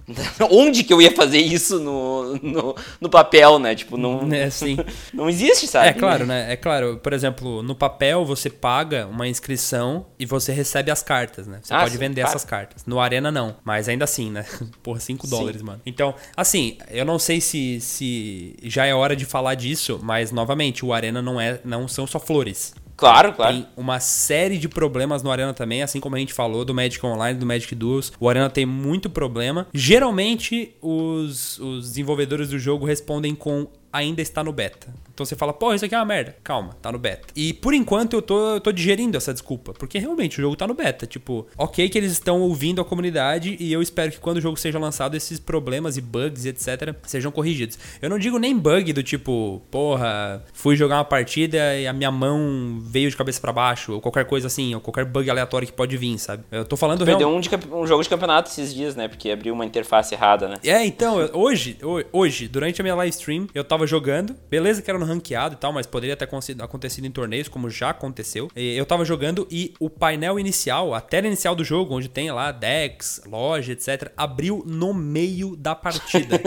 Onde 0.51 0.83
que 0.83 0.93
eu 0.93 1.01
ia 1.01 1.11
fazer 1.11 1.39
isso 1.39 1.79
no, 1.79 2.35
no, 2.37 2.75
no 3.01 3.09
papel, 3.09 3.57
né? 3.57 3.73
Tipo, 3.73 3.97
não, 3.97 4.31
é, 4.31 4.49
sim. 4.49 4.77
não 5.13 5.29
existe, 5.29 5.67
sabe? 5.67 5.89
É 5.89 5.93
claro, 5.93 6.25
né? 6.25 6.51
É 6.51 6.55
claro, 6.55 6.99
por 7.01 7.13
exemplo, 7.13 7.63
no 7.63 7.75
papel 7.75 8.23
você 8.23 8.49
paga 8.49 9.07
uma 9.07 9.27
inscrição 9.27 10.05
e 10.19 10.25
você 10.25 10.51
recebe 10.51 10.91
as 10.91 11.01
cartas, 11.01 11.47
né? 11.47 11.59
Você 11.61 11.73
ah, 11.73 11.79
pode 11.79 11.93
sim, 11.93 11.97
vender 11.97 12.21
claro. 12.21 12.35
essas 12.35 12.45
cartas. 12.45 12.85
No 12.85 12.99
Arena 12.99 13.31
não, 13.31 13.55
mas 13.63 13.89
ainda 13.89 14.03
assim, 14.05 14.29
né? 14.29 14.45
Porra, 14.83 14.99
5 14.99 15.27
dólares, 15.27 15.61
mano. 15.61 15.81
Então, 15.85 16.13
assim, 16.37 16.77
eu 16.91 17.05
não 17.05 17.17
sei 17.17 17.41
se, 17.41 17.79
se 17.81 18.55
já 18.63 18.85
é 18.85 18.93
hora 18.93 19.15
de 19.15 19.25
falar 19.25 19.55
disso, 19.55 19.99
mas 20.03 20.31
novamente, 20.31 20.85
o 20.85 20.93
Arena 20.93 21.21
não 21.21 21.41
é 21.41 21.59
não 21.65 21.87
são 21.87 22.05
só 22.05 22.19
flores. 22.19 22.73
Claro, 22.95 23.33
claro. 23.33 23.53
Tem 23.53 23.67
uma 23.75 23.99
série 23.99 24.57
de 24.57 24.69
problemas 24.69 25.21
no 25.21 25.31
Arena 25.31 25.53
também, 25.53 25.83
assim 25.83 25.99
como 25.99 26.15
a 26.15 26.19
gente 26.19 26.33
falou 26.33 26.63
do 26.63 26.73
Magic 26.73 27.05
Online, 27.05 27.37
do 27.37 27.45
Magic 27.45 27.73
Duels. 27.75 28.11
O 28.19 28.29
Arena 28.29 28.49
tem 28.49 28.65
muito 28.65 29.09
problema. 29.09 29.67
Geralmente, 29.73 30.73
os, 30.81 31.59
os 31.59 31.89
desenvolvedores 31.89 32.49
do 32.49 32.59
jogo 32.59 32.85
respondem 32.85 33.35
com 33.35 33.67
ainda 33.95 34.21
está 34.21 34.43
no 34.43 34.51
beta. 34.51 34.93
Então 35.15 35.25
você 35.25 35.35
fala, 35.35 35.53
pô, 35.53 35.73
isso 35.73 35.85
aqui 35.85 35.95
é 35.95 35.97
uma 35.97 36.05
merda. 36.05 36.35
Calma, 36.43 36.75
tá 36.81 36.91
no 36.91 36.99
beta. 36.99 37.27
E 37.33 37.53
por 37.53 37.73
enquanto 37.73 38.17
eu 38.17 38.21
tô, 38.21 38.55
eu 38.55 38.59
tô 38.59 38.69
digerindo 38.73 39.15
essa 39.15 39.33
desculpa. 39.33 39.73
Porque 39.73 39.97
realmente 39.97 40.37
o 40.39 40.41
jogo 40.41 40.57
tá 40.57 40.67
no 40.67 40.73
beta. 40.73 41.07
Tipo, 41.07 41.47
ok 41.57 41.87
que 41.87 41.97
eles 41.97 42.11
estão 42.11 42.41
ouvindo 42.41 42.81
a 42.81 42.85
comunidade 42.85 43.55
e 43.57 43.71
eu 43.71 43.81
espero 43.81 44.11
que 44.11 44.19
quando 44.19 44.37
o 44.37 44.41
jogo 44.41 44.57
seja 44.57 44.77
lançado, 44.77 45.15
esses 45.15 45.39
problemas 45.39 45.95
e 45.95 46.01
bugs 46.01 46.43
e 46.43 46.49
etc. 46.49 46.93
sejam 47.03 47.31
corrigidos. 47.31 47.79
Eu 48.01 48.09
não 48.09 48.19
digo 48.19 48.37
nem 48.37 48.57
bug 48.57 48.91
do 48.91 49.01
tipo, 49.01 49.61
porra, 49.71 50.43
fui 50.53 50.75
jogar 50.75 50.97
uma 50.97 51.05
partida 51.05 51.75
e 51.77 51.87
a 51.87 51.93
minha 51.93 52.11
mão 52.11 52.79
veio 52.81 53.09
de 53.09 53.15
cabeça 53.15 53.39
para 53.39 53.53
baixo, 53.53 53.93
ou 53.93 54.01
qualquer 54.01 54.25
coisa 54.25 54.47
assim, 54.47 54.75
ou 54.75 54.81
qualquer 54.81 55.05
bug 55.05 55.29
aleatório 55.29 55.65
que 55.65 55.73
pode 55.73 55.95
vir, 55.95 56.19
sabe? 56.19 56.43
Eu 56.51 56.65
tô 56.65 56.75
falando. 56.75 57.05
Perdeu 57.05 57.29
real... 57.29 57.37
um, 57.37 57.39
de, 57.39 57.49
um 57.71 57.87
jogo 57.87 58.03
de 58.03 58.09
campeonato 58.09 58.49
esses 58.49 58.73
dias, 58.73 58.97
né? 58.97 59.07
Porque 59.07 59.31
abriu 59.31 59.53
uma 59.53 59.65
interface 59.65 60.13
errada, 60.13 60.49
né? 60.49 60.55
É, 60.61 60.85
então, 60.85 61.29
hoje, 61.33 61.77
hoje, 62.11 62.49
durante 62.49 62.81
a 62.81 62.83
minha 62.83 62.95
live 62.95 63.11
stream, 63.11 63.47
eu 63.53 63.63
tava 63.63 63.84
jogando, 63.87 64.35
beleza 64.49 64.81
que 64.81 64.89
era 64.89 64.99
no 64.99 65.05
ranqueado 65.05 65.55
e 65.55 65.57
tal, 65.57 65.71
mas 65.71 65.85
poderia 65.85 66.15
ter 66.15 66.27
acontecido 66.59 67.05
em 67.05 67.11
torneios, 67.11 67.47
como 67.47 67.69
já 67.69 67.89
aconteceu. 67.89 68.49
Eu 68.55 68.85
tava 68.85 69.05
jogando 69.05 69.47
e 69.49 69.73
o 69.79 69.89
painel 69.89 70.39
inicial, 70.39 70.93
a 70.93 71.01
tela 71.01 71.27
inicial 71.27 71.55
do 71.55 71.63
jogo, 71.63 71.95
onde 71.95 72.09
tem 72.09 72.31
lá 72.31 72.51
decks, 72.51 73.21
loja, 73.25 73.73
etc., 73.73 74.11
abriu 74.15 74.63
no 74.65 74.93
meio 74.93 75.55
da 75.55 75.75
partida. 75.75 76.39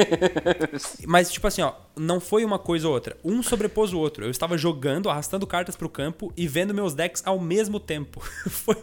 mas, 1.07 1.31
tipo 1.31 1.47
assim, 1.47 1.63
ó, 1.63 1.73
não 1.99 2.21
foi 2.21 2.45
uma 2.45 2.59
coisa 2.59 2.87
ou 2.87 2.95
outra. 2.95 3.17
Um 3.25 3.43
sobrepôs 3.43 3.93
o 3.93 3.99
outro. 3.99 4.25
Eu 4.25 4.31
estava 4.31 4.57
jogando, 4.57 5.11
arrastando 5.11 5.47
cartas 5.47 5.77
pro 5.77 5.89
campo 5.89 6.33
e 6.37 6.47
vendo 6.47 6.75
meus 6.75 6.95
decks 6.95 7.23
ao 7.25 7.39
mesmo 7.39 7.81
tempo. 7.81 8.21
foi 8.49 8.77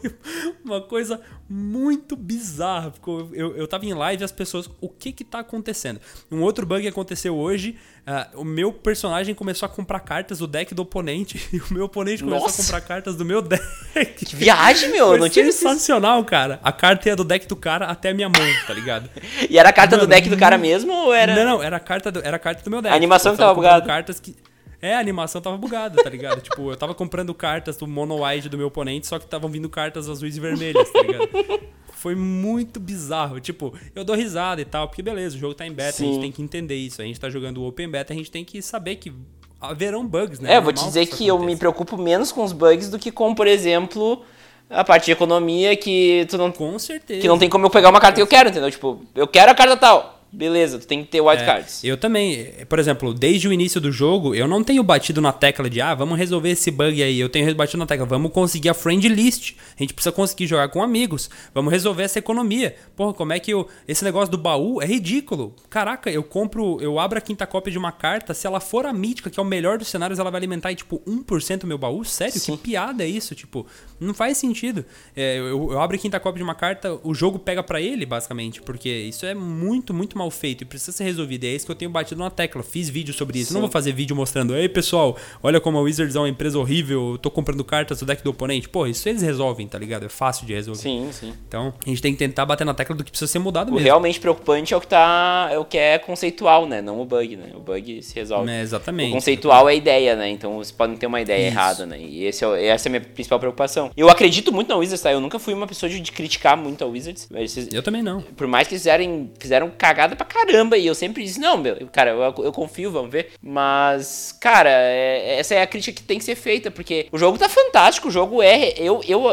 uma 0.64 0.82
coisa 0.82 1.22
muito 1.50 2.16
bizarra. 2.16 2.94
Eu, 3.34 3.56
eu 3.56 3.68
tava 3.68 3.86
em 3.86 3.94
live 3.94 4.22
e 4.22 4.26
as 4.26 4.32
pessoas, 4.32 4.70
o 4.82 4.90
que 4.90 5.12
que 5.12 5.24
tá 5.24 5.40
acontecendo? 5.40 6.00
Um 6.32 6.42
outro 6.42 6.66
bug 6.66 6.88
aconteceu 6.88 7.36
hoje 7.36 7.78
Uh, 8.06 8.42
o 8.42 8.44
meu 8.44 8.72
personagem 8.72 9.34
começou 9.34 9.66
a 9.66 9.70
comprar 9.70 10.00
cartas 10.00 10.38
do 10.38 10.46
deck 10.46 10.76
do 10.76 10.84
oponente 10.84 11.44
e 11.52 11.58
o 11.58 11.74
meu 11.74 11.86
oponente 11.86 12.24
começou 12.24 12.46
Nossa. 12.46 12.62
a 12.62 12.66
comprar 12.66 12.82
cartas 12.82 13.16
do 13.16 13.26
meu 13.26 13.42
deck. 13.42 14.24
Que 14.24 14.36
viagem, 14.36 14.92
meu! 14.92 15.08
Foi 15.08 15.18
não 15.18 15.28
tinha 15.28 15.52
sensacional, 15.52 16.24
cara. 16.24 16.60
A 16.64 16.72
carta 16.72 17.10
ia 17.10 17.16
do 17.16 17.24
deck 17.24 17.48
do 17.48 17.56
cara 17.56 17.88
até 17.88 18.10
a 18.10 18.14
minha 18.14 18.30
mão, 18.30 18.48
tá 18.68 18.76
ligado? 18.76 19.10
e 19.50 19.58
era 19.58 19.70
a 19.70 19.74
carta 19.74 19.96
Mano, 19.96 20.08
do 20.08 20.12
deck 20.12 20.30
do 20.30 20.38
cara 20.38 20.56
mesmo 20.56 20.94
ou 20.94 21.12
era. 21.12 21.34
Não, 21.34 21.58
não, 21.58 21.64
era 21.64 21.78
a 21.78 21.80
carta 21.80 22.12
do, 22.12 22.20
era 22.20 22.36
a 22.36 22.40
carta 22.40 22.64
do 22.64 22.70
meu 22.70 22.80
deck. 22.80 22.94
Animação 23.06 23.32
que 23.34 23.38
tava 23.38 23.54
bugada. 23.54 23.86
cartas 23.86 24.20
que. 24.20 24.36
É, 24.82 24.96
a 24.96 25.00
animação 25.00 25.42
tava 25.42 25.58
bugada, 25.58 26.04
tá 26.04 26.10
ligado? 26.10 26.42
tipo, 26.42 26.70
eu 26.70 26.76
tava 26.76 26.94
comprando 26.94 27.34
cartas 27.34 27.78
do 27.78 27.88
Mono 27.88 28.24
White 28.24 28.50
do 28.50 28.58
meu 28.58 28.68
oponente, 28.68 29.08
só 29.08 29.18
que 29.18 29.26
estavam 29.26 29.50
vindo 29.50 29.70
cartas 29.70 30.10
azuis 30.10 30.38
e 30.38 30.40
vermelhas, 30.40 30.90
tá 30.92 31.02
ligado? 31.02 31.30
Foi 31.94 32.14
muito 32.14 32.80
bizarro. 32.80 33.40
Tipo, 33.40 33.74
eu 33.96 34.04
dou 34.04 34.16
risada 34.16 34.62
e 34.62 34.66
tal, 34.66 34.88
porque 34.88 35.02
beleza, 35.02 35.36
o 35.36 35.40
jogo 35.40 35.56
tá 35.56 35.66
em 35.66 35.72
beta, 35.72 35.94
Sim. 35.94 36.04
a 36.04 36.08
gente 36.12 36.22
tem 36.22 36.32
que 36.32 36.42
entender 36.42 36.76
isso. 36.76 37.02
A 37.02 37.06
gente 37.06 37.20
tá 37.20 37.30
jogando 37.30 37.62
o 37.64 37.68
Open 37.68 37.90
Beta, 37.90 38.14
a 38.14 38.16
gente 38.16 38.30
tem 38.30 38.44
que 38.46 38.62
saber 38.62 38.98
que 38.98 39.12
haverão 39.60 40.06
bugs, 40.06 40.40
né? 40.40 40.54
É, 40.54 40.62
vou 40.62 40.72
te 40.72 40.84
dizer 40.84 41.08
que, 41.08 41.18
que 41.18 41.28
eu 41.28 41.40
me 41.40 41.56
preocupo 41.56 41.98
menos 41.98 42.32
com 42.32 42.44
os 42.44 42.52
bugs 42.52 42.90
do 42.90 43.00
que 43.00 43.12
com, 43.12 43.34
por 43.34 43.48
exemplo, 43.48 44.24
a 44.70 44.84
parte 44.84 45.06
de 45.06 45.14
economia 45.14 45.76
que 45.76 46.28
tu 46.30 46.38
não. 46.38 46.52
Com 46.52 46.78
certeza. 46.78 47.22
Que 47.22 47.28
não 47.28 47.40
tem 47.40 47.50
como 47.50 47.66
eu 47.66 47.70
pegar 47.72 47.90
uma 47.90 48.00
carta 48.00 48.18
que 48.18 48.22
eu 48.22 48.28
quero, 48.28 48.50
entendeu? 48.50 48.70
Tipo, 48.70 49.02
eu 49.16 49.26
quero 49.26 49.52
a 49.52 49.56
carta 49.56 49.76
tal 49.76 50.15
beleza, 50.36 50.78
tu 50.78 50.86
tem 50.86 51.04
que 51.04 51.10
ter 51.10 51.22
wildcards. 51.22 51.84
É, 51.84 51.88
eu 51.88 51.98
também, 51.98 52.52
por 52.68 52.78
exemplo, 52.78 53.14
desde 53.14 53.48
o 53.48 53.54
início 53.54 53.80
do 53.80 53.92
jogo, 53.92 54.36
eu 54.36 54.48
não 54.48 54.64
tenho 54.64 54.84
batido 54.84 55.22
na 55.22 55.32
tecla 55.32 55.70
de, 55.70 55.82
ah, 55.82 55.96
vamos 55.96 56.18
resolver 56.18 56.50
esse 56.50 56.70
bug 56.70 57.02
aí. 57.02 57.20
Eu 57.20 57.30
tenho 57.30 57.54
batido 57.56 57.78
na 57.78 57.86
tecla, 57.86 58.06
vamos 58.06 58.32
conseguir 58.32 58.70
a 58.70 58.74
friend 58.74 59.08
list. 59.08 59.56
A 59.78 59.84
gente 59.84 59.94
precisa 59.94 60.12
conseguir 60.12 60.48
jogar 60.48 60.70
com 60.70 60.84
amigos. 60.84 61.30
Vamos 61.54 61.72
resolver 61.72 62.04
essa 62.04 62.20
economia. 62.20 62.76
Porra, 62.96 63.14
como 63.14 63.34
é 63.34 63.40
que 63.40 63.52
eu. 63.52 63.68
Esse 63.88 64.04
negócio 64.04 64.32
do 64.32 64.38
baú 64.38 64.82
é 64.82 64.86
ridículo. 64.86 65.56
Caraca, 65.70 66.10
eu 66.10 66.24
compro, 66.24 66.80
eu 66.82 67.00
abro 67.00 67.18
a 67.18 67.22
quinta 67.22 67.48
cópia 67.48 67.72
de 67.72 67.78
uma 67.78 67.92
carta, 67.92 68.34
se 68.34 68.46
ela 68.46 68.60
for 68.60 68.86
a 68.86 68.94
mítica, 68.94 69.30
que 69.30 69.40
é 69.40 69.44
o 69.44 69.46
melhor 69.46 69.78
dos 69.78 69.88
cenários, 69.88 70.20
ela 70.20 70.30
vai 70.30 70.40
alimentar 70.40 70.72
em, 70.72 70.76
tipo, 70.76 71.02
1% 71.08 71.60
do 71.60 71.68
meu 71.68 71.78
baú? 71.78 72.04
Sério? 72.04 72.40
Sim. 72.40 72.58
Que 72.58 72.64
piada 72.64 73.04
é 73.04 73.08
isso? 73.08 73.34
Tipo, 73.36 73.66
não 74.00 74.14
faz 74.14 74.38
sentido. 74.38 74.86
É, 75.16 75.38
eu, 75.38 75.72
eu 75.72 75.80
abro 75.80 75.96
a 75.96 76.00
quinta 76.00 76.20
cópia 76.20 76.38
de 76.38 76.44
uma 76.44 76.56
carta, 76.56 77.00
o 77.04 77.14
jogo 77.14 77.40
pega 77.40 77.64
para 77.64 77.80
ele, 77.80 78.06
basicamente, 78.06 78.62
porque 78.62 78.90
isso 78.90 79.26
é 79.26 79.34
muito, 79.34 79.94
muito 79.94 80.18
mal 80.18 80.25
mal 80.26 80.32
feito 80.32 80.62
e 80.62 80.66
precisa 80.66 80.92
ser 80.92 81.04
resolvido. 81.04 81.46
É 81.46 81.50
isso 81.50 81.66
que 81.66 81.72
eu 81.72 81.76
tenho 81.76 81.92
batido 81.92 82.20
na 82.20 82.30
tecla. 82.30 82.64
Fiz 82.64 82.90
vídeo 82.90 83.14
sobre 83.14 83.40
isso. 83.40 83.50
Sim. 83.50 83.54
Não 83.56 83.62
vou 83.62 83.70
fazer 83.70 83.94
vídeo 83.94 84.16
mostrando, 84.16 84.56
ei 84.56 84.68
pessoal, 84.68 85.16
olha 85.42 85.62
como 85.62 85.78
a 85.78 85.82
Wizards 85.82 86.16
é 86.16 86.20
uma 86.20 86.30
empresa 86.30 86.58
horrível, 86.58 87.12
eu 87.12 87.18
tô 87.18 87.30
comprando 87.30 87.64
cartas 87.64 88.00
do 88.00 88.06
deck 88.06 88.24
do 88.24 88.32
oponente. 88.32 88.68
Pô, 88.68 88.88
isso 88.88 89.08
eles 89.08 89.22
resolvem, 89.22 89.68
tá 89.68 89.78
ligado? 89.78 90.06
É 90.06 90.10
fácil 90.10 90.46
de 90.46 90.54
resolver. 90.54 90.82
Sim, 90.82 91.10
sim. 91.12 91.34
Então, 91.48 91.74
a 91.86 91.90
gente 91.90 92.02
tem 92.02 92.14
que 92.14 92.20
tentar 92.20 92.46
bater 92.46 92.66
na 92.66 92.74
tecla 92.74 92.96
do 92.96 93.04
que 93.04 93.12
precisa 93.12 93.32
ser 93.32 93.40
mudado 93.40 93.70
o 93.70 93.74
mesmo. 93.74 93.86
Realmente 93.86 94.20
preocupante 94.20 94.74
é 94.74 94.78
o 94.78 94.82
que 94.82 94.88
tá. 94.88 95.50
é 95.52 95.58
o 95.58 95.66
que 95.66 95.78
é 95.78 95.98
conceitual, 96.00 96.68
né? 96.68 96.82
Não 96.82 97.00
o 97.00 97.06
bug, 97.06 97.36
né? 97.36 97.52
O 97.54 97.60
bug 97.60 98.02
se 98.02 98.16
resolve. 98.16 98.50
É, 98.50 98.62
exatamente. 98.62 99.12
O 99.12 99.14
conceitual 99.14 99.70
é 99.70 99.74
a 99.74 99.76
ideia, 99.76 100.16
né? 100.16 100.30
Então 100.30 100.56
vocês 100.56 100.72
podem 100.72 100.98
ter 100.98 101.06
uma 101.06 101.22
ideia 101.22 101.48
isso. 101.48 101.58
errada, 101.58 101.86
né? 101.86 102.00
E 102.00 102.26
esse 102.26 102.44
é, 102.44 102.68
essa 102.68 102.88
é 102.88 102.90
a 102.90 102.92
minha 102.92 103.02
principal 103.02 103.40
preocupação. 103.40 103.92
Eu 103.96 104.10
acredito 104.10 104.52
muito 104.52 104.70
na 104.70 104.76
Wizards, 104.76 105.02
tá? 105.02 105.12
Eu 105.12 105.22
nunca 105.22 105.40
fui 105.40 105.54
uma 105.54 105.68
pessoa 105.68 105.90
de, 105.90 106.00
de 106.00 106.12
criticar 106.12 106.58
muito 106.58 106.84
a 106.84 106.88
Wizards. 106.88 107.28
eu 107.72 107.84
também 107.84 108.02
não. 108.02 108.22
Por 108.22 108.48
mais 108.48 108.68
que 108.68 108.76
fizerem, 108.76 109.32
fizeram 109.40 109.70
cagada 110.06 110.16
pra 110.16 110.26
caramba 110.26 110.78
e 110.78 110.86
eu 110.86 110.96
sempre 110.96 111.24
disse, 111.24 111.40
não, 111.40 111.58
meu, 111.58 111.76
cara, 111.92 112.12
eu, 112.12 112.44
eu 112.44 112.52
confio, 112.52 112.92
vamos 112.92 113.12
ver. 113.12 113.32
Mas, 113.42 114.36
cara, 114.40 114.70
é, 114.70 115.40
essa 115.40 115.56
é 115.56 115.62
a 115.62 115.68
crítica 115.68 116.00
que 116.00 116.08
tem 116.08 116.18
que 116.18 116.24
ser 116.24 116.36
feita, 116.36 116.70
porque 116.70 117.08
o 117.12 117.18
jogo 117.18 117.38
tá 117.38 117.50
fantástico, 117.50 118.08
o 118.08 118.12
jogo 118.12 118.42
é. 118.42 118.74
Eu, 118.78 119.02
eu 119.08 119.24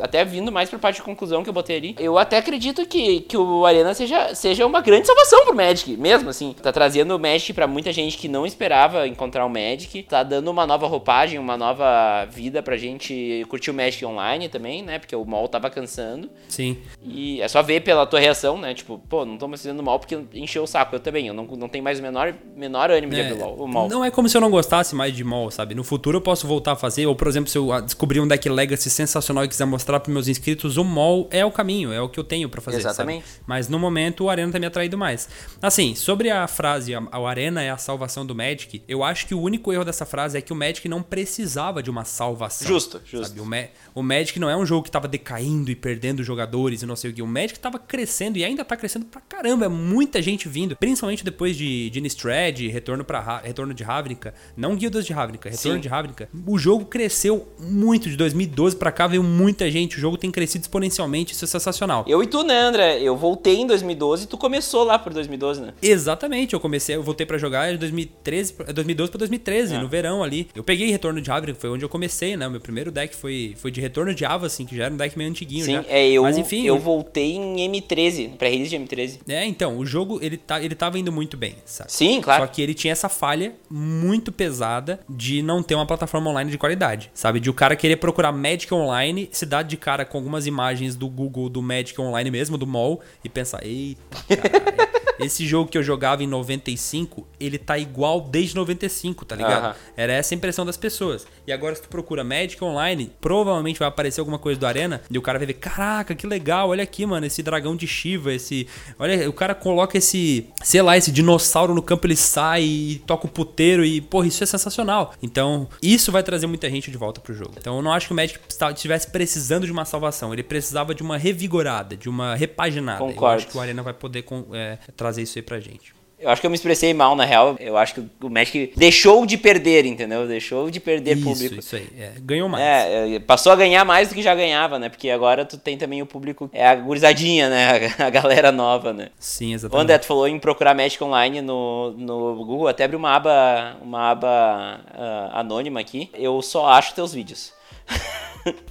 até 0.00 0.24
vindo 0.24 0.50
mais 0.50 0.68
pra 0.68 0.78
parte 0.78 0.96
de 0.96 1.02
conclusão 1.02 1.42
que 1.42 1.48
eu 1.48 1.54
botei 1.54 1.76
ali, 1.76 1.96
eu 1.98 2.18
até 2.18 2.38
acredito 2.38 2.86
que, 2.86 3.20
que 3.20 3.36
o 3.36 3.64
Arena 3.64 3.94
seja, 3.94 4.34
seja 4.34 4.66
uma 4.66 4.80
grande 4.80 5.06
salvação 5.06 5.44
pro 5.44 5.54
Magic, 5.54 5.96
mesmo 5.96 6.28
assim. 6.28 6.54
Tá 6.60 6.72
trazendo 6.72 7.14
o 7.14 7.18
Magic 7.18 7.52
pra 7.52 7.66
muita 7.66 7.92
gente 7.92 8.18
que 8.18 8.28
não 8.28 8.44
esperava 8.44 9.06
encontrar 9.06 9.46
o 9.46 9.50
Magic, 9.50 10.02
tá 10.02 10.22
dando 10.22 10.50
uma 10.50 10.66
nova 10.66 10.86
roupagem, 10.86 11.38
uma 11.38 11.56
nova 11.56 12.24
vida 12.26 12.62
pra 12.62 12.76
gente 12.76 13.44
curtir 13.48 13.70
o 13.70 13.74
Magic 13.74 14.04
online 14.04 14.48
também, 14.48 14.82
né? 14.82 14.98
Porque 14.98 15.14
o 15.14 15.24
mall 15.24 15.48
tava 15.48 15.70
cansando. 15.70 16.30
Sim. 16.48 16.78
E 17.02 17.40
é 17.40 17.48
só 17.48 17.62
ver 17.62 17.80
pela 17.82 18.06
tua 18.06 18.20
reação, 18.20 18.58
né? 18.58 18.74
Tipo, 18.74 18.98
pô, 19.08 19.24
não 19.24 19.36
tô 19.36 19.46
mais 19.46 19.62
fazendo 19.62 19.82
mal 19.82 19.98
porque 19.98 20.15
encheu 20.32 20.62
o 20.62 20.66
saco. 20.66 20.94
Eu 20.94 21.00
também. 21.00 21.26
Eu 21.26 21.34
não, 21.34 21.44
não 21.44 21.68
tenho 21.68 21.82
mais 21.82 21.98
o 21.98 22.02
menor, 22.02 22.34
menor 22.56 22.90
ânimo 22.90 23.12
é, 23.12 23.16
de 23.16 23.32
abrir 23.32 23.42
o 23.42 23.66
mall. 23.66 23.88
Não 23.88 24.04
é 24.04 24.10
como 24.10 24.28
se 24.28 24.36
eu 24.36 24.40
não 24.40 24.50
gostasse 24.50 24.94
mais 24.94 25.14
de 25.14 25.24
mall, 25.24 25.50
sabe? 25.50 25.74
No 25.74 25.84
futuro 25.84 26.18
eu 26.18 26.22
posso 26.22 26.46
voltar 26.46 26.72
a 26.72 26.76
fazer. 26.76 27.06
Ou, 27.06 27.14
por 27.14 27.28
exemplo, 27.28 27.50
se 27.50 27.58
eu 27.58 27.80
descobrir 27.82 28.20
um 28.20 28.28
deck 28.28 28.48
Legacy 28.48 28.90
sensacional 28.90 29.44
e 29.44 29.48
quiser 29.48 29.64
mostrar 29.64 30.00
para 30.00 30.12
meus 30.12 30.28
inscritos, 30.28 30.76
o 30.76 30.84
mall 30.84 31.28
é 31.30 31.44
o 31.44 31.50
caminho, 31.50 31.92
é 31.92 32.00
o 32.00 32.08
que 32.08 32.18
eu 32.18 32.24
tenho 32.24 32.48
para 32.48 32.60
fazer. 32.60 32.78
Exatamente. 32.78 33.26
Sabe? 33.26 33.40
Mas 33.46 33.68
no 33.68 33.78
momento 33.78 34.24
o 34.24 34.30
Arena 34.30 34.52
tá 34.52 34.58
me 34.58 34.66
atraindo 34.66 34.96
mais. 34.96 35.28
Assim, 35.60 35.94
sobre 35.94 36.30
a 36.30 36.46
frase 36.46 36.94
o 36.94 37.26
Arena 37.26 37.62
é 37.62 37.70
a 37.70 37.76
salvação 37.76 38.24
do 38.24 38.34
Magic, 38.34 38.82
eu 38.86 39.02
acho 39.02 39.26
que 39.26 39.34
o 39.34 39.40
único 39.40 39.72
erro 39.72 39.84
dessa 39.84 40.06
frase 40.06 40.38
é 40.38 40.40
que 40.40 40.52
o 40.52 40.56
Magic 40.56 40.88
não 40.88 41.02
precisava 41.02 41.82
de 41.82 41.90
uma 41.90 42.04
salvação. 42.04 42.66
Justo, 42.66 43.00
justo. 43.04 43.28
Sabe? 43.28 43.40
O, 43.40 43.44
Ma 43.44 43.64
o 43.94 44.02
Magic 44.02 44.38
não 44.38 44.48
é 44.48 44.56
um 44.56 44.66
jogo 44.66 44.84
que 44.84 44.90
tava 44.90 45.08
decaindo 45.08 45.70
e 45.70 45.74
perdendo 45.74 46.22
jogadores 46.22 46.82
e 46.82 46.86
não 46.86 46.96
sei 46.96 47.10
o 47.10 47.14
que. 47.14 47.22
O 47.22 47.26
Magic 47.26 47.58
tava 47.58 47.78
crescendo 47.78 48.38
e 48.38 48.44
ainda 48.44 48.64
tá 48.64 48.76
crescendo 48.76 49.06
pra 49.06 49.20
caramba. 49.20 49.66
É 49.66 49.68
muita 50.06 50.22
gente 50.22 50.48
vindo, 50.48 50.76
principalmente 50.76 51.24
depois 51.24 51.56
de, 51.56 51.90
de 51.90 51.98
Innistrad, 51.98 52.60
retorno, 52.68 53.04
pra, 53.04 53.40
retorno 53.44 53.74
de 53.74 53.82
Ravnica, 53.82 54.32
não 54.56 54.76
Guildas 54.76 55.04
de 55.04 55.12
Ravnica, 55.12 55.50
retorno 55.50 55.78
Sim. 55.78 55.80
de 55.80 55.88
Ravnica, 55.88 56.28
o 56.46 56.56
jogo 56.56 56.84
cresceu 56.84 57.48
muito 57.58 58.08
de 58.08 58.16
2012 58.16 58.76
para 58.76 58.92
cá, 58.92 59.08
veio 59.08 59.24
muita 59.24 59.68
gente, 59.68 59.96
o 59.96 60.00
jogo 60.00 60.16
tem 60.16 60.30
crescido 60.30 60.62
exponencialmente, 60.62 61.32
isso 61.32 61.44
é 61.44 61.48
sensacional. 61.48 62.04
Eu 62.06 62.22
e 62.22 62.26
tu, 62.28 62.44
né, 62.44 62.56
André? 62.60 63.00
Eu 63.02 63.16
voltei 63.16 63.56
em 63.56 63.66
2012 63.66 64.24
e 64.24 64.26
tu 64.28 64.38
começou 64.38 64.84
lá 64.84 64.96
por 64.96 65.12
2012, 65.12 65.60
né? 65.60 65.74
Exatamente, 65.82 66.54
eu 66.54 66.60
comecei, 66.60 66.94
eu 66.94 67.02
voltei 67.02 67.26
para 67.26 67.36
jogar 67.36 67.74
em 67.74 67.76
2013, 67.76 68.54
2012 68.72 69.10
para 69.10 69.18
2013, 69.18 69.74
é. 69.74 69.78
no 69.78 69.88
verão 69.88 70.22
ali. 70.22 70.48
Eu 70.54 70.62
peguei 70.62 70.88
Retorno 70.88 71.20
de 71.20 71.28
Ravnica, 71.28 71.58
foi 71.58 71.70
onde 71.70 71.84
eu 71.84 71.88
comecei, 71.88 72.36
né? 72.36 72.46
O 72.46 72.50
meu 72.50 72.60
primeiro 72.60 72.92
deck 72.92 73.16
foi, 73.16 73.54
foi 73.56 73.72
de 73.72 73.80
Retorno 73.80 74.14
de 74.14 74.24
Ava, 74.24 74.46
assim, 74.46 74.64
que 74.64 74.76
já 74.76 74.84
era 74.84 74.94
um 74.94 74.96
deck 74.96 75.18
meio 75.18 75.30
antiguinho 75.30 75.64
Sim, 75.64 75.72
já. 75.72 75.84
é, 75.88 76.08
eu, 76.08 76.22
Mas 76.22 76.38
enfim, 76.38 76.64
eu 76.64 76.78
voltei 76.78 77.32
em 77.32 77.56
M13, 77.68 78.36
pré-release 78.36 78.70
de 78.70 78.76
M13. 78.76 79.18
É, 79.28 79.44
então, 79.44 79.78
o 79.78 79.86
jogo, 79.86 79.95
ele, 80.20 80.36
tá, 80.36 80.62
ele 80.62 80.74
tava 80.74 80.98
indo 80.98 81.12
muito 81.12 81.36
bem, 81.36 81.56
sabe? 81.64 81.92
Sim, 81.92 82.20
claro. 82.20 82.42
Só 82.42 82.46
que 82.48 82.62
ele 82.62 82.74
tinha 82.74 82.92
essa 82.92 83.08
falha 83.08 83.54
muito 83.70 84.32
pesada 84.32 85.00
de 85.08 85.42
não 85.42 85.62
ter 85.62 85.74
uma 85.74 85.86
plataforma 85.86 86.30
online 86.30 86.50
de 86.50 86.58
qualidade, 86.58 87.10
sabe? 87.14 87.40
De 87.40 87.50
o 87.50 87.54
cara 87.54 87.76
querer 87.76 87.96
procurar 87.96 88.32
Magic 88.32 88.72
Online, 88.72 89.28
se 89.32 89.46
dar 89.46 89.62
de 89.62 89.76
cara 89.76 90.04
com 90.04 90.18
algumas 90.18 90.46
imagens 90.46 90.96
do 90.96 91.08
Google 91.08 91.48
do 91.48 91.62
Magic 91.62 92.00
Online 92.00 92.30
mesmo, 92.30 92.58
do 92.58 92.66
mall, 92.66 93.00
e 93.24 93.28
pensar, 93.28 93.64
eita, 93.64 94.00
caralho. 94.28 94.96
Esse 95.18 95.46
jogo 95.46 95.70
que 95.70 95.78
eu 95.78 95.82
jogava 95.82 96.22
em 96.22 96.26
95, 96.26 97.26
ele 97.40 97.58
tá 97.58 97.78
igual 97.78 98.20
desde 98.20 98.54
95, 98.54 99.24
tá 99.24 99.34
ligado? 99.34 99.76
Era 99.96 100.12
essa 100.12 100.34
a 100.34 100.36
impressão 100.36 100.66
das 100.66 100.76
pessoas. 100.76 101.26
E 101.46 101.52
agora, 101.52 101.74
se 101.74 101.82
tu 101.82 101.88
procura 101.88 102.22
Magic 102.22 102.62
Online, 102.62 103.10
provavelmente 103.20 103.78
vai 103.78 103.88
aparecer 103.88 104.20
alguma 104.20 104.38
coisa 104.38 104.60
do 104.60 104.66
Arena 104.66 105.00
e 105.10 105.16
o 105.16 105.22
cara 105.22 105.38
vai 105.38 105.46
ver: 105.46 105.54
caraca, 105.54 106.14
que 106.14 106.26
legal, 106.26 106.68
olha 106.68 106.82
aqui, 106.82 107.06
mano, 107.06 107.26
esse 107.26 107.42
dragão 107.42 107.74
de 107.76 107.86
Shiva, 107.86 108.32
esse. 108.32 108.66
Olha, 108.98 109.28
o 109.28 109.32
cara 109.32 109.54
coloca 109.54 109.85
esse, 109.94 110.48
sei 110.62 110.82
lá, 110.82 110.96
esse 110.96 111.10
dinossauro 111.10 111.74
no 111.74 111.82
campo, 111.82 112.06
ele 112.06 112.16
sai 112.16 112.64
e 112.64 113.02
toca 113.06 113.26
o 113.26 113.30
puteiro 113.30 113.84
e, 113.84 114.00
porra, 114.00 114.26
isso 114.26 114.42
é 114.42 114.46
sensacional. 114.46 115.12
Então, 115.22 115.68
isso 115.82 116.12
vai 116.12 116.22
trazer 116.22 116.46
muita 116.46 116.68
gente 116.70 116.90
de 116.90 116.96
volta 116.96 117.20
pro 117.20 117.34
jogo. 117.34 117.54
Então, 117.58 117.76
eu 117.76 117.82
não 117.82 117.92
acho 117.92 118.06
que 118.06 118.12
o 118.12 118.16
Magic 118.16 118.38
estivesse 118.74 119.10
precisando 119.10 119.66
de 119.66 119.72
uma 119.72 119.84
salvação, 119.84 120.32
ele 120.32 120.42
precisava 120.42 120.94
de 120.94 121.02
uma 121.02 121.16
revigorada, 121.16 121.96
de 121.96 122.08
uma 122.08 122.34
repaginada. 122.34 122.98
Concordo. 122.98 123.24
Eu 123.24 123.28
acho 123.28 123.46
que 123.48 123.56
o 123.56 123.60
Arena 123.60 123.82
vai 123.82 123.94
poder 123.94 124.24
é, 124.52 124.78
trazer 124.96 125.22
isso 125.22 125.38
aí 125.38 125.42
pra 125.42 125.60
gente. 125.60 125.95
Eu 126.18 126.30
acho 126.30 126.40
que 126.40 126.46
eu 126.46 126.50
me 126.50 126.56
expressei 126.56 126.94
mal, 126.94 127.14
na 127.14 127.24
real. 127.24 127.56
Eu 127.60 127.76
acho 127.76 127.94
que 127.94 128.00
o 128.22 128.30
Magic 128.30 128.72
deixou 128.74 129.26
de 129.26 129.36
perder, 129.36 129.84
entendeu? 129.84 130.26
Deixou 130.26 130.70
de 130.70 130.80
perder 130.80 131.16
isso, 131.16 131.28
público. 131.28 131.58
Isso 131.58 131.76
aí, 131.76 131.88
é, 131.98 132.12
ganhou 132.20 132.48
mais. 132.48 132.64
É, 132.64 133.18
passou 133.18 133.52
a 133.52 133.56
ganhar 133.56 133.84
mais 133.84 134.08
do 134.08 134.14
que 134.14 134.22
já 134.22 134.34
ganhava, 134.34 134.78
né? 134.78 134.88
Porque 134.88 135.10
agora 135.10 135.44
tu 135.44 135.58
tem 135.58 135.76
também 135.76 136.00
o 136.00 136.06
público, 136.06 136.48
é 136.54 136.66
a 136.66 136.74
gurizadinha, 136.74 137.50
né? 137.50 137.94
A 137.98 138.10
galera 138.10 138.52
nova, 138.52 138.92
né? 138.92 139.08
Sim, 139.18 139.52
O 139.52 139.54
exatamente. 139.54 139.82
André, 139.82 139.98
tu 139.98 140.06
falou 140.06 140.28
em 140.28 140.38
procurar 140.38 140.74
Magic 140.74 141.02
Online 141.02 141.42
no, 141.42 141.90
no 141.92 142.36
Google, 142.36 142.68
até 142.68 142.84
abre 142.84 142.96
uma 142.96 143.14
aba, 143.14 143.76
uma 143.82 144.10
aba 144.10 144.80
ah, 144.94 145.40
anônima 145.40 145.80
aqui. 145.80 146.08
Eu 146.14 146.40
só 146.40 146.68
acho 146.68 146.94
teus 146.94 147.12
vídeos. 147.12 147.52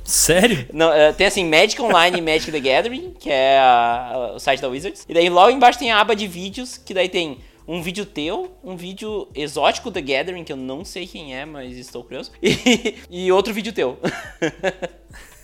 Sério? 0.04 0.68
Não, 0.74 0.92
eh, 0.94 1.12
tem 1.14 1.28
assim, 1.28 1.44
Magic 1.46 1.82
Online 1.82 2.18
e 2.18 2.22
Magic 2.22 2.52
the 2.52 2.60
Gathering, 2.60 3.14
que 3.20 3.30
é 3.30 3.58
a- 3.60 4.12
a- 4.14 4.36
o 4.36 4.40
site 4.40 4.62
da 4.62 4.68
Wizards. 4.70 5.06
E 5.10 5.14
daí 5.14 5.30
logo 5.30 5.50
embaixo 5.52 5.80
tem 5.80 5.92
a 5.92 6.00
aba 6.00 6.16
de 6.16 6.28
vídeos, 6.28 6.78
que 6.78 6.94
daí 6.94 7.10
tem 7.10 7.40
um 7.68 7.82
vídeo 7.82 8.06
teu, 8.06 8.52
um 8.64 8.76
vídeo 8.78 9.28
exótico 9.34 9.90
The 9.92 10.02
Gathering, 10.02 10.44
que 10.44 10.54
eu 10.54 10.58
não 10.58 10.86
sei 10.86 11.08
quem 11.08 11.36
é, 11.36 11.46
mas 11.46 11.76
estou 11.78 12.04
curioso. 12.04 12.32
E, 12.44 12.96
e 13.10 13.32
outro 13.32 13.54
vídeo 13.54 13.74
teu. 13.74 13.98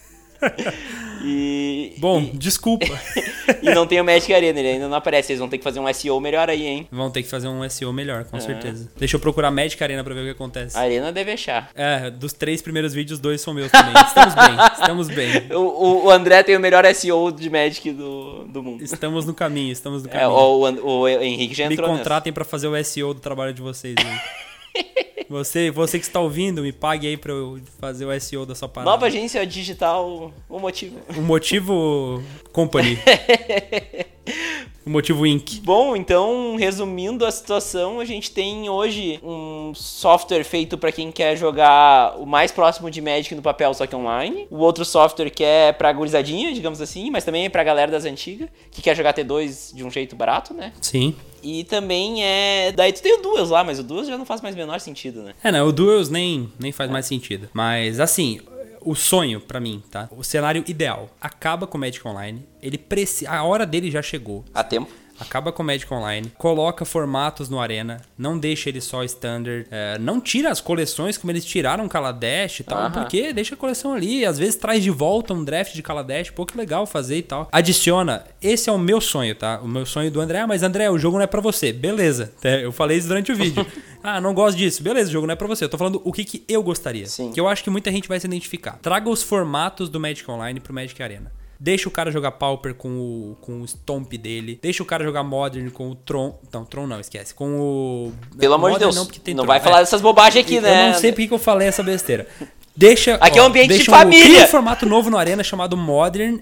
e, 1.24 1.94
Bom, 1.98 2.22
e, 2.22 2.38
desculpa. 2.38 2.86
e 3.62 3.70
não 3.74 3.86
tem 3.86 4.02
o 4.02 4.04
Magic 4.04 4.34
Arena, 4.34 4.60
ele 4.60 4.70
ainda 4.70 4.88
não 4.88 4.96
aparece. 4.98 5.32
Eles 5.32 5.40
vão 5.40 5.48
ter 5.48 5.58
que 5.58 5.64
fazer 5.64 5.80
um 5.80 5.94
SEO 5.94 6.20
melhor 6.20 6.50
aí, 6.50 6.66
hein? 6.66 6.88
Vão 6.92 7.12
ter 7.12 7.22
que 7.24 7.30
fazer 7.30 7.48
um 7.48 7.68
SEO 7.70 7.94
melhor, 7.94 8.22
É. 8.22 8.24
com 8.24 8.40
certeza. 8.40 8.90
Deixa 8.98 9.16
eu 9.16 9.20
procurar 9.20 9.52
Magic 9.52 9.82
Arena 9.84 10.04
pra 10.04 10.14
ver 10.14 10.22
o 10.22 10.24
que 10.26 10.30
acontece. 10.32 10.78
A 10.78 10.82
Arena 10.82 11.12
deve 11.12 11.32
achar. 11.32 11.70
É, 11.76 12.10
dos 12.10 12.34
três 12.34 12.62
primeiros 12.62 12.94
vídeos, 12.94 13.20
dois 13.20 13.40
são 13.42 13.54
meus 13.54 13.72
também. 13.72 13.94
Estamos 14.04 14.34
bem, 14.36 14.56
estamos 14.74 15.08
bem. 15.10 15.56
O, 15.56 16.06
o, 16.06 16.10
André 16.12 16.44
tem 16.44 16.58
o 16.58 16.60
melhor 16.60 16.84
SEO 16.96 17.32
de 17.32 17.50
Magic 17.50 17.92
do, 17.92 18.46
do 18.46 18.64
mundo. 18.64 18.84
Estamos 18.84 19.26
no 19.26 19.34
caminho, 19.34 19.72
estamos 19.72 20.04
no 20.04 20.10
É, 20.10 20.12
caminho. 20.12 20.32
o, 20.32 20.70
o, 20.70 21.00
o 21.02 21.08
Henrique 21.08 21.54
já 21.54 21.68
Me 21.68 21.74
entrou 21.76 21.90
nessa. 21.90 22.00
contratem 22.00 22.34
pra 22.34 22.44
fazer 22.46 22.68
o 22.68 22.84
SEO 22.84 23.14
do 23.14 23.20
trabalho 23.20 23.54
de 23.54 23.62
vocês 23.62 23.96
aí. 23.98 24.86
Você, 25.32 25.72
você 25.72 25.98
que 25.98 26.04
está 26.04 26.20
ouvindo, 26.20 26.62
me 26.62 26.74
pague 26.74 27.08
aí 27.08 27.16
pra 27.16 27.32
eu 27.32 27.58
fazer 27.80 28.06
o 28.06 28.20
SEO 28.20 28.46
da 28.46 28.54
sua 28.54 28.68
parada. 28.68 28.92
Nova 28.92 29.06
agência 29.06 29.48
digital, 29.48 30.34
o 30.50 30.60
motivo. 30.60 31.00
O 31.16 31.22
motivo 31.22 32.22
Company. 32.52 33.00
o 34.86 34.90
motivo 34.90 35.26
Inc. 35.26 35.62
Bom, 35.64 35.96
então, 35.96 36.56
resumindo 36.58 37.26
a 37.26 37.32
situação, 37.32 38.00
a 38.00 38.06
gente 38.06 38.32
tem 38.32 38.70
hoje 38.70 39.20
um 39.24 39.74
software 39.76 40.44
feito 40.44 40.78
para 40.78 40.92
quem 40.92 41.12
quer 41.12 41.38
jogar 41.38 42.16
o 42.18 42.26
mais 42.26 42.52
próximo 42.52 42.90
de 42.90 43.02
Magic 43.02 43.34
no 43.36 43.42
papel, 43.42 43.74
só 43.74 43.86
que 43.86 43.96
online. 43.96 44.48
O 44.50 44.58
outro 44.58 44.84
software 44.84 45.30
que 45.30 45.44
é 45.44 45.72
pra 45.72 45.92
gurizadinha, 45.94 46.54
digamos 46.54 46.82
assim, 46.82 47.10
mas 47.10 47.24
também 47.24 47.46
é 47.46 47.50
pra 47.50 47.64
galera 47.64 47.92
das 47.92 48.06
antigas, 48.06 48.50
que 48.72 48.82
quer 48.82 48.96
jogar 48.96 49.14
T2 49.14 49.76
de 49.76 49.84
um 49.84 49.92
jeito 49.92 50.16
barato, 50.16 50.54
né? 50.54 50.74
Sim. 50.82 51.16
E 51.44 51.64
também 51.64 52.24
é. 52.24 52.72
Daí 52.72 52.94
tu 52.94 53.02
tem 53.02 53.18
o 53.18 53.22
Duels 53.22 53.50
lá, 53.50 53.64
mas 53.64 53.80
o 53.80 53.84
Duels 53.84 54.08
já 54.08 54.18
não 54.18 54.26
faz 54.26 54.42
mais 54.42 54.56
menor 54.56 54.80
sentido, 54.80 55.24
né? 55.24 55.34
É, 55.44 55.52
não, 55.52 55.68
o 55.68 55.72
Duels 55.72 56.10
nem, 56.10 56.52
nem 56.60 56.72
faz 56.72 56.90
mais 56.90 57.06
sentido. 57.06 57.50
Mas, 57.54 58.00
assim, 58.00 58.40
o 58.82 58.96
sonho 58.96 59.40
pra 59.40 59.60
mim, 59.60 59.84
tá? 59.90 60.10
O 60.12 60.24
cenário 60.24 60.64
ideal. 60.68 61.10
Acaba 61.20 61.68
com 61.68 61.78
o 61.78 61.82
Magic 61.82 62.06
Online. 62.08 62.48
Ele 62.62 62.78
precisa... 62.78 63.32
A 63.32 63.44
hora 63.44 63.66
dele 63.66 63.90
já 63.90 64.02
chegou. 64.02 64.44
Há 64.54 64.64
tempo. 64.64 64.92
Acaba 65.22 65.52
com 65.52 65.62
o 65.62 65.66
Magic 65.66 65.92
Online, 65.94 66.32
coloca 66.38 66.84
formatos 66.84 67.48
no 67.50 67.60
Arena, 67.60 68.02
não 68.18 68.38
deixa 68.38 68.70
ele 68.70 68.82
só 68.82 69.04
standard, 69.04 69.68
é, 69.70 69.98
não 70.00 70.20
tira 70.20 70.50
as 70.50 70.60
coleções 70.60 71.18
como 71.18 71.32
eles 71.32 71.46
tiraram 71.46 71.88
Kaladesh 71.88 72.62
e 72.62 72.64
tal, 72.64 72.80
Aham. 72.80 72.92
porque 72.92 73.32
deixa 73.32 73.54
a 73.56 73.58
coleção 73.58 73.94
ali, 73.94 74.26
às 74.26 74.38
vezes 74.38 74.56
traz 74.56 74.84
de 74.84 74.90
volta 74.90 75.34
um 75.34 75.44
draft 75.44 75.74
de 75.74 75.84
Kaladesh, 75.84 76.32
pô, 76.32 76.46
que 76.46 76.58
legal 76.58 76.86
fazer 76.86 77.18
e 77.18 77.22
tal. 77.22 77.48
Adiciona, 77.52 78.26
esse 78.42 78.70
é 78.70 78.74
o 78.74 78.78
meu 78.80 79.00
sonho, 79.00 79.36
tá? 79.36 79.60
O 79.62 79.68
meu 79.68 79.86
sonho 79.86 80.10
do 80.12 80.20
André, 80.20 80.40
ah, 80.40 80.48
mas 80.48 80.64
André, 80.64 80.90
o 80.90 80.98
jogo 80.98 81.18
não 81.18 81.24
é 81.24 81.28
pra 81.28 81.42
você, 81.42 81.72
beleza, 81.72 82.32
É, 82.44 82.66
eu 82.66 82.72
falei 82.72 82.98
isso 82.98 83.08
durante 83.08 83.32
o 83.32 83.36
vídeo. 83.36 83.66
ah, 84.04 84.20
não 84.20 84.34
gosto 84.34 84.58
disso, 84.58 84.82
beleza, 84.82 85.10
o 85.10 85.14
jogo 85.14 85.28
não 85.28 85.34
é 85.34 85.36
pra 85.36 85.48
você, 85.48 85.64
eu 85.64 85.70
tô 85.70 85.78
falando 85.78 86.02
o 86.04 86.12
que, 86.12 86.26
que 86.26 86.44
eu 86.48 86.64
gostaria, 86.64 87.06
Sim. 87.06 87.32
que 87.32 87.40
eu 87.40 87.48
acho 87.48 87.64
que 87.64 87.70
muita 87.70 87.92
gente 87.92 88.08
vai 88.08 88.20
se 88.20 88.26
identificar. 88.26 88.80
Traga 88.82 89.10
os 89.10 89.22
formatos 89.22 89.90
do 89.90 90.00
Magic 90.00 90.30
Online 90.30 90.60
pro 90.60 90.74
Magic 90.74 91.02
Arena. 91.02 91.32
Deixa 91.64 91.88
o 91.88 91.92
cara 91.92 92.10
jogar 92.10 92.32
Pauper 92.32 92.74
com 92.74 92.90
o, 92.90 93.38
com 93.40 93.62
o 93.62 93.68
Stomp 93.68 94.14
dele. 94.14 94.58
Deixa 94.60 94.82
o 94.82 94.86
cara 94.86 95.04
jogar 95.04 95.22
Modern 95.22 95.70
com 95.70 95.92
o 95.92 95.94
Tron. 95.96 96.40
Não, 96.52 96.66
Tron 96.66 96.88
não, 96.88 97.00
esquece. 97.00 97.36
Com 97.36 97.60
o. 97.60 98.14
Pelo 98.36 98.56
amor 98.56 98.72
de 98.74 98.80
Deus. 98.80 98.96
Não, 98.96 99.04
não 99.04 99.12
Tron. 99.12 99.46
vai 99.46 99.60
falar 99.60 99.78
É. 99.78 99.80
dessas 99.82 100.02
bobagens 100.02 100.44
aqui, 100.44 100.56
Eu 100.56 100.64
né? 100.64 100.92
não 100.92 101.00
sei 101.00 101.12
porque 101.12 101.28
que 101.28 101.34
eu 101.36 101.38
falei 101.38 101.68
essa 101.68 101.84
besteira. 101.84 102.28
Deixa. 102.76 103.14
Aqui 103.22 103.38
é 103.38 103.44
um 103.44 103.46
ambiente 103.46 103.78
de 103.78 103.86
família. 103.86 104.26
cria 104.26 104.44
um 104.46 104.48
formato 104.48 104.88
novo 104.88 105.12
no 105.12 105.18
Arena 105.20 105.44
chamado 105.44 105.78
Modern, 105.78 106.40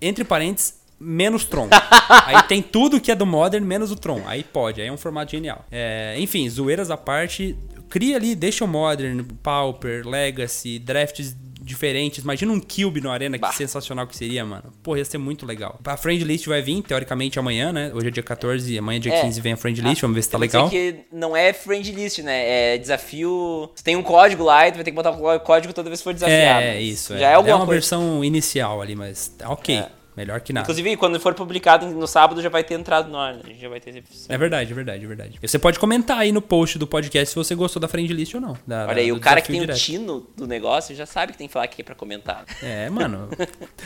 entre 0.00 0.22
parênteses, 0.22 0.78
menos 1.00 1.44
Tron. 1.44 1.66
aí 2.26 2.40
tem 2.44 2.62
tudo 2.62 3.00
que 3.00 3.10
é 3.10 3.16
do 3.16 3.26
Modern, 3.26 3.64
menos 3.64 3.90
o 3.90 3.96
Tron. 3.96 4.22
Aí 4.24 4.44
pode, 4.44 4.80
aí 4.80 4.86
é 4.86 4.92
um 4.92 4.96
formato 4.96 5.32
genial. 5.32 5.64
É, 5.68 6.14
enfim, 6.16 6.48
zoeiras 6.48 6.92
à 6.92 6.96
parte. 6.96 7.56
Cria 7.88 8.14
ali, 8.14 8.36
deixa 8.36 8.64
o 8.64 8.68
Modern, 8.68 9.20
Pauper, 9.42 10.06
Legacy, 10.06 10.78
drafts 10.78 11.34
diferentes. 11.70 12.22
Imagina 12.22 12.52
um 12.52 12.60
Cube 12.60 13.00
no 13.00 13.10
Arena, 13.10 13.38
que 13.38 13.42
Bah. 13.42 13.52
sensacional 13.52 14.06
que 14.06 14.16
seria, 14.16 14.44
mano. 14.44 14.64
Pô, 14.82 14.96
ia 14.96 15.04
ser 15.04 15.16
muito 15.18 15.46
legal. 15.46 15.78
A 15.84 15.96
Friend 15.96 16.22
List 16.24 16.46
vai 16.46 16.60
vir, 16.60 16.82
teoricamente, 16.82 17.38
amanhã, 17.38 17.72
né? 17.72 17.90
Hoje 17.94 18.08
é 18.08 18.10
dia 18.10 18.22
14, 18.22 18.76
amanhã, 18.78 19.00
dia 19.00 19.14
É. 19.14 19.20
15, 19.22 19.40
vem 19.40 19.52
a 19.52 19.56
Friend 19.56 19.80
List. 19.80 20.00
Vamos 20.02 20.14
ver 20.14 20.22
se 20.22 20.30
tá 20.30 20.36
legal. 20.38 20.68
que 20.68 20.96
não 21.12 21.36
é 21.36 21.52
friend 21.52 21.90
list, 21.92 22.18
né? 22.18 22.74
É 22.74 22.78
desafio. 22.78 23.70
Você 23.74 23.82
tem 23.84 23.96
um 23.96 24.02
código 24.02 24.44
lá 24.44 24.68
e 24.68 24.72
tu 24.72 24.74
vai 24.74 24.84
ter 24.84 24.90
que 24.90 24.96
botar 24.96 25.10
o 25.10 25.40
código 25.40 25.72
toda 25.72 25.88
vez 25.88 26.00
que 26.00 26.04
for 26.04 26.12
desafiado. 26.14 26.62
É, 26.64 26.80
isso. 26.80 27.16
Já 27.16 27.30
é, 27.30 27.34
alguma 27.34 27.56
uma 27.56 27.66
coisa. 27.66 27.80
versão 27.80 28.24
inicial 28.24 28.82
ali, 28.82 28.94
mas 28.96 29.28
tá 29.28 29.48
ok. 29.50 29.76
É. 29.76 29.88
Melhor 30.16 30.40
que 30.40 30.52
nada. 30.52 30.64
Inclusive, 30.64 30.96
quando 30.96 31.18
for 31.20 31.34
publicado 31.34 31.86
no 31.86 32.06
sábado, 32.06 32.42
já 32.42 32.48
vai 32.48 32.64
ter 32.64 32.74
entrado 32.74 33.08
no 33.10 33.16
ar. 33.16 33.34
né? 33.34 33.40
Já 33.60 33.68
vai 33.68 33.80
ter. 33.80 34.02
É 34.28 34.36
verdade, 34.38 34.72
é 34.72 34.74
verdade, 34.74 35.04
é 35.04 35.08
verdade. 35.08 35.38
E 35.42 35.48
Você 35.48 35.58
pode 35.58 35.78
comentar 35.78 36.18
aí 36.18 36.32
no 36.32 36.42
post 36.42 36.78
do 36.78 36.86
podcast 36.86 37.30
se 37.30 37.36
você 37.36 37.54
gostou 37.54 37.80
da 37.80 37.86
friend 37.88 38.12
list 38.12 38.34
ou 38.34 38.40
não. 38.40 38.56
da- 38.66 38.86
Olha 38.88 39.00
aí, 39.00 39.12
o 39.12 39.20
cara 39.20 39.40
que 39.40 39.48
tem 39.48 39.58
o 39.58 39.60
direto. 39.60 39.78
tino 39.78 40.26
do 40.36 40.46
negócio 40.46 40.94
já 40.96 41.06
sabe 41.06 41.32
que 41.32 41.38
tem 41.38 41.46
que 41.46 41.52
falar 41.52 41.64
aqui 41.66 41.82
pra 41.84 41.94
comentar. 41.94 42.44
É, 42.62 42.90
mano. 42.90 43.28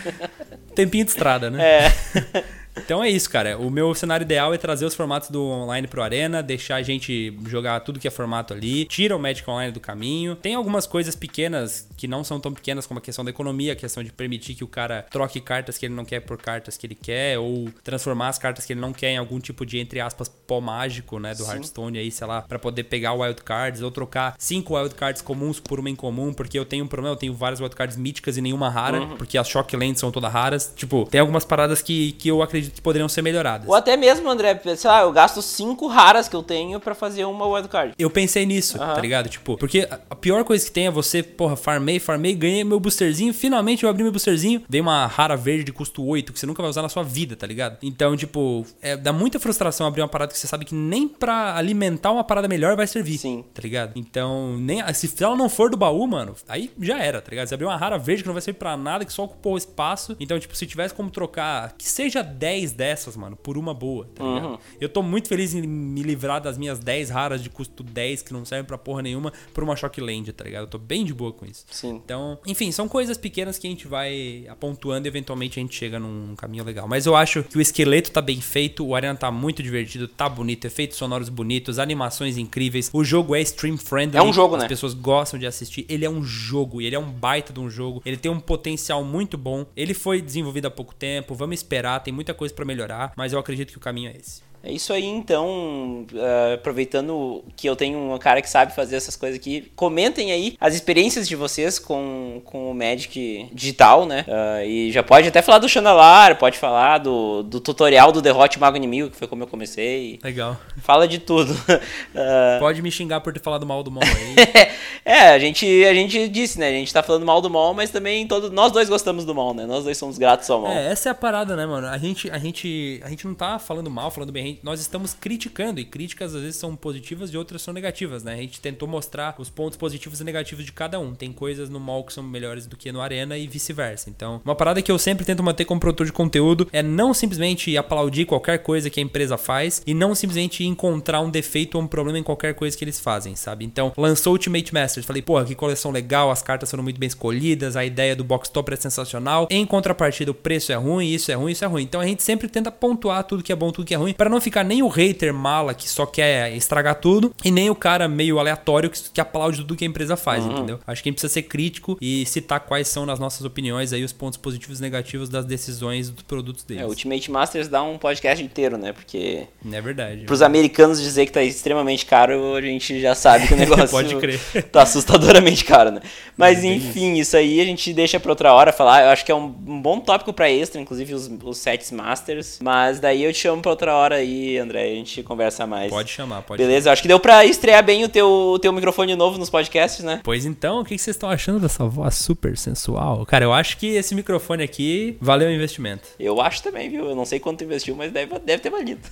Tempinho 0.74 1.04
de 1.04 1.10
estrada, 1.10 1.50
né? 1.50 1.62
É. 1.86 2.44
Então 2.76 3.02
é 3.02 3.08
isso, 3.08 3.30
cara. 3.30 3.56
O 3.58 3.70
meu 3.70 3.94
cenário 3.94 4.24
ideal 4.24 4.52
é 4.52 4.58
trazer 4.58 4.84
os 4.84 4.94
formatos 4.94 5.30
do 5.30 5.42
online 5.44 5.86
pro 5.86 6.02
Arena, 6.02 6.42
deixar 6.42 6.76
a 6.76 6.82
gente 6.82 7.36
jogar 7.46 7.78
tudo 7.80 8.00
que 8.00 8.08
é 8.08 8.10
formato 8.10 8.52
ali, 8.52 8.84
tira 8.84 9.16
o 9.16 9.18
Magic 9.18 9.48
Online 9.48 9.72
do 9.72 9.80
caminho. 9.80 10.34
Tem 10.36 10.54
algumas 10.54 10.86
coisas 10.86 11.14
pequenas 11.14 11.88
que 11.96 12.08
não 12.08 12.24
são 12.24 12.40
tão 12.40 12.52
pequenas 12.52 12.86
como 12.86 12.98
a 12.98 13.00
questão 13.00 13.24
da 13.24 13.30
economia, 13.30 13.72
a 13.72 13.76
questão 13.76 14.02
de 14.02 14.12
permitir 14.12 14.54
que 14.54 14.64
o 14.64 14.66
cara 14.68 15.06
troque 15.10 15.40
cartas 15.40 15.78
que 15.78 15.86
ele 15.86 15.94
não 15.94 16.04
quer 16.04 16.20
por 16.20 16.36
cartas 16.36 16.76
que 16.76 16.86
ele 16.86 16.94
quer, 16.96 17.38
ou 17.38 17.68
transformar 17.82 18.28
as 18.28 18.38
cartas 18.38 18.66
que 18.66 18.72
ele 18.72 18.80
não 18.80 18.92
quer 18.92 19.10
em 19.10 19.16
algum 19.18 19.38
tipo 19.38 19.64
de, 19.64 19.78
entre 19.78 20.00
aspas, 20.00 20.28
pó 20.28 20.60
mágico, 20.60 21.18
né, 21.20 21.32
do 21.34 21.44
Sim. 21.44 21.52
Hearthstone 21.52 21.98
aí, 21.98 22.10
sei 22.10 22.26
lá, 22.26 22.42
pra 22.42 22.58
poder 22.58 22.84
pegar 22.84 23.12
wild 23.14 23.40
cards, 23.42 23.82
ou 23.82 23.90
trocar 23.90 24.34
cinco 24.38 24.76
wild 24.76 24.94
cards 24.96 25.22
comuns 25.22 25.60
por 25.60 25.78
uma 25.78 25.88
incomum, 25.90 26.32
porque 26.32 26.58
eu 26.58 26.64
tenho 26.64 26.84
um 26.84 26.88
problema, 26.88 27.14
eu 27.14 27.18
tenho 27.18 27.34
várias 27.34 27.60
wild 27.60 27.74
cards 27.76 27.96
míticas 27.96 28.36
e 28.36 28.40
nenhuma 28.40 28.68
rara, 28.68 29.00
Uhum. 29.00 29.16
porque 29.16 29.38
as 29.38 29.48
Shock 29.48 29.76
Lands 29.76 30.00
são 30.00 30.10
todas 30.10 30.32
raras. 30.32 30.72
Tipo, 30.74 31.06
tem 31.10 31.20
algumas 31.20 31.44
paradas 31.44 31.80
que, 31.80 32.12
que 32.12 32.28
eu 32.28 32.42
acredito 32.42 32.63
que 32.70 32.80
poderiam 32.80 33.08
ser 33.08 33.22
melhoradas. 33.22 33.68
Ou 33.68 33.74
até 33.74 33.96
mesmo, 33.96 34.28
André, 34.30 34.60
sei 34.76 34.90
lá, 34.90 35.02
eu 35.02 35.12
gasto 35.12 35.40
cinco 35.42 35.86
raras 35.86 36.28
que 36.28 36.36
eu 36.36 36.42
tenho 36.42 36.78
pra 36.80 36.94
fazer 36.94 37.24
uma 37.24 37.46
wildcard. 37.46 37.94
Eu 37.98 38.10
pensei 38.10 38.44
nisso, 38.46 38.80
Aham. 38.80 38.94
tá 38.94 39.00
ligado? 39.00 39.28
Tipo, 39.28 39.56
porque 39.56 39.86
a- 39.90 40.14
pior 40.14 40.44
coisa 40.44 40.64
que 40.64 40.70
tem 40.72 40.86
é 40.86 40.90
você, 40.90 41.22
porra, 41.22 41.56
farmei, 41.56 41.98
farmei, 41.98 42.34
ganhei 42.34 42.64
meu 42.64 42.78
boosterzinho, 42.80 43.32
finalmente 43.34 43.84
eu 43.84 43.90
abri 43.90 44.02
meu 44.02 44.12
boosterzinho, 44.12 44.62
veio 44.68 44.82
uma 44.82 45.06
rara 45.06 45.36
verde 45.36 45.64
de 45.64 45.72
custo 45.72 46.04
8 46.04 46.32
que 46.32 46.38
você 46.38 46.46
nunca 46.46 46.62
vai 46.62 46.70
usar 46.70 46.82
na 46.82 46.88
sua 46.88 47.02
vida, 47.02 47.36
tá 47.36 47.46
ligado? 47.46 47.78
Então, 47.82 48.16
tipo, 48.16 48.64
é, 48.80 48.96
dá 48.96 49.12
muita 49.12 49.38
frustração 49.40 49.86
abrir 49.86 50.02
uma 50.02 50.08
parada 50.08 50.32
que 50.32 50.38
você 50.38 50.46
sabe 50.46 50.64
que 50.64 50.74
nem 50.74 51.06
pra 51.08 51.56
alimentar 51.56 52.10
uma 52.12 52.24
parada 52.24 52.48
melhor 52.48 52.76
vai 52.76 52.86
servir, 52.86 53.18
Sim. 53.18 53.44
tá 53.52 53.62
ligado? 53.62 53.92
Então, 53.96 54.56
nem 54.58 54.82
se 54.94 55.22
ela 55.22 55.36
não 55.36 55.48
for 55.48 55.70
do 55.70 55.76
baú, 55.76 56.06
mano, 56.06 56.34
aí 56.48 56.70
já 56.80 56.98
era, 56.98 57.20
tá 57.20 57.30
ligado? 57.30 57.46
Você 57.48 57.54
abriu 57.54 57.68
uma 57.68 57.76
rara 57.76 57.98
verde 57.98 58.22
que 58.22 58.28
não 58.28 58.34
vai 58.34 58.42
servir 58.42 58.58
pra 58.58 58.76
nada, 58.76 59.04
que 59.04 59.12
só 59.12 59.24
ocupou 59.24 59.56
espaço. 59.56 60.16
Então, 60.20 60.38
tipo, 60.38 60.54
se 60.56 60.66
tivesse 60.66 60.94
como 60.94 61.10
trocar, 61.10 61.74
que 61.76 61.84
seja 61.88 62.22
10 62.22 62.53
dessas, 62.72 63.16
mano, 63.16 63.36
por 63.36 63.56
uma 63.56 63.74
boa, 63.74 64.08
tá 64.14 64.24
ligado? 64.24 64.46
Uhum. 64.46 64.58
Eu 64.80 64.88
tô 64.88 65.02
muito 65.02 65.28
feliz 65.28 65.54
em 65.54 65.62
me 65.62 66.02
livrar 66.02 66.40
das 66.40 66.56
minhas 66.58 66.78
10 66.78 67.10
raras 67.10 67.42
de 67.42 67.50
custo 67.50 67.82
10 67.82 68.22
que 68.22 68.32
não 68.32 68.44
servem 68.44 68.66
pra 68.66 68.78
porra 68.78 69.02
nenhuma 69.02 69.32
por 69.52 69.64
uma 69.64 69.76
Shock 69.76 70.00
Land, 70.00 70.32
tá 70.32 70.44
ligado? 70.44 70.62
Eu 70.62 70.68
tô 70.68 70.78
bem 70.78 71.04
de 71.04 71.14
boa 71.14 71.32
com 71.32 71.46
isso. 71.46 71.64
Sim. 71.70 72.00
Então, 72.04 72.38
enfim, 72.46 72.70
são 72.72 72.88
coisas 72.88 73.16
pequenas 73.16 73.58
que 73.58 73.66
a 73.66 73.70
gente 73.70 73.86
vai 73.86 74.46
apontuando 74.48 75.06
e 75.06 75.08
eventualmente 75.08 75.58
a 75.58 75.62
gente 75.62 75.74
chega 75.74 75.98
num 75.98 76.34
caminho 76.36 76.64
legal. 76.64 76.86
Mas 76.88 77.06
eu 77.06 77.16
acho 77.16 77.42
que 77.42 77.58
o 77.58 77.60
esqueleto 77.60 78.10
tá 78.10 78.20
bem 78.20 78.40
feito, 78.40 78.86
o 78.86 78.94
Arena 78.94 79.16
tá 79.16 79.30
muito 79.30 79.62
divertido, 79.62 80.08
tá 80.08 80.28
bonito, 80.28 80.66
efeitos 80.66 80.96
sonoros 80.96 81.28
bonitos, 81.28 81.78
animações 81.78 82.36
incríveis. 82.36 82.90
O 82.92 83.04
jogo 83.04 83.34
é 83.34 83.40
stream 83.40 83.76
friendly. 83.76 84.18
É 84.18 84.22
um 84.22 84.32
jogo, 84.32 84.56
As 84.56 84.62
né? 84.62 84.68
pessoas 84.68 84.94
gostam 84.94 85.38
de 85.38 85.46
assistir. 85.46 85.86
Ele 85.88 86.04
é 86.04 86.10
um 86.10 86.22
jogo, 86.22 86.80
e 86.80 86.86
ele 86.86 86.96
é 86.96 86.98
um 86.98 87.10
baita 87.10 87.52
de 87.52 87.60
um 87.60 87.70
jogo. 87.70 88.02
Ele 88.04 88.16
tem 88.16 88.30
um 88.30 88.40
potencial 88.40 89.04
muito 89.04 89.38
bom. 89.38 89.66
Ele 89.76 89.94
foi 89.94 90.20
desenvolvido 90.20 90.66
há 90.66 90.70
pouco 90.70 90.94
tempo. 90.94 91.34
Vamos 91.34 91.56
esperar, 91.56 92.00
tem 92.00 92.12
muita 92.12 92.34
coisa 92.34 92.43
pra 92.52 92.64
melhorar, 92.64 93.12
mas 93.16 93.32
eu 93.32 93.38
acredito 93.38 93.70
que 93.70 93.78
o 93.78 93.80
caminho 93.80 94.10
é 94.10 94.16
esse. 94.16 94.42
É 94.64 94.72
isso 94.72 94.94
aí, 94.94 95.04
então, 95.04 96.06
uh, 96.12 96.54
aproveitando 96.54 97.44
que 97.54 97.68
eu 97.68 97.76
tenho 97.76 97.98
um 97.98 98.18
cara 98.18 98.40
que 98.40 98.48
sabe 98.48 98.74
fazer 98.74 98.96
essas 98.96 99.14
coisas 99.14 99.38
aqui, 99.38 99.70
comentem 99.76 100.32
aí 100.32 100.56
as 100.58 100.74
experiências 100.74 101.28
de 101.28 101.36
vocês 101.36 101.78
com, 101.78 102.40
com 102.46 102.70
o 102.70 102.74
Magic 102.74 103.46
digital, 103.52 104.06
né? 104.06 104.24
Uh, 104.26 104.64
e 104.64 104.90
já 104.90 105.02
pode 105.02 105.28
até 105.28 105.42
falar 105.42 105.58
do 105.58 105.68
Channelar, 105.68 106.38
pode 106.38 106.56
falar 106.58 106.96
do, 106.96 107.42
do 107.42 107.60
tutorial 107.60 108.10
do 108.10 108.22
Derrote 108.22 108.58
Mago 108.58 108.78
Inimigo, 108.78 109.10
que 109.10 109.16
foi 109.18 109.28
como 109.28 109.42
eu 109.42 109.46
comecei. 109.46 110.18
Legal. 110.24 110.56
Fala 110.78 111.06
de 111.06 111.18
tudo. 111.18 111.52
Uh... 111.52 112.58
Pode 112.64 112.80
me 112.80 112.90
xingar 112.90 113.20
por 113.20 113.32
ter 113.32 113.40
falado 113.40 113.66
mal 113.66 113.82
do 113.82 113.90
mal 113.90 114.02
aí. 114.02 114.68
é, 115.04 115.28
a 115.28 115.38
gente, 115.38 115.66
a 115.84 115.92
gente 115.92 116.28
disse, 116.28 116.58
né? 116.58 116.68
A 116.68 116.72
gente 116.72 116.92
tá 116.92 117.02
falando 117.02 117.26
mal 117.26 117.40
do 117.40 117.50
mal, 117.50 117.74
mas 117.74 117.90
também 117.90 118.26
todo, 118.26 118.50
nós 118.50 118.72
dois 118.72 118.88
gostamos 118.88 119.24
do 119.24 119.34
mal, 119.34 119.52
né? 119.52 119.66
Nós 119.66 119.84
dois 119.84 119.98
somos 119.98 120.16
gratos 120.16 120.48
ao 120.48 120.62
mal. 120.62 120.72
É, 120.72 120.90
essa 120.90 121.10
é 121.10 121.12
a 121.12 121.14
parada, 121.14 121.54
né, 121.54 121.66
mano? 121.66 121.86
A 121.86 121.98
gente, 121.98 122.30
a 122.30 122.38
gente, 122.38 123.00
a 123.04 123.10
gente 123.10 123.26
não 123.26 123.34
tá 123.34 123.58
falando 123.58 123.90
mal, 123.90 124.10
falando 124.10 124.32
bem, 124.32 124.53
nós 124.62 124.80
estamos 124.80 125.14
criticando, 125.14 125.80
e 125.80 125.84
críticas 125.84 126.34
às 126.34 126.42
vezes 126.42 126.56
são 126.56 126.76
positivas 126.76 127.30
e 127.30 127.36
outras 127.36 127.62
são 127.62 127.74
negativas, 127.74 128.22
né? 128.22 128.34
A 128.34 128.36
gente 128.36 128.60
tentou 128.60 128.88
mostrar 128.88 129.34
os 129.38 129.50
pontos 129.50 129.76
positivos 129.76 130.20
e 130.20 130.24
negativos 130.24 130.64
de 130.64 130.72
cada 130.72 130.98
um. 130.98 131.14
Tem 131.14 131.32
coisas 131.32 131.68
no 131.68 131.80
mal 131.80 132.04
que 132.04 132.12
são 132.12 132.22
melhores 132.22 132.66
do 132.66 132.76
que 132.76 132.92
no 132.92 133.00
Arena 133.00 133.36
e 133.36 133.46
vice-versa. 133.46 134.10
Então, 134.10 134.40
uma 134.44 134.54
parada 134.54 134.82
que 134.82 134.90
eu 134.90 134.98
sempre 134.98 135.24
tento 135.24 135.42
manter 135.42 135.64
como 135.64 135.80
produtor 135.80 136.06
de 136.06 136.12
conteúdo 136.12 136.68
é 136.72 136.82
não 136.82 137.14
simplesmente 137.14 137.76
aplaudir 137.76 138.24
qualquer 138.26 138.58
coisa 138.58 138.90
que 138.90 139.00
a 139.00 139.02
empresa 139.02 139.36
faz 139.36 139.82
e 139.86 139.94
não 139.94 140.14
simplesmente 140.14 140.64
encontrar 140.64 141.20
um 141.20 141.30
defeito 141.30 141.76
ou 141.76 141.82
um 141.82 141.86
problema 141.86 142.18
em 142.18 142.22
qualquer 142.22 142.54
coisa 142.54 142.76
que 142.76 142.84
eles 142.84 143.00
fazem, 143.00 143.36
sabe? 143.36 143.64
Então, 143.64 143.92
lançou 143.96 144.32
Ultimate 144.32 144.72
Masters, 144.72 145.06
falei, 145.06 145.22
pô, 145.22 145.42
que 145.44 145.54
coleção 145.54 145.90
legal, 145.90 146.30
as 146.30 146.42
cartas 146.42 146.70
foram 146.70 146.82
muito 146.82 146.98
bem 146.98 147.06
escolhidas, 147.06 147.76
a 147.76 147.84
ideia 147.84 148.14
do 148.14 148.24
box 148.24 148.48
topper 148.48 148.74
é 148.74 148.76
sensacional. 148.76 149.48
Em 149.50 149.64
contrapartida, 149.66 150.30
o 150.30 150.34
preço 150.34 150.72
é 150.72 150.74
ruim, 150.74 151.08
isso 151.08 151.30
é 151.30 151.34
ruim, 151.34 151.52
isso 151.52 151.64
é 151.64 151.68
ruim. 151.68 151.82
Então 151.82 152.00
a 152.00 152.06
gente 152.06 152.22
sempre 152.22 152.48
tenta 152.48 152.70
pontuar 152.70 153.24
tudo 153.24 153.42
que 153.42 153.52
é 153.52 153.56
bom, 153.56 153.70
tudo 153.70 153.86
que 153.86 153.94
é 153.94 153.96
ruim, 153.96 154.12
para 154.12 154.30
não 154.30 154.40
ficar 154.44 154.62
nem 154.62 154.82
o 154.82 154.88
hater 154.88 155.32
mala 155.32 155.74
que 155.74 155.88
só 155.88 156.06
quer 156.06 156.54
estragar 156.54 156.96
tudo 156.96 157.34
e 157.44 157.50
nem 157.50 157.70
o 157.70 157.74
cara 157.74 158.06
meio 158.06 158.38
aleatório 158.38 158.90
que, 158.90 159.10
que 159.10 159.20
aplaude 159.20 159.58
tudo 159.58 159.74
que 159.74 159.84
a 159.84 159.88
empresa 159.88 160.16
faz, 160.16 160.44
uhum. 160.44 160.52
entendeu? 160.52 160.80
Acho 160.86 161.02
que 161.02 161.08
a 161.08 161.10
gente 161.10 161.20
precisa 161.20 161.32
ser 161.32 161.42
crítico 161.42 161.98
e 162.00 162.24
citar 162.26 162.60
quais 162.60 162.88
são 162.88 163.04
nas 163.06 163.18
nossas 163.18 163.44
opiniões 163.44 163.92
aí 163.92 164.04
os 164.04 164.12
pontos 164.12 164.36
positivos 164.36 164.78
e 164.78 164.82
negativos 164.82 165.28
das 165.28 165.44
decisões 165.44 166.10
dos 166.10 166.22
produtos 166.22 166.64
deles. 166.64 166.82
É, 166.82 166.86
Ultimate 166.86 167.30
Masters 167.30 167.68
dá 167.68 167.82
um 167.82 167.98
podcast 167.98 168.44
inteiro, 168.44 168.76
né? 168.76 168.92
Porque 168.92 169.46
é 169.70 169.80
verdade. 169.80 170.24
Para 170.24 170.34
os 170.34 170.42
americanos 170.42 171.00
dizer 171.00 171.26
que 171.26 171.32
tá 171.32 171.42
extremamente 171.42 172.06
caro, 172.06 172.54
a 172.54 172.60
gente 172.60 173.00
já 173.00 173.14
sabe 173.14 173.46
que 173.46 173.54
o 173.54 173.56
negócio 173.58 173.88
Pode 173.88 174.16
crer. 174.16 174.40
tá 174.70 174.82
assustadoramente 174.82 175.64
caro, 175.64 175.90
né? 175.90 176.00
Mas 176.36 176.64
é 176.64 176.66
enfim, 176.66 177.12
isso. 177.12 177.22
isso. 177.22 177.36
aí 177.36 177.60
a 177.60 177.64
gente 177.64 177.92
deixa 177.92 178.18
para 178.18 178.30
outra 178.30 178.52
hora 178.52 178.72
falar. 178.72 179.04
Eu 179.04 179.10
acho 179.10 179.24
que 179.24 179.32
é 179.32 179.34
um, 179.34 179.54
um 179.66 179.80
bom 179.80 180.00
tópico 180.00 180.32
para 180.32 180.50
extra, 180.50 180.80
inclusive 180.80 181.14
os, 181.14 181.30
os 181.42 181.58
sets 181.58 181.90
masters, 181.90 182.58
mas 182.62 183.00
daí 183.00 183.24
eu 183.24 183.32
te 183.32 183.38
chamo 183.38 183.62
para 183.62 183.70
outra 183.70 183.94
hora 183.94 184.22
aí, 184.24 184.58
André, 184.58 184.82
a 184.82 184.94
gente 184.94 185.22
conversa 185.22 185.66
mais. 185.66 185.90
Pode 185.90 186.10
chamar, 186.10 186.42
pode. 186.42 186.62
Beleza? 186.62 186.90
Acho 186.90 187.02
que 187.02 187.08
deu 187.08 187.20
para 187.20 187.44
estrear 187.44 187.84
bem 187.84 188.04
o 188.04 188.08
teu, 188.08 188.26
o 188.26 188.58
teu 188.58 188.72
microfone 188.72 189.14
novo 189.14 189.38
nos 189.38 189.50
podcasts, 189.50 190.04
né? 190.04 190.20
Pois 190.24 190.44
então, 190.44 190.80
o 190.80 190.84
que 190.84 190.98
vocês 190.98 191.14
estão 191.14 191.30
achando 191.30 191.60
dessa 191.60 191.84
voz 191.84 192.14
super 192.16 192.56
sensual? 192.56 193.24
Cara, 193.26 193.44
eu 193.44 193.52
acho 193.52 193.76
que 193.76 193.86
esse 193.86 194.14
microfone 194.14 194.62
aqui 194.62 195.16
valeu 195.20 195.48
o 195.48 195.52
investimento. 195.52 196.08
Eu 196.18 196.40
acho 196.40 196.62
também, 196.62 196.90
viu? 196.90 197.06
Eu 197.06 197.14
não 197.14 197.24
sei 197.24 197.38
quanto 197.38 197.62
investiu, 197.64 197.94
mas 197.94 198.10
deve, 198.10 198.38
deve 198.40 198.62
ter 198.62 198.70
valido. 198.70 199.02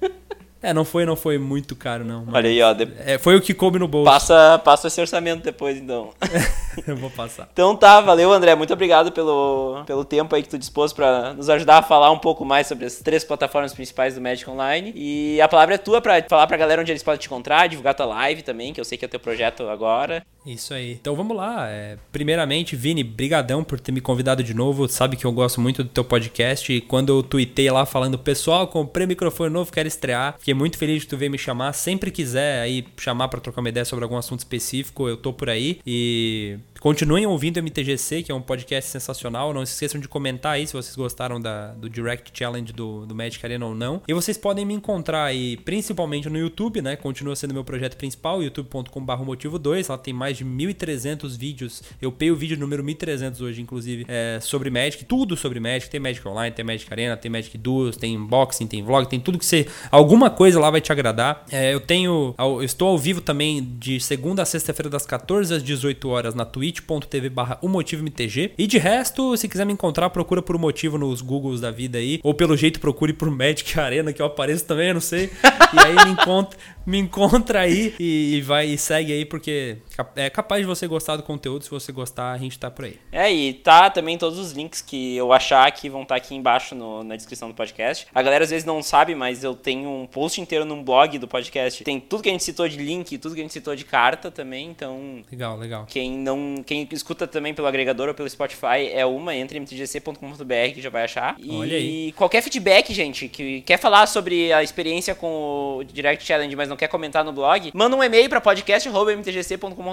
É, 0.62 0.74
não 0.74 0.84
foi, 0.84 1.04
não 1.04 1.14
foi 1.14 1.38
muito 1.38 1.76
caro, 1.76 2.04
não. 2.04 2.26
Olha 2.32 2.48
aí, 2.48 2.60
ó. 2.60 2.72
De... 2.72 2.88
É, 3.04 3.18
foi 3.18 3.36
o 3.36 3.40
que 3.40 3.54
coube 3.54 3.78
no 3.78 3.86
bolso. 3.86 4.10
Passa, 4.10 4.60
passa 4.64 4.88
esse 4.88 5.00
orçamento 5.00 5.42
depois, 5.42 5.76
então. 5.76 6.10
Eu 6.86 6.96
vou 6.96 7.10
passar. 7.10 7.48
Então 7.52 7.74
tá, 7.76 8.00
valeu, 8.00 8.32
André. 8.32 8.54
Muito 8.54 8.72
obrigado 8.72 9.12
pelo, 9.12 9.82
pelo 9.86 10.04
tempo 10.04 10.34
aí 10.34 10.42
que 10.42 10.48
tu 10.48 10.58
dispôs 10.58 10.92
para 10.92 11.34
nos 11.34 11.48
ajudar 11.48 11.78
a 11.78 11.82
falar 11.82 12.10
um 12.10 12.18
pouco 12.18 12.44
mais 12.44 12.66
sobre 12.66 12.86
as 12.86 12.96
três 12.96 13.24
plataformas 13.24 13.72
principais 13.72 14.14
do 14.14 14.20
Magic 14.20 14.48
Online. 14.48 14.92
E 14.94 15.40
a 15.40 15.48
palavra 15.48 15.76
é 15.76 15.78
tua 15.78 16.00
para 16.00 16.22
falar 16.28 16.46
pra 16.46 16.56
galera 16.56 16.82
onde 16.82 16.92
eles 16.92 17.02
podem 17.02 17.20
te 17.20 17.26
encontrar, 17.26 17.68
divulgar 17.68 17.94
tua 17.94 18.06
live 18.06 18.42
também, 18.42 18.72
que 18.72 18.80
eu 18.80 18.84
sei 18.84 18.98
que 18.98 19.04
é 19.04 19.08
teu 19.08 19.20
projeto 19.20 19.68
agora. 19.68 20.24
Isso 20.52 20.72
aí. 20.72 20.92
Então 20.92 21.14
vamos 21.14 21.36
lá. 21.36 21.68
É, 21.68 21.98
primeiramente, 22.10 22.74
Vini, 22.74 23.04
brigadão 23.04 23.62
por 23.62 23.78
ter 23.78 23.92
me 23.92 24.00
convidado 24.00 24.42
de 24.42 24.54
novo. 24.54 24.88
Sabe 24.88 25.16
que 25.16 25.24
eu 25.24 25.32
gosto 25.32 25.60
muito 25.60 25.82
do 25.82 25.90
teu 25.90 26.04
podcast. 26.04 26.72
E 26.72 26.80
quando 26.80 27.10
eu 27.10 27.22
tuitei 27.22 27.70
lá 27.70 27.84
falando, 27.84 28.18
pessoal, 28.18 28.66
comprei 28.66 29.06
microfone 29.06 29.52
novo, 29.52 29.72
quero 29.72 29.88
estrear. 29.88 30.36
Fiquei 30.38 30.54
muito 30.54 30.78
feliz 30.78 31.02
de 31.02 31.08
tu 31.08 31.16
ver 31.16 31.28
me 31.28 31.38
chamar. 31.38 31.72
Sempre 31.72 32.10
quiser 32.10 32.60
aí 32.60 32.86
chamar 32.96 33.28
para 33.28 33.40
trocar 33.40 33.60
uma 33.60 33.68
ideia 33.68 33.84
sobre 33.84 34.04
algum 34.04 34.16
assunto 34.16 34.40
específico, 34.40 35.08
eu 35.08 35.16
tô 35.16 35.32
por 35.32 35.50
aí. 35.50 35.80
E 35.86 36.58
Continuem 36.80 37.26
ouvindo 37.26 37.56
o 37.56 37.62
MTGC, 37.62 38.22
que 38.22 38.30
é 38.30 38.34
um 38.34 38.40
podcast 38.40 38.90
sensacional. 38.90 39.52
Não 39.52 39.66
se 39.66 39.72
esqueçam 39.72 40.00
de 40.00 40.06
comentar 40.06 40.52
aí 40.52 40.66
se 40.66 40.72
vocês 40.72 40.94
gostaram 40.94 41.40
da, 41.40 41.72
do 41.72 41.90
Direct 41.90 42.30
Challenge 42.32 42.72
do, 42.72 43.04
do 43.04 43.14
Magic 43.14 43.44
Arena 43.44 43.66
ou 43.66 43.74
não. 43.74 44.00
E 44.06 44.14
vocês 44.14 44.38
podem 44.38 44.64
me 44.64 44.74
encontrar 44.74 45.24
aí 45.24 45.56
principalmente 45.56 46.28
no 46.28 46.38
YouTube, 46.38 46.80
né? 46.80 46.94
Continua 46.94 47.34
sendo 47.34 47.52
meu 47.52 47.64
projeto 47.64 47.96
principal, 47.96 48.42
youtube.com.br 48.42 49.24
motivo 49.24 49.58
2. 49.58 49.88
Lá 49.88 49.98
tem 49.98 50.14
mais 50.14 50.37
de 50.38 50.44
1.300 50.44 51.36
vídeos. 51.36 51.82
Eu 52.00 52.10
pei 52.10 52.30
o 52.30 52.36
vídeo 52.36 52.56
número 52.58 52.82
1.300 52.82 53.40
hoje, 53.40 53.60
inclusive, 53.60 54.06
é, 54.08 54.38
sobre 54.40 54.70
Magic. 54.70 55.04
Tudo 55.04 55.36
sobre 55.36 55.60
Magic. 55.60 55.90
Tem 55.90 56.00
Magic 56.00 56.26
Online, 56.26 56.54
tem 56.54 56.64
Magic 56.64 56.90
Arena, 56.90 57.16
tem 57.16 57.30
Magic 57.30 57.56
Duos, 57.58 57.96
tem 57.96 58.16
unboxing, 58.16 58.66
tem 58.66 58.82
vlog, 58.82 59.08
tem 59.08 59.20
tudo 59.20 59.38
que 59.38 59.46
você... 59.46 59.66
Alguma 59.90 60.30
coisa 60.30 60.60
lá 60.60 60.70
vai 60.70 60.80
te 60.80 60.92
agradar. 60.92 61.44
É, 61.50 61.74
eu 61.74 61.80
tenho... 61.80 62.34
Eu 62.38 62.62
estou 62.62 62.88
ao 62.88 62.98
vivo 62.98 63.20
também 63.20 63.76
de 63.78 64.00
segunda 64.00 64.42
a 64.42 64.46
sexta-feira 64.46 64.88
das 64.88 65.04
14 65.04 65.54
às 65.54 65.62
18 65.62 66.08
horas 66.08 66.34
na 66.34 66.44
Twitch 66.44 66.78
twitch.tv 66.80 67.28
barra 67.30 67.58
MTG. 67.62 68.52
E 68.58 68.66
de 68.66 68.78
resto, 68.78 69.36
se 69.36 69.48
quiser 69.48 69.64
me 69.64 69.72
encontrar, 69.72 70.10
procura 70.10 70.42
por 70.42 70.56
um 70.56 70.58
motivo 70.58 70.98
nos 70.98 71.20
Googles 71.20 71.60
da 71.60 71.70
vida 71.70 71.98
aí. 71.98 72.20
Ou 72.22 72.34
pelo 72.34 72.56
jeito, 72.56 72.80
procure 72.80 73.12
por 73.12 73.30
Magic 73.30 73.78
Arena, 73.78 74.12
que 74.12 74.20
eu 74.20 74.26
apareço 74.26 74.64
também, 74.64 74.88
eu 74.88 74.94
não 74.94 75.00
sei. 75.00 75.30
E 75.70 75.78
aí 75.78 75.94
me 76.06 76.12
encontra, 76.12 76.58
me 76.86 76.98
encontra 76.98 77.60
aí 77.60 77.94
e, 78.00 78.36
e 78.36 78.40
vai 78.40 78.68
e 78.68 78.78
segue 78.78 79.12
aí, 79.12 79.26
porque 79.26 79.76
é 80.16 80.30
capaz 80.30 80.60
de 80.60 80.66
você 80.66 80.86
gostar 80.86 81.16
do 81.16 81.22
conteúdo. 81.22 81.64
Se 81.64 81.70
você 81.70 81.90
gostar, 81.90 82.32
a 82.32 82.38
gente 82.38 82.58
tá 82.58 82.70
por 82.70 82.84
aí. 82.84 82.98
É, 83.10 83.32
e 83.32 83.52
tá 83.52 83.90
também 83.90 84.16
todos 84.16 84.38
os 84.38 84.52
links 84.52 84.80
que 84.80 85.16
eu 85.16 85.32
achar 85.32 85.70
que 85.72 85.88
vão 85.88 86.02
estar 86.02 86.14
tá 86.14 86.18
aqui 86.18 86.34
embaixo 86.34 86.74
no, 86.74 87.02
na 87.02 87.16
descrição 87.16 87.48
do 87.48 87.54
podcast. 87.54 88.06
A 88.14 88.22
galera 88.22 88.44
às 88.44 88.50
vezes 88.50 88.64
não 88.64 88.82
sabe, 88.82 89.14
mas 89.14 89.42
eu 89.42 89.54
tenho 89.54 89.88
um 89.88 90.06
post 90.06 90.40
inteiro 90.40 90.64
num 90.64 90.82
blog 90.82 91.18
do 91.18 91.26
podcast. 91.26 91.82
Tem 91.82 91.98
tudo 91.98 92.22
que 92.22 92.28
a 92.28 92.32
gente 92.32 92.44
citou 92.44 92.68
de 92.68 92.76
link, 92.76 93.18
tudo 93.18 93.34
que 93.34 93.40
a 93.40 93.44
gente 93.44 93.52
citou 93.52 93.74
de 93.74 93.84
carta 93.84 94.30
também, 94.30 94.68
então. 94.68 95.22
Legal, 95.30 95.56
legal. 95.56 95.86
Quem 95.86 96.16
não 96.16 96.56
quem 96.64 96.86
escuta 96.92 97.26
também 97.26 97.52
pelo 97.52 97.66
agregador 97.66 98.08
ou 98.08 98.14
pelo 98.14 98.28
Spotify 98.28 98.90
é 98.92 99.04
uma, 99.04 99.34
entre 99.34 99.58
mtgc.com.br 99.58 100.74
que 100.74 100.80
já 100.80 100.90
vai 100.90 101.04
achar. 101.04 101.36
Olha 101.50 101.72
e 101.72 101.76
aí. 101.76 102.12
qualquer 102.12 102.42
feedback, 102.42 102.92
gente, 102.94 103.28
que 103.28 103.62
quer 103.62 103.78
falar 103.78 104.06
sobre 104.06 104.52
a 104.52 104.62
experiência 104.62 105.14
com 105.14 105.78
o 105.78 105.84
Direct 105.84 106.24
Challenge, 106.24 106.54
mas 106.54 106.68
não 106.68 106.76
quer 106.76 106.88
comentar 106.88 107.24
no 107.24 107.32
blog, 107.32 107.72
manda 107.74 107.96
um 107.96 108.02
e-mail 108.02 108.28
para 108.28 108.40
podcast.mtgc.com.br. 108.40 109.87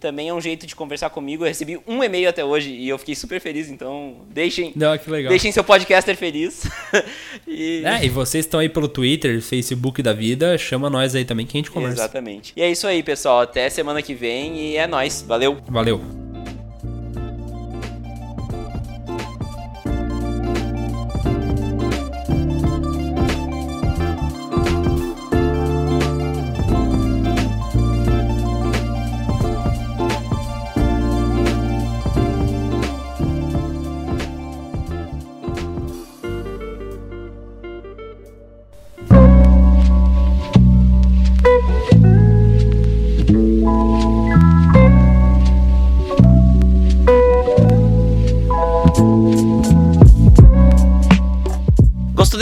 Também 0.00 0.28
é 0.28 0.34
um 0.34 0.40
jeito 0.40 0.66
de 0.66 0.74
conversar 0.74 1.10
comigo. 1.10 1.44
Eu 1.44 1.48
recebi 1.48 1.78
um 1.86 2.02
e-mail 2.02 2.28
até 2.28 2.44
hoje 2.44 2.70
e 2.70 2.88
eu 2.88 2.98
fiquei 2.98 3.14
super 3.14 3.40
feliz, 3.40 3.70
então 3.70 4.16
deixem, 4.30 4.72
não, 4.74 4.96
que 4.96 5.10
legal. 5.10 5.30
deixem 5.30 5.52
seu 5.52 5.64
podcaster 5.64 6.16
feliz. 6.16 6.64
e... 7.46 7.82
É, 7.84 8.04
e 8.04 8.08
vocês 8.08 8.44
estão 8.44 8.60
aí 8.60 8.68
pelo 8.68 8.88
Twitter, 8.88 9.40
Facebook 9.42 10.02
da 10.02 10.12
vida, 10.12 10.56
chama 10.58 10.90
nós 10.90 11.14
aí 11.14 11.24
também 11.24 11.46
que 11.46 11.56
a 11.56 11.58
gente 11.58 11.70
conversa. 11.70 12.02
Exatamente. 12.02 12.52
E 12.56 12.62
é 12.62 12.70
isso 12.70 12.86
aí, 12.86 13.02
pessoal. 13.02 13.40
Até 13.40 13.68
semana 13.68 14.02
que 14.02 14.14
vem 14.14 14.58
e 14.58 14.76
é 14.76 14.86
nós. 14.86 15.24
Valeu. 15.26 15.58
Valeu. 15.68 16.19